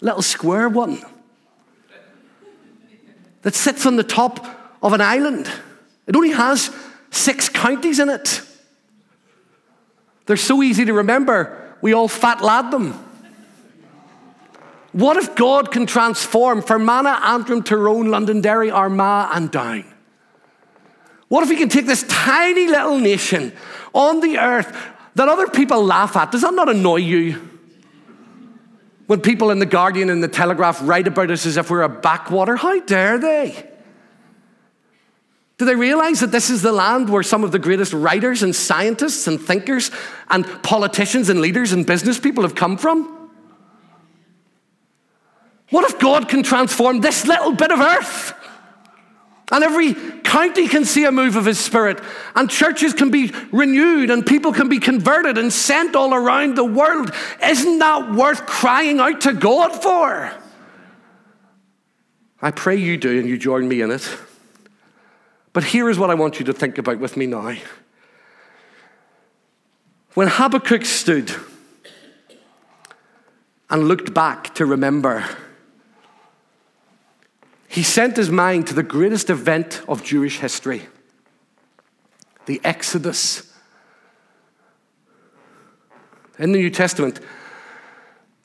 Little 0.01 0.23
square 0.23 0.69
one 0.69 1.01
that 3.43 3.55
sits 3.55 3.87
on 3.87 3.97
the 3.97 4.05
top 4.05 4.45
of 4.83 4.93
an 4.93 5.01
island. 5.01 5.51
It 6.07 6.15
only 6.15 6.31
has 6.31 6.71
six 7.11 7.49
counties 7.49 7.99
in 7.99 8.09
it. 8.09 8.43
They're 10.27 10.37
so 10.37 10.63
easy 10.63 10.85
to 10.85 10.93
remember 10.93 11.66
we 11.87 11.93
all 11.93 12.09
fat 12.09 12.43
lad 12.43 12.73
them. 12.73 12.95
What 14.91 15.17
if 15.19 15.37
God 15.37 15.71
can 15.71 15.87
transform 15.87 16.61
Fermanagh, 16.61 17.21
Antrim, 17.23 17.63
Tyrone, 17.63 18.11
Londonderry, 18.11 18.73
Armagh, 18.73 19.31
and 19.33 19.53
Down? 19.53 19.85
What 21.29 21.45
if 21.45 21.49
He 21.49 21.55
can 21.55 21.69
take 21.69 21.87
this 21.87 22.05
tiny 22.09 22.67
little 22.67 22.99
nation 22.99 23.53
on 23.95 24.19
the 24.19 24.39
earth 24.39 24.77
that 25.15 25.29
other 25.29 25.47
people 25.47 25.85
laugh 25.85 26.17
at? 26.17 26.33
Does 26.33 26.43
that 26.43 26.55
not 26.55 26.69
annoy 26.69 26.97
you? 26.97 27.51
When 29.07 29.21
people 29.21 29.53
in 29.53 29.61
The 29.61 29.67
Guardian 29.67 30.11
and 30.11 30.25
The 30.25 30.27
Telegraph 30.27 30.81
write 30.83 31.07
about 31.07 31.31
us 31.31 31.47
as 31.47 31.57
if 31.57 31.71
we're 31.71 31.83
a 31.83 31.89
backwater, 31.89 32.57
how 32.57 32.81
dare 32.81 33.17
they? 33.17 33.71
Do 35.59 35.65
they 35.65 35.75
realize 35.75 36.21
that 36.21 36.33
this 36.33 36.51
is 36.51 36.61
the 36.61 36.73
land 36.73 37.09
where 37.09 37.23
some 37.23 37.43
of 37.43 37.51
the 37.51 37.59
greatest 37.59 37.95
writers 37.95 38.43
and 38.43 38.55
scientists 38.55 39.27
and 39.27 39.41
thinkers 39.41 39.91
and 40.29 40.45
politicians 40.63 41.31
and 41.31 41.41
leaders 41.41 41.73
and 41.73 41.87
business 41.87 42.21
people 42.21 42.43
have 42.43 42.55
come 42.55 42.77
from? 42.77 43.31
What 45.71 45.91
if 45.91 45.99
God 45.99 46.29
can 46.29 46.43
transform 46.43 47.01
this 47.01 47.27
little 47.27 47.53
bit 47.53 47.73
of 47.73 47.81
earth? 47.81 48.35
And 49.51 49.65
every 49.65 49.95
county 50.23 50.69
can 50.69 50.85
see 50.85 51.05
a 51.05 51.13
move 51.13 51.37
of 51.37 51.45
His 51.45 51.59
Spirit, 51.59 52.01
and 52.35 52.51
churches 52.51 52.93
can 52.93 53.11
be 53.11 53.33
renewed, 53.53 54.11
and 54.11 54.27
people 54.27 54.53
can 54.53 54.69
be 54.69 54.81
converted 54.81 55.39
and 55.39 55.53
sent 55.53 55.95
all 55.95 56.13
around 56.13 56.57
the 56.57 56.65
world. 56.65 57.13
Isn't 57.43 57.79
that 57.79 58.13
worth 58.13 58.45
crying 58.45 58.99
out 58.99 59.21
to 59.23 59.33
God 59.33 59.71
for? 59.71 60.33
I 62.43 62.51
pray 62.51 62.77
you 62.77 62.97
do, 62.97 63.19
and 63.19 63.29
you 63.29 63.39
join 63.39 63.67
me 63.69 63.81
in 63.81 63.93
it. 63.93 64.19
But 65.57 65.65
here 65.65 65.89
is 65.89 65.99
what 65.99 66.11
I 66.11 66.15
want 66.15 66.39
you 66.39 66.45
to 66.45 66.53
think 66.53 66.77
about 66.77 66.99
with 66.99 67.17
me 67.17 67.25
now. 67.25 67.57
When 70.13 70.29
Habakkuk 70.29 70.85
stood 70.85 71.35
and 73.71 73.89
looked 73.89 74.13
back 74.13 74.55
to 74.57 74.67
remember, 74.67 75.25
he 77.69 77.83
sent 77.83 78.19
his 78.19 78.29
mind 78.29 78.67
to 78.67 78.75
the 78.75 78.83
greatest 78.83 79.31
event 79.31 79.81
of 79.89 80.05
Jewish 80.05 80.41
history 80.41 80.83
the 82.45 82.61
Exodus. 82.63 83.51
In 86.39 86.53
the 86.53 86.59
New 86.59 86.69
Testament, 86.69 87.19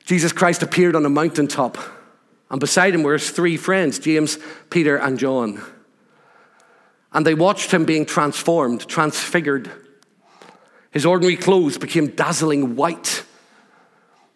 Jesus 0.06 0.32
Christ 0.32 0.64
appeared 0.64 0.96
on 0.96 1.06
a 1.06 1.10
mountaintop, 1.10 1.78
and 2.50 2.62
beside 2.62 2.96
him 2.96 3.04
were 3.04 3.18
his 3.18 3.32
three 3.32 3.58
friends, 3.58 4.00
James, 4.00 4.40
Peter, 4.70 4.96
and 4.96 5.20
John. 5.20 5.62
And 7.14 7.26
they 7.26 7.34
watched 7.34 7.72
him 7.72 7.86
being 7.86 8.06
transformed, 8.06 8.88
transfigured. 8.88 9.70
His 10.92 11.06
ordinary 11.06 11.38
clothes 11.38 11.78
became 11.78 12.08
dazzling 12.08 12.76
white. 12.76 13.24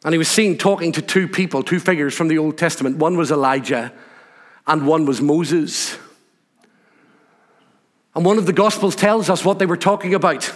And 0.04 0.14
he 0.14 0.18
was 0.18 0.28
seen 0.28 0.58
talking 0.58 0.92
to 0.94 1.02
two 1.02 1.28
people, 1.28 1.64
two 1.64 1.80
figures 1.80 2.14
from 2.14 2.28
the 2.28 2.38
Old 2.38 2.58
Testament. 2.58 2.98
One 2.98 3.18
was 3.18 3.32
Elijah, 3.32 3.92
and 4.68 4.86
one 4.86 5.06
was 5.06 5.22
Moses. 5.22 5.98
And 8.14 8.24
one 8.24 8.38
of 8.38 8.46
the 8.46 8.54
Gospels 8.54 8.96
tells 8.96 9.30
us 9.30 9.44
what 9.44 9.60
they 9.60 9.66
were 9.66 9.78
talking 9.78 10.14
about. 10.14 10.54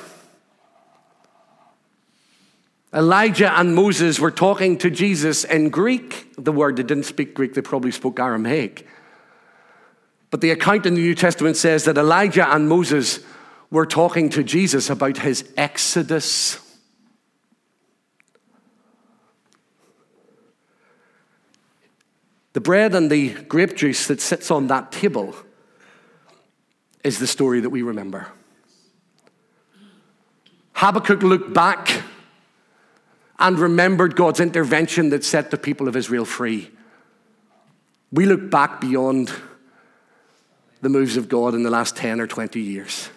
Elijah 2.94 3.52
and 3.60 3.76
Moses 3.76 4.20
were 4.20 4.32
talking 4.32 4.78
to 4.80 4.90
Jesus 4.90 5.44
in 5.44 5.70
Greek. 5.70 6.34
The 6.38 6.52
word, 6.52 6.78
they 6.78 6.84
didn't 6.84 7.04
speak 7.04 7.34
Greek, 7.34 7.54
they 7.54 7.62
probably 7.62 7.92
spoke 7.92 8.20
Aramaic. 8.20 8.88
But 10.32 10.42
the 10.42 10.52
account 10.52 10.86
in 10.86 10.94
the 10.94 11.02
New 11.02 11.16
Testament 11.16 11.58
says 11.58 11.86
that 11.86 11.98
Elijah 11.98 12.48
and 12.54 12.70
Moses 12.70 13.20
were 13.72 13.86
talking 13.86 14.30
to 14.30 14.44
Jesus 14.44 14.90
about 14.90 15.18
his 15.18 15.52
exodus. 15.58 16.60
The 22.54 22.62
bread 22.62 22.96
and 22.96 23.10
the 23.12 23.34
grape 23.44 23.76
juice 23.76 24.08
that 24.08 24.22
sits 24.22 24.52
on 24.52 24.68
that 24.68 24.92
table 24.92 25.36
is 27.04 27.20
the 27.20 27.28
story 27.28 27.62
that 27.62 27.70
we 27.70 27.82
remember. 27.82 28.28
Habakkuk 30.74 31.24
looked 31.24 31.54
back 31.54 32.04
and 33.38 33.58
remembered 33.58 34.16
God's 34.16 34.40
intervention 34.40 35.10
that 35.10 35.24
set 35.24 35.52
the 35.52 35.58
people 35.58 35.88
of 35.88 35.96
Israel 35.96 36.26
free. 36.26 36.72
We 38.12 38.26
look 38.26 38.50
back 38.50 38.82
beyond 38.82 39.32
the 40.82 40.90
moves 40.90 41.18
of 41.18 41.30
God 41.30 41.54
in 41.54 41.64
the 41.64 41.70
last 41.70 41.96
10 41.96 42.22
or 42.22 42.28
20 42.28 42.60
years. 42.60 43.10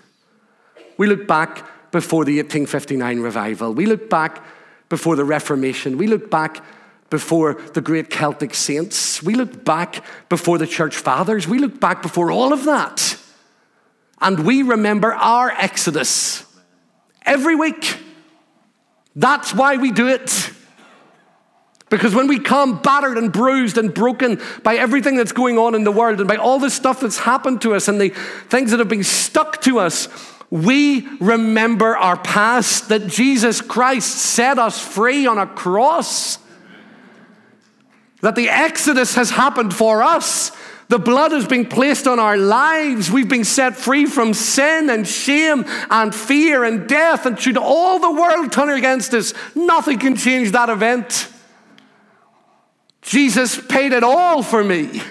We 0.96 1.06
look 1.06 1.26
back 1.26 1.66
before 1.90 2.24
the 2.24 2.38
1859 2.38 3.20
revival. 3.20 3.72
We 3.72 3.86
look 3.86 4.10
back 4.10 4.44
before 4.88 5.16
the 5.16 5.24
Reformation. 5.24 5.98
We 5.98 6.06
look 6.06 6.30
back 6.30 6.64
before 7.10 7.54
the 7.74 7.80
great 7.80 8.10
Celtic 8.10 8.54
saints. 8.54 9.22
We 9.22 9.34
look 9.34 9.64
back 9.64 10.04
before 10.28 10.58
the 10.58 10.66
church 10.66 10.96
fathers. 10.96 11.46
We 11.46 11.58
look 11.58 11.78
back 11.78 12.02
before 12.02 12.30
all 12.30 12.52
of 12.52 12.64
that. 12.64 13.18
And 14.20 14.46
we 14.46 14.62
remember 14.62 15.12
our 15.12 15.50
Exodus 15.50 16.44
every 17.26 17.54
week. 17.54 17.98
That's 19.14 19.54
why 19.54 19.76
we 19.76 19.92
do 19.92 20.08
it. 20.08 20.50
Because 21.92 22.14
when 22.14 22.26
we 22.26 22.38
come 22.38 22.80
battered 22.80 23.18
and 23.18 23.30
bruised 23.30 23.76
and 23.76 23.92
broken 23.92 24.40
by 24.62 24.76
everything 24.76 25.14
that's 25.14 25.32
going 25.32 25.58
on 25.58 25.74
in 25.74 25.84
the 25.84 25.92
world 25.92 26.20
and 26.20 26.26
by 26.26 26.36
all 26.36 26.58
the 26.58 26.70
stuff 26.70 27.00
that's 27.00 27.18
happened 27.18 27.60
to 27.60 27.74
us 27.74 27.86
and 27.86 28.00
the 28.00 28.08
things 28.48 28.70
that 28.70 28.78
have 28.78 28.88
been 28.88 29.04
stuck 29.04 29.60
to 29.60 29.78
us, 29.78 30.08
we 30.48 31.06
remember 31.18 31.94
our 31.94 32.16
past, 32.16 32.88
that 32.88 33.08
Jesus 33.08 33.60
Christ 33.60 34.08
set 34.08 34.58
us 34.58 34.82
free 34.82 35.26
on 35.26 35.36
a 35.36 35.46
cross, 35.46 36.38
that 38.22 38.36
the 38.36 38.48
Exodus 38.48 39.14
has 39.16 39.28
happened 39.28 39.74
for 39.74 40.02
us. 40.02 40.50
The 40.88 40.98
blood 40.98 41.32
has 41.32 41.46
been 41.46 41.66
placed 41.66 42.06
on 42.06 42.18
our 42.18 42.38
lives. 42.38 43.10
We've 43.10 43.28
been 43.28 43.44
set 43.44 43.76
free 43.76 44.06
from 44.06 44.32
sin 44.32 44.88
and 44.88 45.06
shame 45.06 45.66
and 45.90 46.14
fear 46.14 46.64
and 46.64 46.88
death. 46.88 47.26
And 47.26 47.38
should 47.38 47.58
all 47.58 47.98
the 47.98 48.10
world 48.10 48.50
turn 48.50 48.70
against 48.70 49.12
us, 49.12 49.34
nothing 49.54 49.98
can 49.98 50.16
change 50.16 50.52
that 50.52 50.70
event. 50.70 51.28
Jesus 53.02 53.60
paid 53.60 53.92
it 53.92 54.04
all 54.04 54.42
for 54.42 54.62
me. 54.62 55.02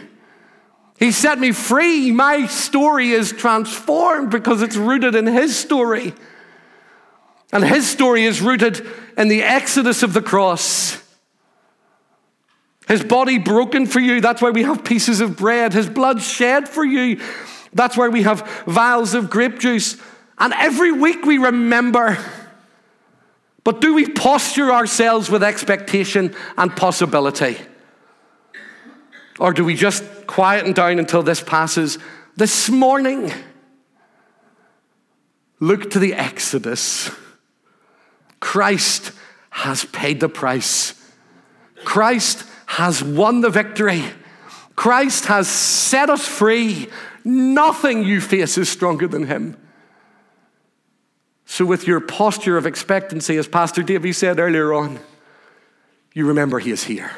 He 0.98 1.12
set 1.12 1.39
me 1.39 1.52
free. 1.52 2.12
My 2.12 2.48
story 2.48 3.10
is 3.12 3.32
transformed 3.32 4.32
because 4.32 4.62
it's 4.62 4.76
rooted 4.76 5.16
in 5.16 5.26
His 5.28 5.56
story. 5.58 6.14
And 7.52 7.64
His 7.64 7.89
story 7.89 8.24
is 8.24 8.42
rooted 8.42 8.86
in 9.18 9.28
the 9.28 9.44
exodus 9.44 10.04
of 10.04 10.14
the 10.14 10.22
cross. 10.22 11.02
His 12.88 13.04
body 13.04 13.38
broken 13.38 13.86
for 13.86 14.00
you. 14.00 14.22
That's 14.22 14.42
why 14.42 14.52
we 14.52 14.64
have 14.64 14.84
pieces 14.84 15.22
of 15.22 15.38
bread. 15.38 15.74
His 15.74 15.89
blood 15.89 16.22
shed 16.22 16.70
for 16.70 16.86
you. 16.86 17.20
That's 17.74 17.98
why 17.98 18.10
we 18.10 18.24
have 18.24 18.64
vials 18.66 19.14
of 19.14 19.30
grape 19.30 19.60
juice. 19.60 19.98
And 20.38 20.54
every 20.54 20.92
week 20.92 21.26
we 21.26 21.38
remember. 21.38 22.18
But 23.64 23.82
do 23.82 23.94
we 23.94 24.08
posture 24.08 24.72
ourselves 24.72 25.30
with 25.30 25.44
expectation 25.44 26.36
and 26.58 26.76
possibility? 26.76 27.58
Or 29.42 29.54
do 29.54 29.66
we 29.66 29.74
just 29.74 30.04
quieten 30.28 30.72
down 30.72 31.00
until 31.00 31.24
this 31.24 31.42
passes? 31.42 31.98
This 32.36 32.70
morning, 32.70 33.32
look 35.60 35.89
to 35.89 36.00
the 36.00 36.14
Exodus. 36.14 37.10
Christ 38.39 39.12
has 39.50 39.84
paid 39.86 40.20
the 40.20 40.30
price. 40.30 40.94
Christ 41.84 42.48
has 42.68 43.04
won 43.04 43.42
the 43.42 43.50
victory. 43.50 44.04
Christ 44.76 45.26
has 45.26 45.48
set 45.48 46.12
us 46.12 46.28
free. 46.28 46.88
Nothing 47.26 48.04
you 48.04 48.22
face 48.22 48.60
is 48.60 48.70
stronger 48.70 49.08
than 49.08 49.26
him. 49.26 49.58
So, 51.46 51.66
with 51.66 51.88
your 51.88 52.00
posture 52.00 52.58
of 52.58 52.68
expectancy, 52.68 53.38
as 53.38 53.48
Pastor 53.48 53.82
Davey 53.82 54.14
said 54.14 54.38
earlier 54.38 54.72
on, 54.72 55.00
you 56.14 56.28
remember 56.28 56.60
he 56.60 56.70
is 56.70 56.84
here. 56.84 57.12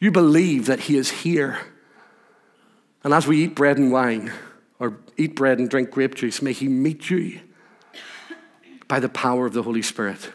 You 0.00 0.10
believe 0.10 0.66
that 0.66 0.80
He 0.80 0.96
is 0.96 1.10
here. 1.10 1.58
And 3.04 3.12
as 3.12 3.26
we 3.26 3.44
eat 3.44 3.54
bread 3.54 3.78
and 3.78 3.90
wine, 3.92 4.32
or 4.78 4.98
eat 5.16 5.34
bread 5.34 5.58
and 5.58 5.68
drink 5.68 5.90
grape 5.90 6.14
juice, 6.14 6.40
may 6.40 6.52
He 6.52 6.68
meet 6.68 7.10
you 7.10 7.40
by 8.86 9.00
the 9.00 9.08
power 9.08 9.46
of 9.46 9.52
the 9.52 9.62
Holy 9.62 9.82
Spirit. 9.82 10.30